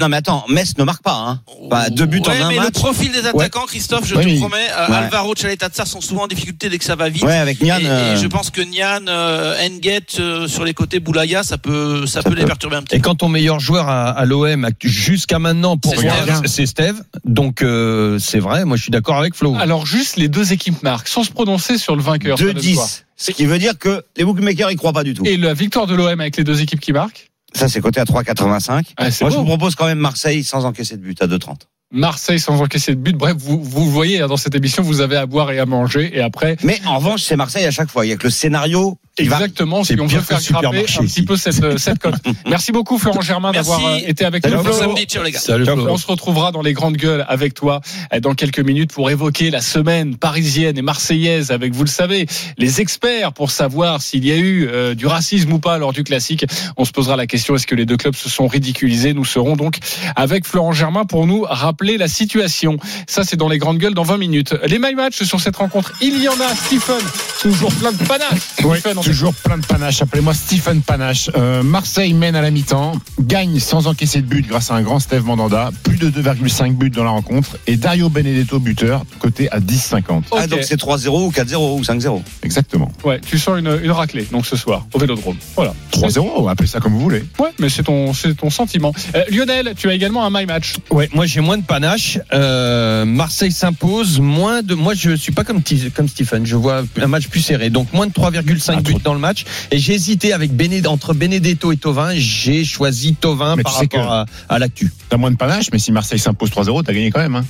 Non 0.00 0.08
mais 0.08 0.16
attends, 0.16 0.44
Metz 0.48 0.72
ne 0.78 0.84
marque 0.84 1.02
pas. 1.02 1.16
Hein. 1.28 1.40
Bah, 1.70 1.90
deux 1.90 2.06
buts 2.06 2.22
en 2.26 2.30
un 2.30 2.48
mais 2.48 2.56
match. 2.56 2.66
le 2.66 2.70
profil 2.72 3.12
des 3.20 3.26
attaquants, 3.28 3.66
Christophe, 3.66 4.06
je 4.06 4.14
te 4.14 4.38
promets, 4.38 4.56
euh, 4.76 4.88
Ouais. 4.88 4.94
Alvaro, 4.96 5.34
Chaleta 5.36 5.68
Tsar 5.68 5.86
sont 5.86 6.00
souvent 6.00 6.24
en 6.24 6.26
difficulté 6.26 6.68
dès 6.68 6.78
que 6.78 6.84
ça 6.84 6.96
va 6.96 7.08
vite. 7.08 7.22
Ouais, 7.24 7.36
avec 7.36 7.60
Nian. 7.62 7.78
et, 7.78 7.84
et 7.84 7.86
euh, 7.88 8.16
je 8.16 8.26
pense 8.26 8.50
que 8.50 8.60
Nian, 8.60 9.06
euh, 9.08 9.54
Enguet 9.66 10.00
euh, 10.20 10.46
sur 10.48 10.64
les 10.64 10.74
côtés, 10.74 11.00
Boulaya, 11.00 11.42
ça 11.42 11.58
peut, 11.58 12.06
ça, 12.06 12.22
Ça 12.22 12.28
peut, 12.30 12.34
les 12.36 12.44
perturber 12.44 12.76
un 12.76 12.82
petit 12.82 12.96
Et 12.96 12.98
peu. 12.98 13.04
quand 13.08 13.16
ton 13.16 13.28
meilleur 13.28 13.60
joueur 13.60 13.88
à, 13.88 14.10
à 14.10 14.24
l'OM 14.24 14.68
jusqu'à 14.82 15.38
maintenant 15.38 15.76
pour 15.76 15.94
C'est 15.94 16.02
moi, 16.02 16.14
Steve. 16.22 16.42
c'est 16.46 16.66
Steve. 16.66 17.02
Donc 17.24 17.62
euh, 17.62 18.18
c'est 18.18 18.38
vrai, 18.38 18.64
moi 18.64 18.76
je 18.76 18.82
suis 18.82 18.90
d'accord 18.90 19.16
avec 19.18 19.34
Flo. 19.34 19.54
Alors 19.58 19.86
juste 19.86 20.16
les 20.16 20.28
deux 20.28 20.52
équipes 20.52 20.82
marquent 20.82 21.08
sans 21.08 21.24
se 21.24 21.30
prononcer 21.30 21.78
sur 21.78 21.96
le 21.96 22.02
vainqueur. 22.02 22.38
ça 22.38 22.44
donne 22.44 22.54
quoi 22.54 22.62
2-10. 22.62 23.02
Ce 23.16 23.30
qui 23.32 23.46
veut 23.46 23.58
dire 23.58 23.76
que 23.78 24.04
les 24.16 24.24
bookmakers 24.24 24.70
y 24.70 24.76
croient 24.76 24.92
pas 24.92 25.04
du 25.04 25.14
tout. 25.14 25.24
Et 25.26 25.36
la 25.36 25.52
victoire 25.54 25.86
de 25.86 25.94
l'OM 25.94 26.20
avec 26.20 26.36
les 26.36 26.44
deux 26.44 26.60
équipes 26.62 26.80
qui 26.80 26.92
marquent 26.92 27.28
Ça 27.54 27.68
c'est 27.68 27.80
coté 27.80 27.98
à 28.00 28.04
3,85. 28.04 28.84
Ah, 28.96 29.08
Moi 29.20 29.30
je 29.30 29.36
vous 29.36 29.44
propose 29.44 29.74
quand 29.74 29.86
même 29.86 29.98
Marseille 29.98 30.44
sans 30.44 30.64
encaisser 30.64 30.96
de 30.96 31.02
but 31.02 31.20
à 31.22 31.26
2,30. 31.26 31.56
Marseille 31.90 32.38
sans 32.38 32.60
encaisser 32.60 32.94
de 32.94 33.00
but. 33.00 33.16
Bref, 33.16 33.36
vous, 33.38 33.62
vous 33.62 33.90
voyez, 33.90 34.20
hein, 34.20 34.26
dans 34.26 34.36
cette 34.36 34.54
émission, 34.54 34.82
vous 34.82 35.00
avez 35.00 35.16
à 35.16 35.26
boire 35.26 35.50
et 35.50 35.58
à 35.58 35.66
manger. 35.66 36.10
Et 36.16 36.20
après, 36.20 36.56
Mais 36.62 36.80
en 36.86 36.98
revanche, 36.98 37.22
c'est 37.22 37.36
Marseille 37.36 37.64
à 37.64 37.70
chaque 37.70 37.90
fois. 37.90 38.04
Il 38.04 38.10
y 38.10 38.12
a 38.12 38.16
que 38.16 38.24
le 38.24 38.30
scénario 38.30 38.98
exactement 39.18 39.84
si 39.84 39.96
on 40.00 40.06
veut 40.06 40.20
faire 40.20 40.40
grimper 40.40 40.86
un 40.98 41.04
petit 41.04 41.22
peu 41.22 41.36
cette, 41.36 41.62
euh, 41.62 41.78
cette 41.78 41.98
cote. 41.98 42.14
Merci 42.46 42.72
beaucoup 42.72 42.98
Florent 42.98 43.20
Germain 43.20 43.52
d'avoir 43.52 43.84
euh, 43.84 43.98
été 44.06 44.24
avec 44.24 44.44
Salut, 44.44 45.66
nous. 45.66 45.86
On 45.88 45.96
se 45.96 46.06
retrouvera 46.06 46.52
dans 46.52 46.62
les 46.62 46.72
grandes 46.72 46.96
gueules 46.96 47.24
avec 47.28 47.54
toi 47.54 47.80
euh, 48.12 48.20
dans 48.20 48.34
quelques 48.34 48.60
minutes 48.60 48.92
pour 48.92 49.10
évoquer 49.10 49.50
la 49.50 49.60
semaine 49.60 50.16
parisienne 50.16 50.78
et 50.78 50.82
marseillaise 50.82 51.50
avec, 51.50 51.74
vous 51.74 51.84
le 51.84 51.88
savez, 51.88 52.26
les 52.56 52.80
experts 52.80 53.32
pour 53.32 53.50
savoir 53.50 54.02
s'il 54.02 54.26
y 54.26 54.32
a 54.32 54.36
eu 54.36 54.68
euh, 54.68 54.94
du 54.94 55.06
racisme 55.06 55.52
ou 55.52 55.58
pas 55.58 55.78
lors 55.78 55.92
du 55.92 56.04
classique. 56.04 56.44
On 56.76 56.84
se 56.84 56.92
posera 56.92 57.16
la 57.16 57.26
question 57.26 57.54
est-ce 57.54 57.66
que 57.66 57.74
les 57.74 57.86
deux 57.86 57.96
clubs 57.96 58.14
se 58.14 58.28
sont 58.28 58.46
ridiculisés? 58.46 59.14
Nous 59.14 59.24
serons 59.24 59.56
donc 59.56 59.78
avec 60.16 60.46
Florent 60.46 60.72
Germain 60.72 61.04
pour 61.04 61.26
nous 61.26 61.42
rappeler 61.42 61.98
la 61.98 62.08
situation. 62.08 62.78
Ça, 63.06 63.24
c'est 63.24 63.36
dans 63.36 63.48
les 63.48 63.58
grandes 63.58 63.78
gueules 63.78 63.94
dans 63.94 64.02
20 64.02 64.18
minutes. 64.18 64.54
Les 64.66 64.78
my 64.78 64.94
match 64.94 65.22
sur 65.22 65.40
cette 65.40 65.56
rencontre, 65.56 65.92
il 66.00 66.22
y 66.22 66.28
en 66.28 66.40
a. 66.40 66.54
Stephen, 66.54 66.96
toujours 67.40 67.72
plein 67.74 67.92
de 67.92 68.02
panache. 68.04 68.40
Oui, 68.64 68.78
Stephen, 68.78 68.98
on 68.98 69.02
toujours 69.08 69.32
plein 69.32 69.56
de 69.56 69.64
panache. 69.64 70.02
Appelez-moi 70.02 70.34
Stephen 70.34 70.82
Panache. 70.82 71.30
Euh, 71.34 71.62
Marseille 71.62 72.12
mène 72.12 72.36
à 72.36 72.42
la 72.42 72.50
mi-temps, 72.50 72.92
gagne 73.18 73.58
sans 73.58 73.86
encaisser 73.86 74.20
de 74.20 74.26
but 74.26 74.46
grâce 74.46 74.70
à 74.70 74.74
un 74.74 74.82
grand 74.82 74.98
Steve 74.98 75.24
Mandanda. 75.24 75.70
Plus 75.82 75.96
de 75.96 76.10
2,5 76.10 76.74
buts 76.74 76.90
dans 76.90 77.04
la 77.04 77.10
rencontre. 77.10 77.56
Et 77.66 77.76
Dario 77.76 78.10
Benedetto, 78.10 78.58
buteur, 78.58 79.04
côté 79.18 79.50
à 79.50 79.60
10,50. 79.60 80.24
Ah, 80.36 80.46
donc 80.46 80.60
c'est 80.62 80.78
3-0 80.78 81.08
ou 81.26 81.30
4-0 81.30 81.78
ou 81.78 81.82
5-0. 81.82 82.22
Exactement. 82.42 82.92
Ouais, 83.02 83.18
tu 83.26 83.38
sens 83.38 83.58
une, 83.58 83.78
une 83.82 83.90
raclée 83.92 84.26
donc 84.30 84.44
ce 84.44 84.56
soir 84.56 84.86
au 84.92 84.98
Vélodrome. 84.98 85.36
Voilà. 85.56 85.72
3-0, 85.92 86.50
appelez 86.50 86.68
ça 86.68 86.80
comme 86.80 86.92
vous 86.92 87.00
voulez. 87.00 87.24
Ouais, 87.38 87.48
mais 87.58 87.70
c'est 87.70 87.84
ton, 87.84 88.12
c'est 88.12 88.34
ton 88.34 88.50
sentiment. 88.50 88.92
Euh, 89.14 89.24
Lionel, 89.30 89.72
tu 89.74 89.88
as 89.88 89.94
également 89.94 90.26
un 90.26 90.30
my 90.30 90.44
match. 90.44 90.74
Ouais, 90.90 91.08
moi 91.14 91.24
j'ai 91.24 91.40
moins 91.40 91.56
de 91.56 91.64
panache. 91.64 92.18
Euh, 92.34 93.06
Marseille 93.06 93.52
s'impose, 93.52 94.20
moins 94.20 94.62
de. 94.62 94.74
Moi 94.74 94.92
je 94.94 95.12
suis 95.16 95.32
pas 95.32 95.44
comme, 95.44 95.62
comme 95.94 96.08
Stephen, 96.08 96.44
je 96.44 96.56
vois 96.56 96.82
un 97.00 97.06
match 97.06 97.28
plus 97.28 97.40
serré. 97.40 97.70
Donc 97.70 97.90
moins 97.94 98.06
de 98.06 98.12
3,5 98.12 98.74
Ah, 98.76 98.80
buts. 98.82 98.94
Dans 99.02 99.14
le 99.14 99.20
match. 99.20 99.44
Et 99.70 99.78
j'ai 99.78 99.94
hésité 99.94 100.32
avec 100.32 100.52
Béné- 100.52 100.86
entre 100.86 101.14
Benedetto 101.14 101.72
et 101.72 101.76
Tovin. 101.76 102.10
J'ai 102.14 102.64
choisi 102.64 103.14
Tovin 103.14 103.56
Mais 103.56 103.62
par 103.62 103.74
rapport 103.74 104.12
à, 104.12 104.26
à 104.48 104.58
l'actu. 104.58 104.92
T'as 105.08 105.16
moins 105.16 105.30
de 105.30 105.36
panache, 105.36 105.66
mais 105.72 105.78
si 105.78 105.92
Marseille 105.92 106.18
s'impose 106.18 106.50
3-0, 106.50 106.84
t'as 106.84 106.92
gagné 106.92 107.10
quand 107.10 107.20
même. 107.20 107.36
Hein. 107.36 107.44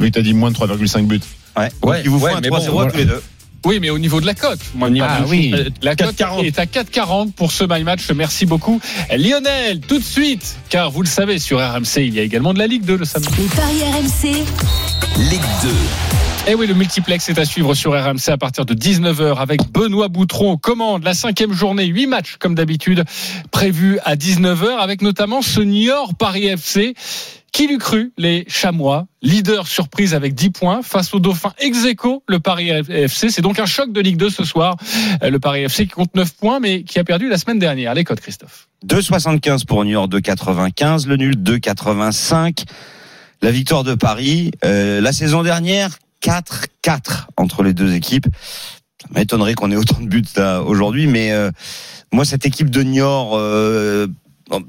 Oui, 0.00 0.10
t'as 0.10 0.22
dit 0.22 0.34
moins 0.34 0.50
de 0.50 0.56
3,5 0.56 1.06
buts. 1.06 1.20
Ouais. 1.56 1.70
Ouais, 1.82 2.00
il 2.04 2.10
vous 2.10 2.18
faut 2.18 2.26
ouais, 2.26 2.32
un 2.32 2.40
3-0 2.40 2.42
mais 2.42 2.50
bon, 2.50 2.72
voilà. 2.72 2.90
tous 2.90 2.98
les 2.98 3.04
deux. 3.04 3.22
Oui, 3.66 3.78
mais 3.80 3.88
au 3.88 3.98
niveau 3.98 4.20
de 4.20 4.26
la 4.26 4.34
cote. 4.34 4.58
Ah 5.00 5.20
oui. 5.26 5.52
Euh, 5.54 5.70
La 5.80 5.96
cote 5.96 6.16
4,40. 6.16 6.44
est 6.44 6.58
à 6.58 6.66
4,40 6.66 7.32
pour 7.32 7.50
ce 7.50 7.64
my 7.66 7.82
match. 7.82 8.10
Merci 8.14 8.44
beaucoup. 8.44 8.78
Lionel, 9.16 9.80
tout 9.80 9.98
de 9.98 10.04
suite, 10.04 10.56
car 10.68 10.90
vous 10.90 11.00
le 11.00 11.08
savez, 11.08 11.38
sur 11.38 11.58
RMC, 11.60 11.96
il 12.04 12.12
y 12.14 12.18
a 12.20 12.22
également 12.22 12.52
de 12.52 12.58
la 12.58 12.66
Ligue 12.66 12.84
2 12.84 12.96
le 12.98 13.04
samedi. 13.06 13.28
Les 13.38 13.44
paris 13.46 13.82
RMC, 13.82 14.44
Ligue 15.30 15.40
2. 15.62 15.68
Et 16.46 16.54
oui, 16.54 16.66
le 16.66 16.74
multiplex 16.74 17.30
est 17.30 17.38
à 17.38 17.46
suivre 17.46 17.72
sur 17.72 17.92
RMC 17.92 18.28
à 18.28 18.36
partir 18.36 18.66
de 18.66 18.74
19h 18.74 19.38
avec 19.38 19.72
Benoît 19.72 20.08
Boutron 20.08 20.52
aux 20.52 20.58
commandes. 20.58 21.02
La 21.02 21.14
cinquième 21.14 21.54
journée, 21.54 21.86
8 21.86 22.06
matchs 22.06 22.36
comme 22.38 22.54
d'habitude 22.54 23.02
prévus 23.50 23.98
à 24.04 24.14
19h 24.14 24.76
avec 24.76 25.00
notamment 25.00 25.40
ce 25.40 25.62
Niort 25.62 26.14
Paris 26.14 26.46
FC. 26.46 26.94
Qui 27.50 27.68
l'eût 27.68 27.78
cru 27.78 28.12
Les 28.18 28.44
Chamois, 28.48 29.06
leader 29.22 29.66
surprise 29.66 30.12
avec 30.12 30.34
10 30.34 30.50
points 30.50 30.82
face 30.82 31.14
au 31.14 31.20
Dauphin 31.20 31.52
ex 31.60 31.86
le 32.28 32.38
Paris 32.40 32.68
FC. 32.68 33.30
C'est 33.30 33.42
donc 33.42 33.58
un 33.58 33.64
choc 33.64 33.90
de 33.92 34.00
Ligue 34.02 34.18
2 34.18 34.28
ce 34.28 34.44
soir. 34.44 34.76
Le 35.22 35.38
Paris 35.38 35.62
FC 35.62 35.86
qui 35.86 35.92
compte 35.92 36.14
9 36.14 36.30
points 36.34 36.60
mais 36.60 36.82
qui 36.82 36.98
a 36.98 37.04
perdu 37.04 37.30
la 37.30 37.38
semaine 37.38 37.58
dernière. 37.58 37.94
Les 37.94 38.04
codes, 38.04 38.20
Christophe. 38.20 38.68
2,75 38.86 39.64
pour 39.64 39.82
York, 39.86 40.10
2,95. 40.12 41.06
Le 41.06 41.16
nul, 41.16 41.36
2,85. 41.36 42.64
La 43.40 43.50
victoire 43.50 43.84
de 43.84 43.94
Paris. 43.94 44.50
euh, 44.64 45.00
la 45.00 45.12
saison 45.12 45.42
dernière, 45.42 45.90
4-4 46.24 47.26
entre 47.36 47.62
les 47.62 47.74
deux 47.74 47.94
équipes. 47.94 48.26
Ça 49.00 49.08
m'étonnerait 49.14 49.54
qu'on 49.54 49.70
ait 49.70 49.76
autant 49.76 50.00
de 50.00 50.06
buts 50.06 50.24
aujourd'hui, 50.64 51.06
mais 51.06 51.32
euh, 51.32 51.50
moi, 52.12 52.24
cette 52.24 52.46
équipe 52.46 52.70
de 52.70 52.82
Niort, 52.82 53.32
euh, 53.34 54.06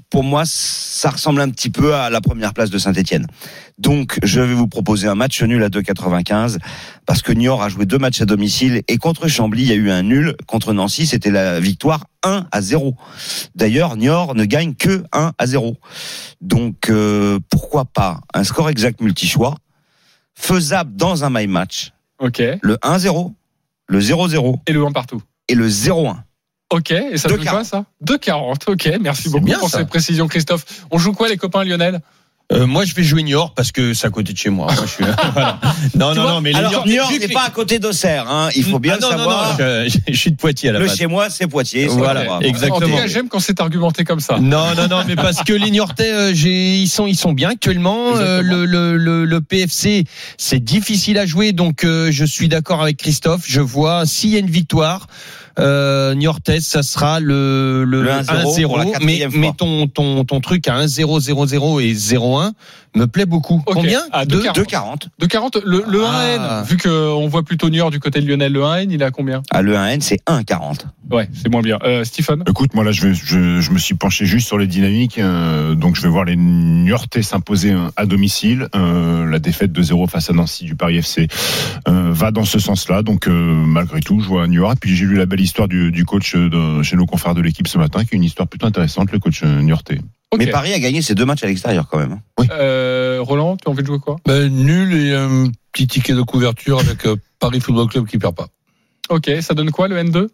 pour 0.10 0.24
moi, 0.24 0.44
ça 0.46 1.10
ressemble 1.10 1.40
un 1.42 1.50
petit 1.50 1.70
peu 1.70 1.96
à 1.96 2.10
la 2.10 2.20
première 2.20 2.54
place 2.54 2.70
de 2.70 2.78
Saint-Etienne. 2.78 3.28
Donc, 3.78 4.20
je 4.24 4.42
vais 4.42 4.54
vous 4.54 4.68
proposer 4.68 5.08
un 5.08 5.16
match 5.16 5.42
nul 5.44 5.64
à 5.64 5.70
2,95 5.70 6.58
parce 7.06 7.22
que 7.22 7.32
Niort 7.32 7.62
a 7.62 7.70
joué 7.70 7.86
deux 7.86 7.98
matchs 7.98 8.22
à 8.22 8.26
domicile 8.26 8.82
et 8.88 8.98
contre 8.98 9.28
Chambly, 9.28 9.64
il 9.64 9.70
y 9.70 9.72
a 9.72 9.76
eu 9.76 9.92
un 9.92 10.04
nul. 10.04 10.36
Contre 10.48 10.74
Nancy, 10.74 11.06
c'était 11.06 11.32
la 11.32 11.60
victoire 11.60 12.06
1 12.24 12.48
à 12.52 12.62
0. 12.62 12.96
D'ailleurs, 13.56 13.96
Niort 13.96 14.36
ne 14.36 14.46
gagne 14.46 14.76
que 14.76 15.04
1 15.14 15.34
à 15.38 15.46
0. 15.46 15.78
Donc, 16.42 16.90
euh, 16.90 17.40
pourquoi 17.50 17.86
pas 17.86 18.22
un 18.34 18.44
score 18.44 18.70
exact 18.70 19.02
multi-choix, 19.02 19.56
faisable 20.36 20.96
dans 20.96 21.24
un 21.24 21.30
my 21.30 21.48
match, 21.48 21.92
Ok. 22.20 22.42
le 22.62 22.76
1-0, 22.78 23.34
le 23.88 24.00
0-0 24.00 24.60
Et 24.68 24.74
le 24.74 24.86
1 24.86 24.92
partout. 24.92 25.22
et 25.48 25.56
le 25.56 25.68
0-1. 25.68 26.18
Ok, 26.72 26.92
et 26.92 27.18
ça 27.18 27.30
donne 27.30 27.46
quoi 27.46 27.64
ça? 27.64 27.86
2,40. 28.04 28.72
Ok, 28.72 28.90
merci 29.00 29.30
beaucoup 29.30 29.46
bien, 29.46 29.60
pour 29.60 29.70
ça. 29.70 29.80
ces 29.80 29.86
précisions, 29.86 30.28
Christophe. 30.28 30.86
On 30.92 30.98
joue 30.98 31.14
quoi, 31.14 31.30
les 31.30 31.38
copains 31.38 31.64
Lionel? 31.64 32.02
Euh, 32.52 32.68
moi 32.68 32.86
je 32.86 32.94
vais 32.94 33.02
jouer 33.04 33.24
Niort 33.24 33.56
parce 33.56 33.72
que 33.72 33.96
c'est 33.96 34.06
à 34.06 34.12
côté 34.12 34.32
de 34.32 34.38
chez 34.38 34.52
moi. 34.52 34.72
Moi, 34.72 34.84
je 34.86 34.92
suis, 34.92 35.04
voilà. 35.34 35.60
Non, 35.96 36.12
Tu 36.12 36.18
non, 36.18 36.24
vois 36.24 36.32
non, 36.34 36.42
mais 36.42 36.52
les 36.52 36.60
Alors, 36.60 36.86
Niort- 36.86 37.10
n'est 37.12 37.18
que- 37.28 37.34
pas 37.34 37.46
à 37.46 37.50
côté 37.50 37.80
d'Auxerre, 37.80 38.30
hein. 38.30 38.50
il 38.56 38.64
faut 38.64 38.78
bien 38.78 38.98
Ah, 38.98 39.02
non, 39.02 39.10
le 39.10 39.14
non, 39.16 39.20
savoir. 39.24 39.58
non, 39.60 39.86
je, 39.88 40.00
je 40.14 40.18
suis 40.18 40.32
de 40.32 40.36
Poitiers 40.38 40.70
à 40.70 40.74
la 40.74 40.80
Le 40.80 40.88
chez 40.88 41.08
moi, 41.08 41.32
c'est 41.32 41.48
Poitiers. 41.48 41.90
c'est 41.90 41.96
Voilà, 41.96 42.38
exactement. 42.42 42.76
En 42.78 42.82
tout 42.82 42.96
cas, 42.96 43.08
j'aime 43.08 43.30
quand 43.30 43.40
c'est 43.40 43.60
argumenté 43.60 44.04
comme 44.04 44.20
ça. 44.20 44.38
Non, 44.40 44.76
non, 44.76 44.88
non, 44.88 45.04
mais 45.08 45.16
parce 45.16 45.44
que 45.44 45.54
les 45.54 45.72
Niortais, 45.72 46.12
euh, 46.12 46.34
j'ai- 46.36 46.76
ils 46.78 46.88
sont, 46.88 47.08
ils 47.08 47.16
sont 47.18 47.34
bien 47.34 47.50
actuellement. 47.50 48.16
Euh, 48.16 48.44
le, 48.44 48.66
le, 48.66 48.96
le, 48.96 49.26
le 49.26 49.42
PFC, 49.42 50.04
c'est 50.38 50.64
difficile 50.64 51.18
à 51.18 51.26
jouer, 51.26 51.52
donc 51.52 51.84
euh, 51.84 52.10
je 52.12 52.26
suis 52.26 52.48
d'accord 52.48 52.82
avec 52.84 52.98
Christophe. 52.98 53.46
Je 53.48 53.60
vois 53.62 54.06
s'il 54.06 54.30
y 54.30 54.36
a 54.36 54.40
une 54.40 54.52
victoire. 54.52 55.08
Euh, 55.58 56.14
Niortais, 56.16 56.60
ça 56.60 56.84
sera 56.84 57.20
le, 57.20 57.86
le, 57.86 58.02
Le 58.02 58.10
1-0 58.10 58.68
pour 58.68 58.78
la 58.78 58.86
1-0, 58.86 58.98
mais, 59.04 59.28
mais 59.32 59.52
ton, 59.58 59.88
ton, 59.88 60.26
ton 60.26 60.42
truc 60.42 60.68
à 60.68 60.80
1-0, 60.82 61.20
0-0 61.22 61.82
et 61.82 61.94
0-1 61.94 62.52
me 62.96 63.08
plaît 63.08 63.26
beaucoup. 63.26 63.62
Combien 63.66 64.02
À 64.12 64.26
Deux 64.26 64.42
2,40. 64.42 64.54
2,40. 64.66 65.08
De 65.20 65.26
40, 65.26 65.58
le, 65.66 65.84
le 65.88 66.04
Ah. 66.06 66.64
1N, 66.64 66.68
vu 66.68 66.78
qu'on 66.78 67.28
voit 67.28 67.44
plutôt 67.44 67.70
Niort 67.70 67.92
du 67.92 68.00
côté 68.00 68.22
de 68.22 68.28
Lionel, 68.28 68.52
le 68.54 68.62
1N, 68.62 68.88
il 68.92 69.02
est 69.02 69.06
à 69.06 69.12
combien 69.12 69.42
Ah, 69.52 69.62
le 69.62 69.74
1N, 69.76 70.02
c'est 70.02 70.20
1,40. 70.28 70.86
Ouais, 71.12 71.30
c'est 71.34 71.50
moins 71.50 71.62
bien. 71.62 71.78
Euh, 71.84 72.04
Stephen 72.04 72.44
Écoute, 72.50 72.74
moi 72.74 72.84
là, 72.84 72.92
je, 72.92 73.08
vais, 73.08 73.14
je, 73.14 73.60
je 73.62 73.72
me 73.72 73.78
suis 73.78 73.94
penché 73.96 74.26
juste 74.26 74.48
sur 74.48 74.58
les 74.58 74.66
dynamiques. 74.68 75.20
euh, 75.20 75.76
donc, 75.76 75.96
je 75.96 76.02
vais 76.02 76.10
voir 76.10 76.26
les 76.26 76.36
Niortais 76.36 77.22
s'imposer 77.22 77.74
euh, 77.74 77.90
à 77.96 78.06
domicile. 78.06 78.68
Euh, 78.76 79.26
la 79.30 79.40
défaite 79.40 79.72
de 79.72 79.82
0 79.82 80.08
face 80.08 80.30
à 80.30 80.34
Nancy 80.34 80.66
du 80.66 80.76
Paris 80.76 80.98
FC 80.98 81.28
euh, 81.88 82.10
va 82.12 82.32
dans 82.32 82.46
ce 82.46 82.58
sens-là. 82.60 83.04
Donc, 83.04 83.28
euh, 83.28 83.32
malgré 83.32 84.00
tout, 84.02 84.20
je 84.20 84.28
vois 84.28 84.48
Niort. 84.48 84.72
Et 84.74 84.76
puis, 84.78 84.96
j'ai 84.96 85.06
lu 85.06 85.16
la 85.16 85.26
belle 85.28 85.42
histoire 85.42 85.68
du, 85.68 85.92
du 85.92 86.06
coach 86.06 86.36
de, 86.36 86.82
chez 86.82 86.96
nos 86.96 87.06
confrères 87.06 87.36
de 87.36 87.42
l'équipe 87.42 87.68
ce 87.68 87.78
matin, 87.78 88.04
qui 88.04 88.16
est 88.16 88.18
une 88.18 88.24
histoire 88.24 88.48
plutôt 88.48 88.66
intéressante, 88.66 89.12
le 89.12 89.20
coach 89.20 89.44
Niortais. 89.44 90.00
Mais 90.38 90.48
Paris 90.48 90.74
a 90.74 90.80
gagné 90.80 91.02
ses 91.02 91.16
deux 91.16 91.26
matchs 91.26 91.44
à 91.44 91.48
l'extérieur 91.48 91.88
quand 91.90 91.98
même. 91.98 92.20
hein. 92.40 92.46
Euh, 92.52 93.20
Roland, 93.22 93.56
tu 93.58 93.68
as 93.68 93.72
envie 93.72 93.82
de 93.84 93.88
jouer 93.88 94.00
quoi? 94.00 94.18
Ben, 94.26 94.50
nul 94.54 94.94
et 94.94 95.14
un 95.16 95.50
petit 95.72 95.88
ticket 95.88 96.14
de 96.14 96.22
couverture 96.22 96.80
avec 96.80 97.06
euh, 97.06 97.16
Paris 97.40 97.60
Football 97.62 97.88
Club 97.88 98.06
qui 98.08 98.18
perd 98.18 98.36
pas. 98.36 98.48
Ok, 99.10 99.30
ça 99.42 99.54
donne 99.54 99.72
quoi 99.72 99.88
le 99.88 99.98
N2 100.04 100.28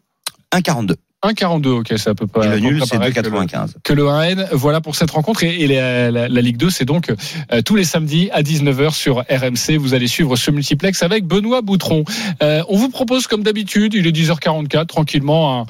1,42. 0.53 0.95
1,42, 1.23 1.67
ok, 1.67 1.87
c'est 1.97 2.09
à 2.09 2.15
peu 2.15 2.25
près. 2.25 2.47
Et 2.47 2.49
le 2.49 2.59
nul, 2.59 2.81
c'est 2.83 2.97
pareil 2.97 3.13
que 3.13 3.19
le- 3.21 3.29
2,95. 3.29 3.73
que 3.83 3.93
le 3.93 4.03
1N. 4.05 4.47
Voilà 4.53 4.81
pour 4.81 4.95
cette 4.95 5.11
rencontre. 5.11 5.43
Et, 5.43 5.61
et 5.61 5.67
la, 5.67 6.09
la- 6.09 6.27
la 6.27 6.41
Ligue 6.41 6.57
2, 6.57 6.71
c'est 6.71 6.83
donc 6.85 7.11
euh, 7.51 7.61
tous 7.61 7.75
les 7.75 7.83
samedis 7.83 8.29
à 8.31 8.41
19h 8.41 8.91
sur 8.95 9.17
RMC. 9.29 9.77
Vous 9.77 9.93
allez 9.93 10.07
suivre 10.07 10.35
ce 10.35 10.49
multiplex 10.49 11.03
avec 11.03 11.25
Benoît 11.27 11.61
Boutron. 11.61 12.05
Euh, 12.41 12.63
on 12.69 12.75
vous 12.77 12.89
propose, 12.89 13.27
comme 13.27 13.43
d'habitude, 13.43 13.93
il 13.93 14.07
est 14.07 14.11
10h44, 14.11 14.87
tranquillement, 14.87 15.61
un, 15.61 15.65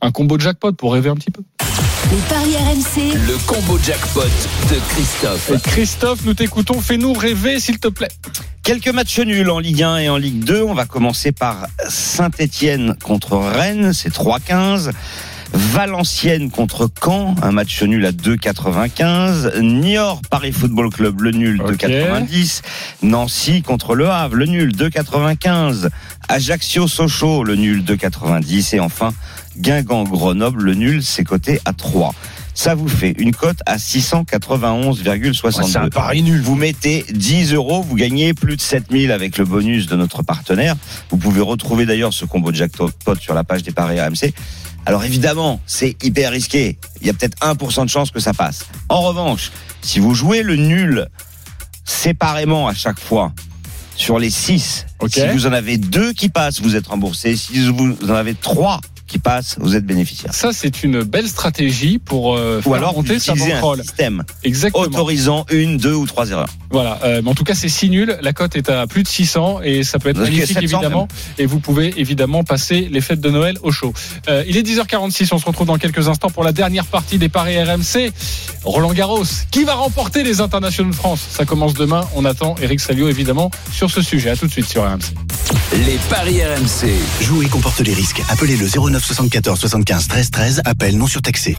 un 0.00 0.10
combo 0.10 0.36
de 0.36 0.42
jackpot 0.42 0.72
pour 0.72 0.92
rêver 0.94 1.10
un 1.10 1.14
petit 1.14 1.30
peu. 1.30 1.42
Les 2.10 2.18
paris 2.28 2.56
RMC, 2.56 3.14
Le 3.26 3.36
combo 3.46 3.78
jackpot 3.78 4.22
de 4.22 4.76
Christophe. 4.90 5.50
Et 5.50 5.60
Christophe, 5.60 6.24
nous 6.24 6.34
t'écoutons. 6.34 6.80
Fais-nous 6.80 7.12
rêver, 7.12 7.60
s'il 7.60 7.78
te 7.78 7.88
plaît. 7.88 8.08
Quelques 8.62 8.88
matchs 8.88 9.18
nuls 9.20 9.50
en 9.50 9.58
Ligue 9.58 9.82
1 9.82 9.96
et 9.98 10.08
en 10.08 10.16
Ligue 10.16 10.44
2. 10.44 10.62
On 10.62 10.74
va 10.74 10.86
commencer 10.86 11.32
par 11.32 11.66
Saint-Étienne 11.88 12.94
contre 13.02 13.36
Rennes, 13.36 13.92
c'est 13.92 14.12
3,15. 14.12 14.90
Valenciennes 15.50 16.50
contre 16.50 16.90
Caen, 17.02 17.34
un 17.42 17.52
match 17.52 17.82
nul 17.82 18.04
à 18.04 18.12
2,95. 18.12 19.60
Niort 19.60 20.20
Paris 20.28 20.52
Football 20.52 20.90
Club, 20.90 21.22
le 21.22 21.30
nul 21.30 21.62
Ok. 21.62 21.84
2,90. 21.84 22.60
Nancy 23.02 23.62
contre 23.62 23.94
Le 23.94 24.10
Havre, 24.10 24.36
le 24.36 24.44
nul 24.44 24.72
2,95. 24.76 25.88
Ajaccio 26.28 26.86
Sochaux, 26.86 27.42
le 27.42 27.56
nul 27.56 27.82
2,90. 27.82 28.76
Et 28.76 28.80
enfin, 28.80 29.12
Guingamp 29.56 30.04
Grenoble, 30.04 30.62
le 30.62 30.74
nul, 30.74 31.02
c'est 31.02 31.24
coté 31.24 31.60
à 31.64 31.72
3. 31.72 32.14
Ça 32.54 32.74
vous 32.74 32.88
fait 32.88 33.14
une 33.18 33.32
cote 33.32 33.58
à 33.66 33.76
691,62. 33.76 35.62
c'est 35.64 35.78
un 35.78 35.88
pari 35.88 36.22
nul. 36.22 36.40
Vous 36.40 36.56
mettez 36.56 37.04
10 37.10 37.54
euros, 37.54 37.82
vous 37.82 37.94
gagnez 37.94 38.34
plus 38.34 38.56
de 38.56 38.60
7000 38.60 39.12
avec 39.12 39.38
le 39.38 39.44
bonus 39.44 39.86
de 39.86 39.96
notre 39.96 40.22
partenaire. 40.22 40.74
Vous 41.10 41.18
pouvez 41.18 41.40
retrouver 41.40 41.86
d'ailleurs 41.86 42.12
ce 42.12 42.24
combo 42.24 42.50
de 42.50 42.56
jackpot 42.56 42.90
sur 43.20 43.34
la 43.34 43.44
page 43.44 43.62
des 43.62 43.70
paris 43.70 44.00
RMC. 44.00 44.32
Alors 44.86 45.04
évidemment, 45.04 45.60
c'est 45.66 46.02
hyper 46.02 46.32
risqué. 46.32 46.78
Il 47.00 47.06
y 47.06 47.10
a 47.10 47.12
peut-être 47.12 47.38
1% 47.38 47.84
de 47.84 47.90
chance 47.90 48.10
que 48.10 48.20
ça 48.20 48.34
passe. 48.34 48.66
En 48.88 49.02
revanche, 49.02 49.52
si 49.82 50.00
vous 50.00 50.14
jouez 50.14 50.42
le 50.42 50.56
nul 50.56 51.06
séparément 51.84 52.68
à 52.68 52.74
chaque 52.74 52.98
fois 52.98 53.32
sur 53.98 54.18
les 54.18 54.30
6, 54.30 54.86
Ok. 55.00 55.10
si 55.12 55.26
vous 55.28 55.46
en 55.46 55.52
avez 55.52 55.76
deux 55.76 56.12
qui 56.12 56.28
passent, 56.28 56.60
vous 56.60 56.76
êtes 56.76 56.86
remboursé. 56.86 57.36
Si 57.36 57.68
vous 57.68 57.96
en 58.08 58.14
avez 58.14 58.34
trois 58.34 58.80
qui 59.08 59.18
passe, 59.18 59.56
vous 59.58 59.74
êtes 59.74 59.84
bénéficiaire. 59.86 60.32
Ça, 60.32 60.50
c'est 60.52 60.84
une 60.84 61.02
belle 61.02 61.26
stratégie 61.26 61.98
pour 61.98 62.36
euh, 62.36 62.58
Ou 62.60 62.62
faire 62.62 62.74
alors, 62.74 62.94
monter 62.94 63.18
sa 63.18 63.34
bankroll. 63.34 63.82
système 63.82 64.22
Exactement. 64.44 64.84
autorisant 64.84 65.46
une, 65.50 65.78
deux 65.78 65.94
ou 65.94 66.06
trois 66.06 66.30
erreurs. 66.30 66.48
Voilà. 66.70 67.00
Euh, 67.04 67.22
mais 67.24 67.30
en 67.30 67.34
tout 67.34 67.44
cas, 67.44 67.54
c'est 67.54 67.68
si 67.68 67.88
nul. 67.90 68.18
La 68.22 68.32
cote 68.32 68.54
est 68.54 68.68
à 68.70 68.86
plus 68.86 69.02
de 69.02 69.08
600 69.08 69.60
et 69.64 69.82
ça 69.82 69.98
peut 69.98 70.10
être 70.10 70.18
Ok, 70.18 70.24
magnifique 70.24 70.58
700 70.60 70.60
évidemment. 70.60 71.08
Et 71.38 71.46
vous 71.46 71.58
pouvez 71.58 71.94
évidemment 71.96 72.44
passer 72.44 72.88
les 72.90 73.00
fêtes 73.00 73.20
de 73.20 73.30
Noël 73.30 73.58
au 73.62 73.72
chaud. 73.72 73.92
Euh, 74.28 74.44
il 74.46 74.56
est 74.56 74.62
10h46. 74.62 75.30
On 75.32 75.38
se 75.38 75.46
retrouve 75.46 75.66
dans 75.66 75.78
quelques 75.78 76.08
instants 76.08 76.30
pour 76.30 76.44
la 76.44 76.52
dernière 76.52 76.84
partie 76.86 77.18
des 77.18 77.28
paris 77.30 77.60
RMC. 77.62 78.12
Roland 78.64 78.92
Garros. 78.92 79.24
Qui 79.50 79.64
va 79.64 79.74
remporter 79.74 80.22
les 80.22 80.40
internationaux 80.42 80.90
de 80.90 80.94
France? 80.94 81.20
Ça 81.30 81.44
commence 81.46 81.72
demain. 81.74 82.06
On 82.14 82.24
attend 82.26 82.54
Eric 82.60 82.80
Salio 82.80 83.08
évidemment 83.08 83.50
sur 83.72 83.90
ce 83.90 84.02
sujet. 84.02 84.30
À 84.30 84.36
tout 84.36 84.46
de 84.46 84.52
suite 84.52 84.68
sur 84.68 84.82
RMC. 84.84 85.27
Les 85.72 85.98
paris 86.10 86.42
RMC. 86.42 86.90
Jouer 87.20 87.46
comporte 87.46 87.80
les 87.80 87.94
risques. 87.94 88.22
Appelez 88.28 88.56
le 88.56 88.66
09 88.66 89.04
74 89.04 89.58
75 89.58 90.08
13 90.08 90.30
13. 90.30 90.62
Appel 90.64 90.96
non 90.96 91.06
surtaxé. 91.06 91.56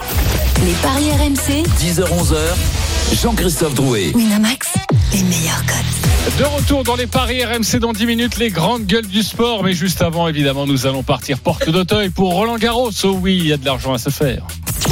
Les 0.64 0.74
paris 0.82 1.12
RMC. 1.12 1.64
10h-11h. 1.80 3.16
Jean-Christophe 3.22 3.74
Drouet. 3.74 4.12
Winamax, 4.14 4.74
les 5.14 5.24
meilleurs 5.24 5.64
cotes. 5.66 6.38
De 6.38 6.44
retour 6.44 6.84
dans 6.84 6.96
les 6.96 7.08
paris 7.08 7.44
RMC 7.44 7.80
dans 7.80 7.94
10 7.94 8.06
minutes, 8.06 8.38
les 8.38 8.50
grandes 8.50 8.86
gueules 8.86 9.08
du 9.08 9.24
sport. 9.24 9.64
Mais 9.64 9.74
juste 9.74 10.02
avant, 10.02 10.28
évidemment, 10.28 10.68
nous 10.68 10.86
allons 10.86 11.02
partir 11.02 11.40
porte 11.40 11.70
d'Auteuil 11.70 12.10
pour 12.10 12.34
Roland 12.34 12.58
Garros. 12.58 12.92
Oh 13.04 13.18
oui, 13.22 13.38
il 13.38 13.48
y 13.48 13.54
a 13.54 13.58
de 13.58 13.66
l'argent 13.66 13.94
à 13.94 13.98
se 13.98 14.10
faire. 14.10 14.46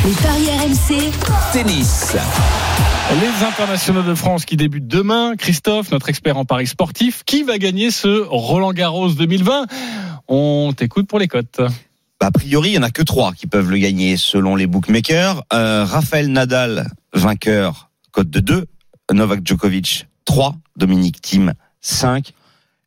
Les 0.06 0.14
paris 0.14 0.50
RMC. 0.50 1.12
Tennis. 1.54 2.16
Les 3.10 3.46
internationaux 3.46 4.02
de 4.02 4.14
France 4.14 4.44
qui 4.44 4.58
débutent 4.58 4.88
demain. 4.88 5.36
Christophe, 5.38 5.92
notre 5.92 6.10
expert 6.10 6.38
en 6.38 6.44
paris 6.44 6.68
sportif, 6.68 7.24
qui 7.26 7.44
va 7.44 7.58
gagner 7.58 7.90
ce 7.90 8.26
Roland 8.28 8.74
Garros 8.74 9.10
2020 9.10 9.66
On 10.28 10.74
t'écoute 10.76 11.08
pour 11.08 11.18
les 11.18 11.30
cotes. 11.30 11.62
Bah, 12.20 12.28
a 12.28 12.32
priori, 12.32 12.70
il 12.70 12.72
n'y 12.74 12.78
en 12.80 12.84
a 12.84 12.92
que 12.92 13.02
trois 13.02 13.32
qui 13.32 13.48
peuvent 13.48 13.72
le 13.72 13.78
gagner 13.78 14.18
selon 14.18 14.58
les 14.58 14.68
bookmakers. 14.68 15.42
Euh, 15.54 15.86
Raphaël 15.86 16.28
Nadal, 16.28 16.88
vainqueur, 17.14 17.90
cote 18.12 18.30
de 18.30 18.42
2. 18.42 18.66
Novak 19.14 19.40
Djokovic, 19.48 20.08
3. 20.26 20.56
Dominique 20.76 21.22
Thiem, 21.22 21.54
5. 21.80 22.34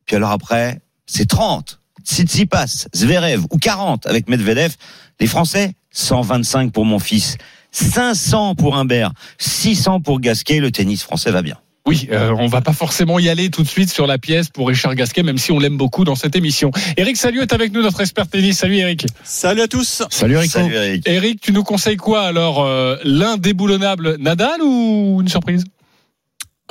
Puis 0.05 0.15
alors 0.15 0.31
après, 0.31 0.81
c'est 1.07 1.27
30. 1.27 1.79
Tsitsipas, 2.05 2.87
Zverev 2.95 3.45
ou 3.49 3.57
40 3.57 4.05
avec 4.05 4.29
Medvedev. 4.29 4.75
Les 5.19 5.27
Français, 5.27 5.73
125 5.91 6.71
pour 6.71 6.85
mon 6.85 6.99
fils. 6.99 7.37
500 7.71 8.55
pour 8.55 8.75
Humbert, 8.75 9.11
600 9.37 10.01
pour 10.01 10.19
Gasquet. 10.19 10.59
Le 10.59 10.71
tennis 10.71 11.03
français 11.03 11.31
va 11.31 11.41
bien. 11.41 11.55
Oui, 11.87 12.07
euh, 12.11 12.35
on 12.37 12.45
va 12.47 12.61
pas 12.61 12.73
forcément 12.73 13.17
y 13.17 13.27
aller 13.27 13.49
tout 13.49 13.63
de 13.63 13.67
suite 13.67 13.91
sur 13.91 14.05
la 14.05 14.19
pièce 14.19 14.49
pour 14.49 14.67
Richard 14.67 14.93
Gasquet, 14.93 15.23
même 15.23 15.39
si 15.39 15.51
on 15.51 15.57
l'aime 15.57 15.77
beaucoup 15.77 16.03
dans 16.03 16.13
cette 16.13 16.35
émission. 16.35 16.69
Eric 16.95 17.17
Salut 17.17 17.41
est 17.41 17.53
avec 17.53 17.73
nous, 17.73 17.81
notre 17.81 18.01
expert 18.01 18.27
tennis. 18.27 18.59
Salut 18.59 18.77
Eric. 18.77 19.07
Salut 19.23 19.61
à 19.61 19.67
tous. 19.67 20.03
Salut 20.11 20.37
Rico. 20.37 20.59
Salut 20.59 20.75
Eric. 20.75 21.07
Eric, 21.07 21.41
tu 21.41 21.51
nous 21.51 21.63
conseilles 21.63 21.97
quoi 21.97 22.21
alors 22.21 22.63
euh, 22.63 22.97
L'indéboulonnable 23.03 24.17
Nadal 24.19 24.61
ou 24.61 25.21
une 25.21 25.27
surprise? 25.27 25.63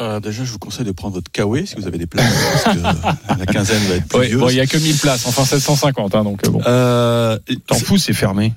Euh, 0.01 0.19
déjà, 0.19 0.45
je 0.45 0.53
vous 0.53 0.59
conseille 0.59 0.87
de 0.87 0.93
prendre 0.93 1.15
votre 1.15 1.31
Kawe 1.31 1.67
si 1.67 1.75
vous 1.75 1.87
avez 1.87 1.99
des 1.99 2.07
places, 2.07 2.33
parce 2.65 2.77
que 2.77 3.39
la 3.39 3.47
quinzaine 3.47 3.83
va 3.83 3.97
être 3.97 4.09
bon, 4.39 4.49
il 4.49 4.57
y 4.57 4.61
a 4.61 4.67
que 4.67 4.79
1000 4.79 4.97
places, 4.97 5.27
enfin 5.27 5.45
750, 5.45 6.15
hein, 6.15 6.25
donc 6.25 6.47
euh, 6.47 6.51
bon. 6.51 6.63
Euh, 6.67 7.39
T'en 7.67 7.75
fous, 7.75 7.99
c'est 7.99 8.15
fermé. 8.15 8.55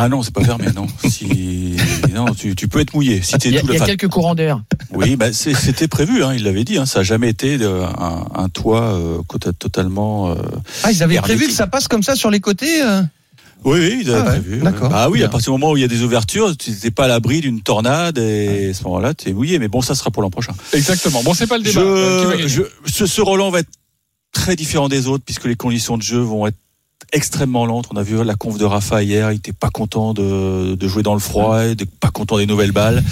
Ah 0.00 0.08
non, 0.08 0.22
c'est 0.22 0.32
pas 0.34 0.44
fermé, 0.44 0.66
non. 0.74 0.86
Si, 1.08 1.76
non, 2.14 2.26
tu, 2.34 2.54
tu 2.54 2.68
peux 2.68 2.80
être 2.80 2.94
mouillé. 2.94 3.20
Si 3.22 3.36
t'es 3.38 3.48
Il 3.48 3.54
y 3.54 3.58
a, 3.58 3.60
tout 3.62 3.72
y 3.72 3.76
a 3.76 3.84
quelques 3.86 4.08
courants 4.08 4.34
d'air. 4.34 4.62
Oui, 4.92 5.16
bah, 5.16 5.32
c'était 5.32 5.88
prévu, 5.88 6.22
hein, 6.24 6.32
il 6.34 6.44
l'avait 6.44 6.64
dit. 6.64 6.78
Hein, 6.78 6.86
ça 6.86 7.00
a 7.00 7.02
jamais 7.02 7.28
été 7.28 7.58
euh, 7.60 7.84
un, 7.86 8.26
un 8.34 8.48
toit 8.48 8.82
euh, 8.94 9.18
côté- 9.26 9.50
totalement. 9.58 10.30
euh, 10.30 10.34
Ah, 10.84 10.92
ils 10.92 11.02
avaient 11.02 11.14
hermétique. 11.16 11.36
prévu 11.36 11.50
que 11.50 11.56
ça 11.56 11.66
passe 11.66 11.88
comme 11.88 12.02
ça 12.02 12.14
sur 12.16 12.30
les 12.30 12.40
côtés 12.40 12.82
euh 12.82 13.02
Oui, 13.64 13.78
oui, 13.80 13.98
ils 14.02 14.10
avaient 14.10 14.20
Ah 14.20 14.24
ouais, 14.32 14.40
prévu. 14.40 14.58
d'accord. 14.58 14.90
Ah 14.94 15.10
oui, 15.10 15.22
à 15.24 15.28
partir 15.28 15.52
du 15.52 15.58
moment 15.58 15.72
où 15.72 15.76
il 15.76 15.80
y 15.80 15.84
a 15.84 15.88
des 15.88 16.02
ouvertures, 16.02 16.56
tu 16.56 16.70
n'es 16.82 16.90
pas 16.90 17.04
à 17.04 17.08
l'abri 17.08 17.40
d'une 17.40 17.60
tornade 17.60 18.18
et 18.18 18.70
à 18.70 18.74
ce 18.74 18.84
moment-là, 18.84 19.14
tu 19.14 19.28
es 19.28 19.32
mouillé. 19.32 19.58
Mais 19.58 19.68
bon, 19.68 19.82
ça 19.82 19.94
sera 19.94 20.10
pour 20.10 20.22
l'an 20.22 20.30
prochain. 20.30 20.52
Exactement. 20.72 21.22
Bon, 21.22 21.34
c'est 21.34 21.46
pas 21.46 21.58
le 21.58 21.64
débat. 21.64 21.80
Je, 21.80 22.46
je- 22.46 22.62
ce, 22.92 23.06
ce 23.06 23.20
Roland 23.20 23.50
va 23.50 23.60
être 23.60 23.70
très 24.32 24.56
différent 24.56 24.88
des 24.88 25.06
autres 25.08 25.24
puisque 25.24 25.46
les 25.46 25.56
conditions 25.56 25.96
de 25.98 26.02
jeu 26.02 26.18
vont 26.20 26.46
être 26.46 26.56
extrêmement 27.12 27.66
lentes. 27.66 27.86
On 27.92 27.96
a 27.96 28.02
vu 28.02 28.22
la 28.24 28.34
conf 28.34 28.58
de 28.58 28.64
Rafa 28.64 29.02
hier, 29.02 29.32
il 29.32 29.36
était 29.36 29.52
pas 29.52 29.70
content 29.70 30.14
de, 30.14 30.74
de 30.74 30.88
jouer 30.88 31.02
dans 31.02 31.14
le 31.14 31.20
froid, 31.20 31.64
et 31.64 31.74
de 31.74 31.84
pas 31.84 32.10
content 32.10 32.38
des 32.38 32.46
nouvelles 32.46 32.72
balles. 32.72 33.02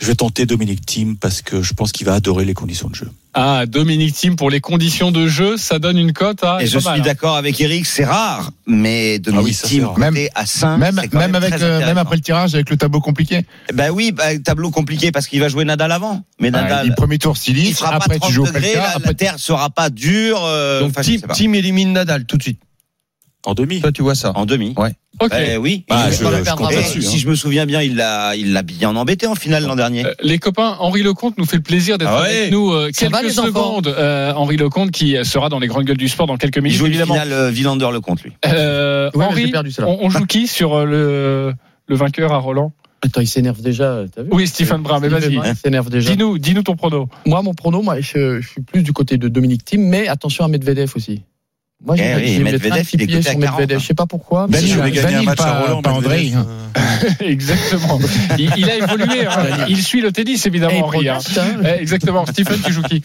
Je 0.00 0.08
vais 0.08 0.16
tenter 0.16 0.46
Dominique 0.46 0.84
Thiem 0.84 1.16
parce 1.16 1.42
que 1.42 1.62
je 1.62 1.74
pense 1.74 1.92
qu'il 1.92 2.04
va 2.06 2.14
adorer 2.14 2.44
les 2.44 2.54
conditions 2.54 2.88
de 2.88 2.94
jeu. 2.96 3.08
Ah, 3.34 3.66
Dominique 3.66 4.12
Thiem 4.14 4.34
pour 4.34 4.50
les 4.50 4.60
conditions 4.60 5.12
de 5.12 5.28
jeu, 5.28 5.56
ça 5.56 5.78
donne 5.78 5.96
une 5.96 6.12
cote 6.12 6.42
à. 6.42 6.60
Et 6.60 6.66
je 6.66 6.80
suis 6.80 7.00
d'accord 7.02 7.36
avec 7.36 7.60
Eric, 7.60 7.86
c'est 7.86 8.04
rare, 8.04 8.50
mais 8.66 9.20
Dominique 9.20 9.56
Ah 9.62 9.64
oui, 9.64 9.68
Thiem, 9.68 9.86
côté 9.94 10.28
à 10.34 10.44
5, 10.44 10.78
Même, 10.78 11.00
même, 11.12 11.34
avec, 11.36 11.54
euh, 11.62 11.78
même 11.86 11.98
après 11.98 12.16
le 12.16 12.22
tirage, 12.22 12.52
avec 12.56 12.68
le 12.68 12.76
tableau 12.76 13.00
compliqué. 13.00 13.46
Ben 13.72 13.90
oui, 13.90 14.10
bah, 14.10 14.36
tableau 14.44 14.72
compliqué 14.72 15.12
parce 15.12 15.28
qu'il 15.28 15.38
va 15.38 15.46
jouer 15.48 15.64
Nadal 15.64 15.92
avant. 15.92 16.24
Mais 16.40 16.48
Ouais, 16.48 16.50
Nadal, 16.50 16.88
le 16.88 16.94
premier 16.96 17.18
tour 17.18 17.36
il 17.46 17.72
fera 17.72 17.94
après 17.94 18.08
pas 18.08 18.14
tu 18.14 18.20
30 18.22 18.32
joues 18.32 18.42
au 18.42 18.46
degrés, 18.46 18.60
Pelka, 18.60 18.78
la, 18.80 18.88
après 18.96 19.08
la 19.10 19.14
terre 19.14 19.38
sera 19.38 19.70
pas 19.70 19.88
dure. 19.88 20.42
euh, 20.44 20.80
Donc, 20.80 21.00
team 21.32 21.54
élimine 21.54 21.92
Nadal 21.92 22.24
tout 22.24 22.38
de 22.38 22.42
suite. 22.42 22.58
En 23.44 23.54
demi. 23.54 23.80
Toi, 23.80 23.90
tu 23.92 24.02
vois 24.02 24.14
ça. 24.14 24.32
En 24.36 24.46
demi. 24.46 24.72
Ouais. 24.76 24.90
Ok. 25.20 25.30
Ben 25.30 25.58
oui. 25.58 25.84
Bah, 25.88 26.04
Il- 26.06 26.12
je, 26.12 26.18
je 26.18 27.00
si 27.00 27.16
hein. 27.16 27.18
je 27.18 27.28
me 27.28 27.34
souviens 27.34 27.66
bien, 27.66 27.82
il 27.82 27.96
l'a, 27.96 28.36
il 28.36 28.52
l'a 28.52 28.62
bien 28.62 28.94
embêté 28.94 29.26
en 29.26 29.34
finale 29.34 29.64
l'an 29.66 29.74
dernier. 29.76 30.06
Euh, 30.06 30.14
Les 30.22 30.38
copains, 30.38 30.76
Henri 30.78 31.02
Lecomte 31.02 31.36
nous 31.38 31.44
fait 31.44 31.56
le 31.56 31.62
plaisir 31.62 31.98
d'être 31.98 32.08
Ah 32.10 32.22
ouais. 32.22 32.36
avec 32.38 32.52
nous 32.52 32.70
euh, 32.72 32.86
va, 32.86 32.92
quelques 32.92 33.38
enfants 33.40 33.46
secondes. 33.48 33.88
Euh, 33.88 34.32
Henri 34.34 34.56
Lecomte 34.56 34.90
qui 34.92 35.16
sera 35.24 35.48
dans 35.48 35.58
les 35.58 35.66
grandes 35.66 35.84
gueules 35.84 35.96
du 35.96 36.08
sport 36.08 36.26
dans 36.28 36.36
quelques 36.36 36.56
Il 36.56 36.62
minutes, 36.62 36.78
joue 36.78 36.86
une 36.86 36.92
évidemment. 36.92 37.14
finale 37.14 37.32
euh, 37.32 37.50
Villander 37.50 37.88
le 37.92 38.00
compte 38.00 38.22
lui. 38.22 38.32
Euh, 38.46 39.10
Ouais, 39.14 39.24
Henri, 39.24 39.50
perdu 39.50 39.72
on, 39.80 39.98
on 40.02 40.08
joue 40.10 40.24
qui 40.26 40.46
sur 40.46 40.74
euh, 40.74 40.84
le, 40.84 41.54
le 41.88 41.96
vainqueur 41.96 42.32
à 42.32 42.38
Roland? 42.38 42.72
Attends, 43.04 43.20
il 43.20 43.26
s'énerve 43.26 43.60
déjà, 43.60 44.04
t'as 44.14 44.22
vu? 44.22 44.28
Oui, 44.30 44.46
Stephen 44.46 44.80
Brun, 44.82 45.00
mais 45.00 45.08
vas-y. 45.08 45.34
Il 45.34 45.56
s'énerve 45.56 45.90
déjà. 45.90 46.12
Dis-nous, 46.12 46.38
dis-nous 46.38 46.62
ton 46.62 46.76
prono. 46.76 47.08
Moi, 47.26 47.42
mon 47.42 47.52
prono, 47.52 47.82
moi, 47.82 48.00
je, 48.00 48.40
je 48.40 48.46
suis 48.48 48.62
plus 48.62 48.84
du 48.84 48.92
côté 48.92 49.16
de 49.18 49.26
Dominique 49.26 49.64
Thiem, 49.64 49.82
mais 49.82 50.06
attention 50.06 50.44
à 50.44 50.48
Medvedev 50.48 50.92
aussi. 50.94 51.22
Moi, 51.84 51.96
Eh 51.98 52.02
j'ai 52.02 52.14
oui, 52.14 52.32
je 52.34 52.38
vais 52.38 52.52
Medvedev, 52.52 52.88
il 52.92 53.02
est 53.02 53.06
coté 53.06 53.18
à 53.18 53.22
sur 53.22 53.40
40, 53.40 53.58
Medvedev. 53.58 53.76
hein. 53.76 53.80
Je 53.80 53.86
sais 53.86 53.94
pas 53.94 54.06
pourquoi. 54.06 54.46
Si 54.52 54.66
j'ai- 54.68 54.74
j'avais 54.74 54.90
gagné 54.92 55.14
un 55.16 55.22
match 55.22 55.38
pas- 55.38 55.44
à 55.46 55.60
Roland, 55.62 55.82
pas 55.82 55.90
euh, 55.98 56.80
Exactement. 57.20 57.98
Il, 58.38 58.52
il 58.56 58.70
a 58.70 58.76
évolué. 58.76 59.26
hein. 59.26 59.66
Il 59.68 59.82
suit 59.82 60.00
le 60.00 60.12
tennis, 60.12 60.46
évidemment, 60.46 60.86
Henri. 60.86 61.08
hein. 61.08 61.18
hein. 61.36 61.42
Eh, 61.64 61.80
Exactement. 61.82 62.24
Stephen, 62.26 62.58
tu 62.64 62.72
joues 62.72 62.82
qui? 62.82 63.02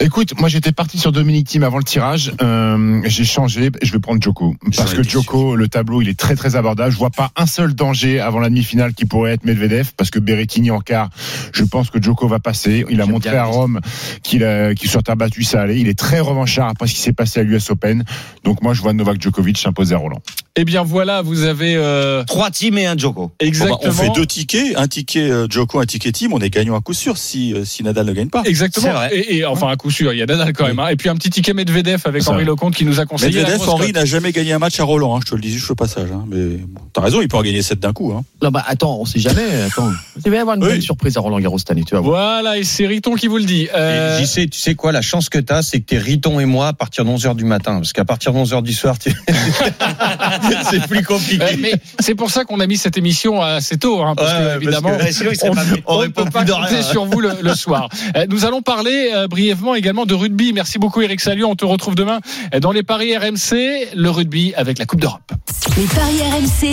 Écoute, 0.00 0.38
moi 0.38 0.48
j'étais 0.48 0.72
parti 0.72 0.98
sur 0.98 1.10
Dominique 1.12 1.46
Thiem 1.48 1.62
avant 1.62 1.78
le 1.78 1.84
tirage. 1.84 2.32
Euh, 2.42 3.00
j'ai 3.06 3.24
changé, 3.24 3.70
je 3.82 3.92
vais 3.92 3.98
prendre 3.98 4.22
Joko. 4.22 4.54
Parce 4.76 4.92
que 4.94 5.02
Joko, 5.02 5.56
le 5.56 5.68
tableau, 5.68 6.02
il 6.02 6.08
est 6.08 6.18
très 6.18 6.36
très 6.36 6.54
abordable. 6.56 6.92
Je 6.92 6.98
vois 6.98 7.10
pas 7.10 7.30
un 7.36 7.46
seul 7.46 7.74
danger 7.74 8.20
avant 8.20 8.40
la 8.40 8.48
demi-finale 8.50 8.92
qui 8.94 9.06
pourrait 9.06 9.32
être 9.32 9.44
Medvedev. 9.44 9.92
Parce 9.96 10.10
que 10.10 10.18
Berrettini 10.18 10.70
en 10.70 10.80
quart, 10.80 11.08
je 11.52 11.64
pense 11.64 11.90
que 11.90 12.00
Joko 12.02 12.28
va 12.28 12.40
passer. 12.40 12.84
Il 12.90 13.00
a 13.00 13.06
montré 13.06 13.36
à. 13.36 13.44
Rome 13.44 13.80
qu'il 14.22 14.46
qu'il 14.76 14.90
sur 14.90 15.02
terre 15.02 15.16
battue 15.16 15.42
ça 15.44 15.62
allait. 15.62 15.78
Il 15.80 15.88
est 15.88 15.98
très 15.98 16.20
revanchard 16.20 16.68
après 16.68 16.86
ce 16.86 16.94
qui 16.94 17.00
s'est 17.00 17.14
passé 17.14 17.40
à 17.40 17.42
l'US 17.42 17.70
Open. 17.70 18.04
Donc 18.44 18.62
moi 18.62 18.74
je 18.74 18.82
vois 18.82 18.92
Novak 18.92 19.20
Djokovic 19.20 19.58
s'imposer 19.58 19.94
à 19.94 19.98
Roland. 19.98 20.22
Eh 20.56 20.64
bien, 20.64 20.82
voilà, 20.82 21.22
vous 21.22 21.44
avez 21.44 21.76
euh, 21.76 22.24
Trois 22.24 22.50
teams 22.50 22.76
et 22.78 22.86
un 22.86 22.96
Joko. 22.98 23.20
Bon, 23.20 23.26
bah, 23.38 23.46
exactement. 23.46 23.78
on 23.84 23.92
fait 23.92 24.10
deux 24.14 24.26
tickets, 24.26 24.76
un 24.76 24.88
ticket 24.88 25.30
euh, 25.30 25.46
Joko, 25.48 25.78
un 25.78 25.84
ticket 25.86 26.10
Team, 26.10 26.32
on 26.32 26.40
est 26.40 26.50
gagnant 26.50 26.76
à 26.76 26.80
coup 26.80 26.94
sûr 26.94 27.16
si, 27.16 27.54
euh, 27.54 27.64
si 27.64 27.84
Nadal 27.84 28.06
ne 28.06 28.12
gagne 28.12 28.28
pas. 28.28 28.42
Exactement. 28.44 28.90
Vrai. 28.92 29.14
Et, 29.16 29.36
et 29.36 29.44
enfin, 29.44 29.68
à 29.68 29.76
coup 29.76 29.90
sûr, 29.92 30.12
il 30.12 30.18
y 30.18 30.22
a 30.22 30.26
Nadal 30.26 30.52
quand 30.52 30.66
même. 30.66 30.80
hein. 30.80 30.88
Et 30.88 30.96
puis 30.96 31.08
un 31.08 31.14
petit 31.14 31.30
ticket 31.30 31.54
Medvedev 31.54 32.00
avec. 32.06 32.26
Henri 32.28 32.44
Lecomte 32.44 32.74
qui 32.74 32.84
nous 32.84 32.98
a 32.98 33.06
conseillé. 33.06 33.38
Medvedev, 33.40 33.68
Henri 33.68 33.92
n'a 33.92 34.04
jamais 34.04 34.32
gagné 34.32 34.52
un 34.52 34.58
match 34.58 34.80
à 34.80 34.84
Roland, 34.84 35.16
hein, 35.16 35.20
je 35.24 35.30
te 35.30 35.34
le 35.36 35.40
dis 35.40 35.52
juste 35.52 35.70
au 35.70 35.76
passage. 35.76 36.10
Hein, 36.12 36.24
mais 36.28 36.56
bon, 36.56 36.80
t'as 36.92 37.02
raison, 37.02 37.20
il 37.20 37.28
peut 37.28 37.36
en 37.36 37.42
gagner 37.42 37.62
7 37.62 37.78
d'un 37.78 37.92
coup. 37.92 38.12
Hein. 38.12 38.24
Non, 38.42 38.50
bah, 38.50 38.64
attends, 38.66 38.98
on 39.00 39.04
sait 39.04 39.20
jamais. 39.20 39.62
Attends. 39.66 39.92
Il 40.24 40.30
va 40.30 40.36
y 40.36 40.40
avoir 40.40 40.56
une 40.56 40.64
Oui. 40.64 40.70
belle 40.70 40.82
surprise 40.82 41.16
à 41.16 41.20
Roland 41.20 41.38
Garros 41.38 41.58
cette 41.58 41.70
année, 41.70 41.84
tu 41.86 41.94
vas 41.94 42.00
voir. 42.00 42.18
Voilà, 42.42 42.58
et 42.58 42.64
c'est 42.64 42.86
Riton 42.86 43.14
qui 43.14 43.28
vous 43.28 43.38
le 43.38 43.44
dit. 43.44 43.68
Euh, 43.76 44.18
Et 44.18 44.24
JC, 44.24 44.50
tu 44.50 44.58
sais 44.58 44.74
quoi, 44.74 44.90
la 44.90 45.02
chance 45.02 45.28
que 45.28 45.38
t'as, 45.38 45.62
c'est 45.62 45.78
que 45.78 45.84
t'es 45.86 45.98
Riton 45.98 46.40
et 46.40 46.46
moi 46.46 46.66
à 46.68 46.72
partir 46.72 47.04
de 47.04 47.10
11h 47.10 47.36
du 47.36 47.44
matin. 47.44 47.76
Parce 47.76 47.92
qu'à 47.92 48.04
partir 48.04 48.32
de 48.32 48.38
11h 48.38 48.62
du 48.62 48.72
soir, 48.72 48.98
tu- 48.98 49.10
c'est 50.70 50.86
plus 50.88 51.02
compliqué. 51.04 51.44
mais 51.58 51.72
c'est 51.98 52.14
pour 52.14 52.30
ça 52.30 52.44
qu'on 52.44 52.60
a 52.60 52.66
mis 52.66 52.76
cette 52.76 52.96
émission 52.96 53.40
assez 53.42 53.76
tôt, 53.78 54.02
hein, 54.02 54.14
parce 54.16 54.32
Ouais, 54.32 54.38
que 54.38 54.44
parce 54.44 54.56
évidemment, 54.62 54.96
que- 54.96 55.82
on 55.86 56.02
ne 56.02 56.06
peut 56.08 56.24
pas 56.24 56.44
compter 56.44 56.74
rien. 56.74 56.82
sur 56.82 57.04
vous 57.04 57.20
le, 57.20 57.30
le 57.42 57.54
soir. 57.54 57.88
Euh, 58.16 58.26
Nous 58.28 58.44
allons 58.44 58.62
parler 58.62 59.10
euh, 59.14 59.26
brièvement 59.28 59.74
également 59.74 60.06
de 60.06 60.14
rugby. 60.14 60.52
Merci 60.52 60.78
beaucoup 60.78 61.00
Eric 61.02 61.20
Salut. 61.20 61.44
On 61.44 61.56
te 61.56 61.64
retrouve 61.64 61.94
demain 61.94 62.20
euh, 62.54 62.60
dans 62.60 62.72
les 62.72 62.82
paris 62.82 63.16
RMC, 63.16 63.88
le 63.94 64.10
rugby 64.10 64.52
avec 64.56 64.78
la 64.78 64.86
Coupe 64.86 65.00
d'Europe. 65.00 65.32
Les 65.76 65.84
paris 65.84 66.20
RMC. 66.22 66.72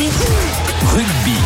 Rugby. 0.93 1.39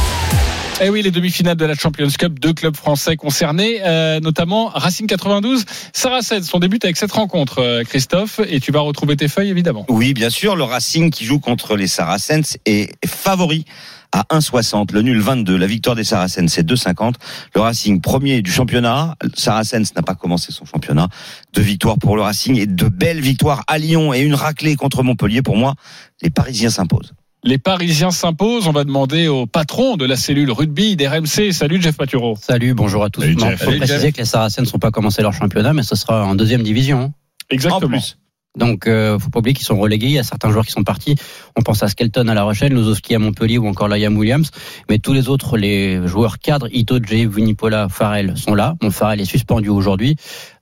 Eh 0.81 0.89
oui, 0.89 1.01
les 1.01 1.11
demi-finales 1.11 1.57
de 1.57 1.65
la 1.65 1.75
Champions 1.75 2.07
Cup, 2.07 2.39
deux 2.39 2.53
clubs 2.53 2.75
français 2.75 3.17
concernés, 3.17 3.81
euh, 3.85 4.21
notamment 4.21 4.67
Racing 4.67 5.07
92, 5.07 5.65
Saracens. 5.91 6.47
Son 6.47 6.59
début 6.59 6.79
avec 6.81 6.95
cette 6.95 7.11
rencontre, 7.11 7.59
euh, 7.59 7.83
Christophe, 7.83 8.39
et 8.47 8.61
tu 8.61 8.71
vas 8.71 8.79
retrouver 8.79 9.17
tes 9.17 9.27
feuilles 9.27 9.49
évidemment. 9.49 9.85
Oui, 9.89 10.13
bien 10.13 10.29
sûr, 10.29 10.55
le 10.55 10.63
Racing 10.63 11.11
qui 11.11 11.25
joue 11.25 11.39
contre 11.39 11.75
les 11.75 11.87
Saracens 11.87 12.57
est 12.65 12.93
favori 13.05 13.65
à 14.13 14.23
1,60. 14.29 14.93
Le 14.93 15.01
nul 15.01 15.19
22. 15.19 15.57
La 15.57 15.67
victoire 15.67 15.97
des 15.97 16.05
Saracens, 16.05 16.49
c'est 16.49 16.65
2,50. 16.65 17.15
Le 17.55 17.59
Racing 17.59 17.99
premier 17.99 18.41
du 18.41 18.49
championnat. 18.49 19.17
Saracens 19.33 19.93
n'a 19.95 20.01
pas 20.01 20.15
commencé 20.15 20.53
son 20.53 20.63
championnat. 20.63 21.09
Deux 21.53 21.61
victoires 21.61 21.97
pour 21.97 22.15
le 22.15 22.21
Racing 22.21 22.57
et 22.57 22.67
de 22.67 22.87
belles 22.87 23.19
victoires 23.19 23.65
à 23.67 23.79
Lyon 23.79 24.13
et 24.13 24.21
une 24.21 24.33
raclée 24.33 24.77
contre 24.77 25.03
Montpellier. 25.03 25.41
Pour 25.41 25.57
moi, 25.57 25.75
les 26.21 26.29
Parisiens 26.29 26.69
s'imposent. 26.69 27.11
Les 27.43 27.57
Parisiens 27.57 28.11
s'imposent. 28.11 28.67
On 28.67 28.73
va 28.73 28.83
demander 28.83 29.27
au 29.27 29.45
patron 29.45 29.95
de 29.95 30.05
la 30.05 30.17
cellule 30.17 30.51
rugby 30.51 30.97
d'RMC. 30.97 31.51
Salut 31.53 31.81
Jeff 31.81 31.95
Paturo. 31.95 32.37
Salut, 32.41 32.73
bonjour 32.73 33.03
à 33.03 33.09
tous. 33.09 33.23
Il 33.23 33.39
faut 33.39 33.39
Salut, 33.39 33.77
préciser 33.77 33.99
Jeff. 34.07 34.13
que 34.13 34.17
les 34.19 34.25
Saracens 34.25 34.65
ne 34.65 34.69
sont 34.69 34.79
pas 34.79 34.91
commencé 34.91 35.21
leur 35.21 35.33
championnat, 35.33 35.71
mais 35.73 35.83
ce 35.83 35.95
sera 35.95 36.25
en 36.25 36.35
deuxième 36.35 36.63
division. 36.63 37.13
Exactement. 37.49 37.97
Donc, 38.57 38.87
euh, 38.87 39.17
faut 39.19 39.29
pas 39.29 39.39
oublier 39.39 39.53
qu'ils 39.53 39.65
sont 39.65 39.77
relégués. 39.77 40.07
Il 40.07 40.13
y 40.13 40.19
a 40.19 40.23
certains 40.23 40.49
joueurs 40.51 40.65
qui 40.65 40.71
sont 40.71 40.83
partis. 40.83 41.15
On 41.55 41.61
pense 41.61 41.81
à 41.83 41.87
Skelton 41.87 42.27
à 42.27 42.33
La 42.33 42.43
Rochelle, 42.43 42.73
Lozowski 42.73 43.15
à 43.15 43.19
Montpellier 43.19 43.57
ou 43.59 43.67
encore 43.67 43.87
Liam 43.87 44.17
Williams. 44.17 44.49
Mais 44.89 44.97
tous 44.97 45.13
les 45.13 45.29
autres, 45.29 45.55
les 45.55 46.05
joueurs 46.07 46.39
cadres, 46.39 46.67
Ito, 46.73 46.97
Jay, 47.01 47.25
Vunipola, 47.25 47.87
Farrell 47.89 48.35
sont 48.35 48.55
là. 48.55 48.75
Bon, 48.81 48.89
Farrell 48.91 49.21
est 49.21 49.25
suspendu 49.25 49.69
aujourd'hui. 49.69 50.15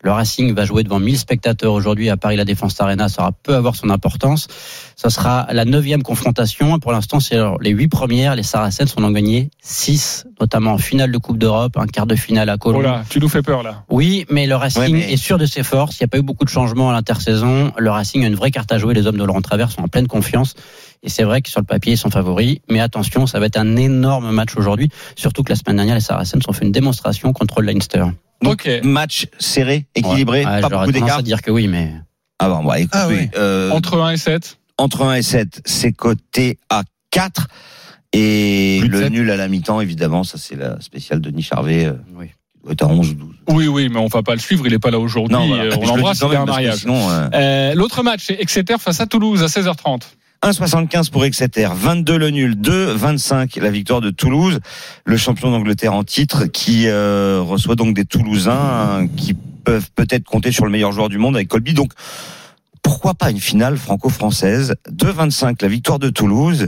Le 0.04 0.12
Racing 0.12 0.54
va 0.54 0.64
jouer 0.64 0.84
devant 0.84 1.00
1000 1.00 1.18
spectateurs 1.18 1.74
aujourd'hui 1.74 2.10
à 2.10 2.18
Paris 2.18 2.36
La 2.36 2.45
Défense 2.45 2.80
Arena. 2.80 3.10
Ça 3.10 3.24
aura 3.24 3.32
peu 3.32 3.56
avoir 3.56 3.76
son 3.76 3.89
importance. 3.89 4.48
Ça 4.95 5.10
sera 5.10 5.48
la 5.52 5.66
neuvième 5.66 6.04
confrontation. 6.04 6.78
Pour 6.80 6.91
l'instant, 6.91 7.20
c'est 7.20 7.38
les 7.62 7.72
huit 7.72 7.88
premières. 7.88 8.36
Les 8.36 8.43
Saracens 8.43 8.93
en 8.98 9.04
ont 9.04 9.12
gagné 9.12 9.50
six, 9.62 10.26
notamment 10.39 10.74
en 10.74 10.78
finale 10.78 11.12
de 11.12 11.18
Coupe 11.18 11.38
d'Europe, 11.39 11.78
un 11.78 11.88
quart 11.88 12.06
de 12.06 12.16
finale 12.16 12.50
à 12.50 12.58
Cologne. 12.58 12.82
Oh 12.82 12.84
là, 12.88 13.04
tu 13.10 13.20
nous 13.20 13.28
fais 13.30 13.41
peur 13.41 13.64
là. 13.64 13.84
Oui, 13.89 14.26
mais 14.30 14.45
le 14.45 14.56
Racing 14.56 14.82
Ouais, 14.82 14.89
mais- 14.89 15.12
est 15.14 15.18
sûr 15.18 15.38
de 15.39 15.45
ses 15.45 15.64
forces. 15.64 16.00
Il 16.00 16.04
n'y 16.04 16.06
a 16.06 16.10
pas 16.10 16.20
eu 16.20 16.24
beaucoup 16.24 16.45
de 16.45 16.50
changements 16.50 16.89
à 16.89 16.93
l'intersaison. 16.93 17.72
Le 17.78 17.89
Racing 17.89 18.24
a 18.24 18.28
une 18.28 18.36
vraie 18.36 18.52
carte 18.52 18.72
à 18.72 18.78
jouer. 18.78 18.93
Les 18.93 19.08
hommes 19.08 19.18
de 19.18 19.24
Laurent 19.24 19.41
Travers 19.41 19.72
sont 19.72 19.82
en 19.82 19.88
pleine 19.88 20.08
confiance. 20.08 20.54
Et 21.04 21.10
c'est 21.10 21.24
vrai 21.24 21.41
que 21.41 21.50
sur 21.50 21.60
le 21.60 21.66
papier, 21.66 21.93
ils 21.93 21.98
sont 21.98 22.10
favoris. 22.12 22.60
Mais 22.70 22.80
attention, 22.80 23.28
ça 23.28 23.39
va 23.39 23.48
être 23.48 23.58
un 23.58 23.76
énorme 23.76 24.32
match 24.32 24.56
aujourd'hui. 24.58 24.89
Surtout 25.16 25.43
que 25.43 25.50
la 25.52 25.56
semaine 25.56 25.78
dernière, 25.78 25.95
les 25.95 26.02
Saracens 26.02 26.43
ont 26.48 26.54
fait 26.54 26.66
une 26.66 26.72
démonstration 26.72 27.34
contre 27.34 27.62
le 27.62 27.72
Leinster. 27.72 28.04
Donc, 28.42 28.70
match 28.84 29.28
serré, 29.40 29.86
équilibré, 29.96 30.46
Ouais, 30.46 30.62
pas 30.62 30.70
beaucoup 30.70 30.92
d'écart. 30.92 31.24
dire 31.24 31.42
que 31.42 31.52
oui, 31.52 31.68
mais. 31.68 31.94
Ah 32.40 32.50
bon, 32.50 32.64
bah, 32.64 32.80
écoute, 32.80 32.92
Ah 32.94 33.08
oui, 33.08 33.30
euh, 33.36 33.72
Entre 33.72 34.00
1 34.00 34.12
et 34.12 34.18
7 34.18 34.58
Entre 34.78 35.02
1 35.04 35.16
et 35.16 35.22
7, 35.24 35.62
c'est 35.66 35.92
coté 35.92 36.60
à 36.70 36.84
4. 37.12 37.48
Et 38.14 38.82
le 38.88 39.10
nul 39.10 39.30
à 39.32 39.36
la 39.36 39.48
mi-temps, 39.48 39.82
évidemment, 39.82 40.24
ça 40.24 40.38
c'est 40.38 40.56
la 40.56 40.80
spéciale 40.82 41.20
de 41.20 41.42
Charvet. 41.42 41.86
Euh, 41.86 41.94
oui. 42.16 42.28
qui 42.28 42.64
doit 42.64 42.72
être 42.74 42.84
à 42.84 42.88
11 42.88 43.10
ou 43.12 43.14
12. 43.16 43.36
Oui, 43.50 43.68
oui, 43.68 43.90
mais 43.90 44.00
on 44.00 44.08
va 44.08 44.24
pas 44.24 44.34
le 44.34 44.40
suivre. 44.40 44.66
Il 44.68 44.74
est 44.74 44.80
pas 44.80 44.92
là 44.92 45.00
aujourd'hui. 45.00 45.36
Non, 45.36 45.48
voilà. 45.48 45.64
Euh, 45.64 45.72
On 45.78 45.82
le 45.82 45.88
l'embrasse. 45.88 46.20
C'était 46.20 46.32
même, 46.34 46.42
un 46.44 46.46
mariage. 46.46 46.86
euh, 46.88 47.30
Euh, 47.34 47.74
L'autre 47.76 48.04
match, 48.04 48.22
c'est 48.26 48.40
Exeter 48.40 48.76
face 48.80 49.02
à 49.02 49.08
Toulouse 49.08 49.44
à 49.44 49.48
16h30. 49.48 50.02
1,75 50.44 51.10
pour 51.10 51.26
Exeter, 51.26 51.70
22 51.74 52.18
le 52.18 52.30
nul, 52.30 52.56
2, 52.56 52.92
25 52.94 53.56
la 53.56 53.72
victoire 53.72 54.02
de 54.02 54.12
Toulouse, 54.12 54.60
le 55.04 55.18
champion 55.18 55.50
d'Angleterre 55.52 55.94
en 55.94 56.04
titre, 56.04 56.46
qui 56.46 56.88
euh, 56.88 57.42
reçoit 57.42 57.76
donc 57.76 57.96
des 57.96 58.06
Toulousains 58.06 58.54
hein, 58.54 59.08
qui 59.08 59.34
peuvent 59.34 59.90
peut-être 59.96 60.26
compter 60.26 60.52
sur 60.52 60.66
le 60.66 60.72
meilleur 60.72 60.92
joueur 60.92 61.10
du 61.10 61.18
monde 61.18 61.36
avec 61.36 61.48
Colby. 61.48 61.74
Donc 61.74 61.92
pourquoi 62.84 63.16
pas 63.16 63.32
une 63.32 63.40
finale 63.40 63.78
franco-française 63.78 64.76
2,25 64.92 65.58
la 65.62 65.68
victoire 65.68 66.00
de 66.00 66.10
Toulouse, 66.10 66.68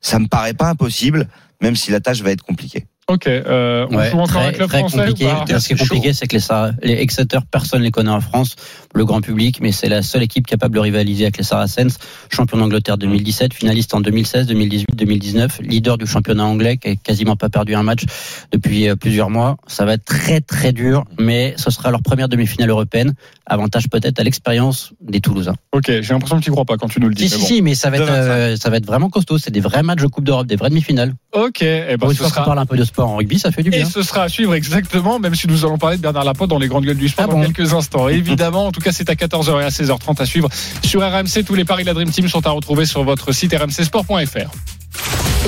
ça 0.00 0.18
me 0.18 0.26
paraît 0.26 0.54
pas 0.54 0.68
impossible, 0.68 1.28
même 1.62 1.76
si 1.76 1.90
la 1.92 2.00
tâche 2.00 2.20
va 2.20 2.30
être 2.30 2.42
compliquée. 2.42 2.86
Ok. 3.06 3.26
Euh, 3.26 3.86
on 3.90 3.96
Ouais, 3.96 4.10
joue 4.10 4.22
très, 4.24 4.46
un 4.46 4.52
club 4.52 4.68
très 4.68 4.78
français 4.78 4.96
compliqué. 4.98 5.26
ou 5.26 5.44
pas 5.46 5.60
Ce 5.60 5.66
qui 5.68 5.74
est 5.74 5.76
compliqué, 5.76 6.12
c'est 6.14 6.26
que 6.26 6.36
les, 6.36 6.94
les 6.94 7.00
Exeter, 7.02 7.38
personne 7.50 7.80
ne 7.80 7.84
les 7.84 7.90
connaît 7.90 8.10
en 8.10 8.20
France, 8.22 8.56
le 8.94 9.04
grand 9.04 9.20
public, 9.20 9.58
mais 9.60 9.72
c'est 9.72 9.88
la 9.90 10.00
seule 10.02 10.22
équipe 10.22 10.46
capable 10.46 10.74
de 10.74 10.80
rivaliser 10.80 11.24
avec 11.24 11.36
les 11.36 11.44
Saracens, 11.44 11.98
champion 12.30 12.56
d'Angleterre 12.56 12.96
2017, 12.96 13.52
finaliste 13.52 13.92
en 13.94 14.00
2016, 14.00 14.46
2018, 14.46 14.86
2019, 14.94 15.58
leader 15.60 15.98
du 15.98 16.06
championnat 16.06 16.44
anglais, 16.44 16.78
qui 16.78 16.88
a 16.88 16.96
quasiment 16.96 17.36
pas 17.36 17.50
perdu 17.50 17.74
un 17.74 17.82
match 17.82 18.04
depuis 18.52 18.88
euh, 18.88 18.96
plusieurs 18.96 19.28
mois. 19.28 19.56
Ça 19.66 19.84
va 19.84 19.94
être 19.94 20.04
très 20.06 20.40
très 20.40 20.72
dur, 20.72 21.04
mais 21.18 21.54
ce 21.58 21.70
sera 21.70 21.90
leur 21.90 22.02
première 22.02 22.28
demi-finale 22.30 22.70
européenne. 22.70 23.12
Avantage 23.46 23.90
peut-être 23.90 24.18
à 24.18 24.22
l'expérience 24.22 24.92
des 25.02 25.20
Toulousains. 25.20 25.56
Ok, 25.72 25.84
j'ai 25.88 26.00
l'impression 26.14 26.38
que 26.38 26.44
tu 26.44 26.50
crois 26.50 26.64
pas 26.64 26.78
quand 26.78 26.88
tu 26.88 27.00
nous 27.00 27.08
le 27.08 27.14
dis. 27.14 27.28
Si, 27.28 27.34
mais 27.36 27.36
si, 27.36 27.40
bon. 27.42 27.46
si, 27.56 27.62
mais 27.62 27.74
ça 27.74 27.90
va 27.90 27.96
être, 27.98 28.08
euh, 28.10 28.56
ça 28.56 28.70
va 28.70 28.78
être 28.78 28.86
vraiment 28.86 29.10
costaud. 29.10 29.36
C'est 29.36 29.50
des 29.50 29.60
vrais 29.60 29.82
matchs 29.82 30.00
de 30.00 30.06
Coupe 30.06 30.24
d'Europe, 30.24 30.46
des 30.46 30.56
vraies 30.56 30.70
demi-finales. 30.70 31.12
Ok, 31.32 31.60
eh 31.60 31.96
ben, 31.98 32.08
ce 32.08 32.24
sera- 32.24 32.44
parle 32.44 32.58
un 32.58 32.64
peu 32.64 32.76
de 32.78 32.84
sport 32.94 33.10
en 33.10 33.16
rugby, 33.16 33.40
ça 33.40 33.50
fait 33.50 33.62
du 33.64 33.70
Et 33.70 33.78
bien. 33.78 33.90
ce 33.90 34.02
sera 34.02 34.22
à 34.22 34.28
suivre 34.28 34.54
exactement, 34.54 35.18
même 35.18 35.34
si 35.34 35.48
nous 35.48 35.64
allons 35.64 35.78
parler 35.78 35.96
de 35.96 36.02
Bernard 36.02 36.22
Laporte 36.24 36.48
dans 36.48 36.60
les 36.60 36.68
grandes 36.68 36.84
gueules 36.84 36.96
du 36.96 37.08
sport 37.08 37.24
Ah 37.28 37.32
dans 37.32 37.38
bon 37.40 37.50
quelques 37.52 37.72
instants. 37.74 38.08
Et 38.08 38.12
évidemment, 38.14 38.66
en 38.68 38.72
tout 38.72 38.80
cas, 38.80 38.92
c'est 38.92 39.10
à 39.10 39.14
14h 39.14 39.60
et 39.60 39.64
à 39.64 39.68
16h30 39.70 40.22
à 40.22 40.26
suivre 40.26 40.48
sur 40.84 41.00
RMC. 41.02 41.42
Tous 41.44 41.56
les 41.56 41.64
paris 41.64 41.82
de 41.82 41.88
la 41.88 41.94
Dream 41.94 42.10
Team 42.10 42.28
sont 42.28 42.46
à 42.46 42.50
retrouver 42.50 42.86
sur 42.86 43.02
votre 43.02 43.32
site 43.32 43.52
rmcsport.fr. 43.52 44.50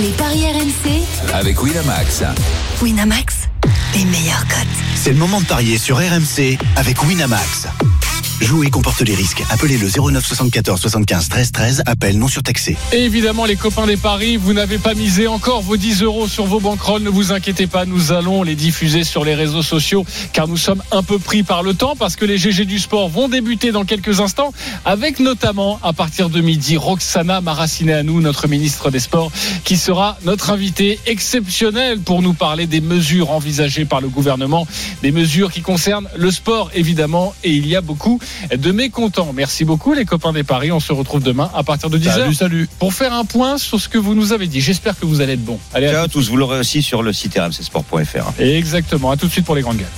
Les 0.00 0.08
paris 0.18 0.44
RMC, 0.44 1.32
Avec 1.34 1.62
Winamax. 1.62 2.24
Winamax, 2.82 3.48
les 3.94 4.04
meilleurs 4.06 4.46
cotes. 4.48 4.66
C'est 4.96 5.12
le 5.12 5.16
moment 5.18 5.40
de 5.40 5.46
parier 5.46 5.78
sur 5.78 5.98
RMC 5.98 6.58
avec 6.74 7.02
Winamax. 7.04 7.68
Jouer 8.42 8.68
comporte 8.68 9.00
les 9.00 9.14
risques. 9.14 9.42
Appelez 9.48 9.78
le 9.78 9.88
09 9.88 10.24
74 10.24 10.78
75 10.78 11.28
13 11.30 11.52
13. 11.52 11.82
Appel 11.86 12.18
non 12.18 12.28
surtaxé. 12.28 12.76
Et 12.92 13.04
évidemment, 13.04 13.46
les 13.46 13.56
copains 13.56 13.86
des 13.86 13.96
paris, 13.96 14.36
vous 14.36 14.52
n'avez 14.52 14.76
pas 14.76 14.92
misé 14.92 15.26
encore 15.26 15.62
vos 15.62 15.78
10 15.78 16.02
euros 16.02 16.28
sur 16.28 16.44
vos 16.44 16.60
banquerolles. 16.60 17.02
Ne 17.02 17.08
vous 17.08 17.32
inquiétez 17.32 17.66
pas, 17.66 17.86
nous 17.86 18.12
allons 18.12 18.42
les 18.42 18.54
diffuser 18.54 19.04
sur 19.04 19.24
les 19.24 19.34
réseaux 19.34 19.62
sociaux 19.62 20.04
car 20.34 20.48
nous 20.48 20.58
sommes 20.58 20.82
un 20.92 21.02
peu 21.02 21.18
pris 21.18 21.44
par 21.44 21.62
le 21.62 21.72
temps 21.72 21.96
parce 21.96 22.14
que 22.14 22.26
les 22.26 22.36
GG 22.36 22.66
du 22.66 22.78
sport 22.78 23.08
vont 23.08 23.28
débuter 23.28 23.72
dans 23.72 23.84
quelques 23.84 24.20
instants 24.20 24.52
avec 24.84 25.18
notamment 25.18 25.80
à 25.82 25.94
partir 25.94 26.28
de 26.28 26.42
midi 26.42 26.76
Roxana 26.76 27.40
Maracineanu, 27.40 28.20
notre 28.20 28.48
ministre 28.48 28.90
des 28.90 29.00
Sports, 29.00 29.32
qui 29.64 29.78
sera 29.78 30.18
notre 30.26 30.50
invité 30.50 31.00
exceptionnel 31.06 32.00
pour 32.00 32.20
nous 32.20 32.34
parler 32.34 32.66
des 32.66 32.82
mesures 32.82 33.30
envisagées 33.30 33.86
par 33.86 34.02
le 34.02 34.08
gouvernement, 34.08 34.66
des 35.02 35.10
mesures 35.10 35.50
qui 35.50 35.62
concernent 35.62 36.08
le 36.16 36.30
sport 36.30 36.70
évidemment 36.74 37.34
et 37.42 37.52
il 37.52 37.66
y 37.66 37.76
a 37.76 37.80
beaucoup 37.80 38.20
de 38.54 38.72
mécontents. 38.72 39.32
Merci 39.34 39.64
beaucoup 39.64 39.94
les 39.94 40.04
copains 40.04 40.32
des 40.32 40.44
paris. 40.44 40.72
On 40.72 40.80
se 40.80 40.92
retrouve 40.92 41.22
demain 41.22 41.50
à 41.54 41.62
partir 41.62 41.90
de 41.90 41.98
10h. 41.98 42.12
Salut, 42.12 42.34
salut. 42.34 42.68
Pour 42.78 42.94
faire 42.94 43.12
un 43.12 43.24
point 43.24 43.58
sur 43.58 43.80
ce 43.80 43.88
que 43.88 43.98
vous 43.98 44.14
nous 44.14 44.32
avez 44.32 44.46
dit. 44.46 44.60
J'espère 44.60 44.98
que 44.98 45.06
vous 45.06 45.20
allez 45.20 45.34
être 45.34 45.44
bon. 45.44 45.58
Allez, 45.74 45.88
Ciao 45.88 46.04
à 46.04 46.08
tous, 46.08 46.28
vous 46.28 46.36
l'aurez 46.36 46.58
aussi 46.58 46.82
sur 46.82 47.02
le 47.02 47.12
site 47.12 47.38
rmcsport.fr. 47.38 48.40
Exactement. 48.40 49.10
À 49.10 49.16
tout 49.16 49.26
de 49.26 49.32
suite 49.32 49.44
pour 49.44 49.54
les 49.54 49.62
grandes 49.62 49.78
gueules. 49.78 49.86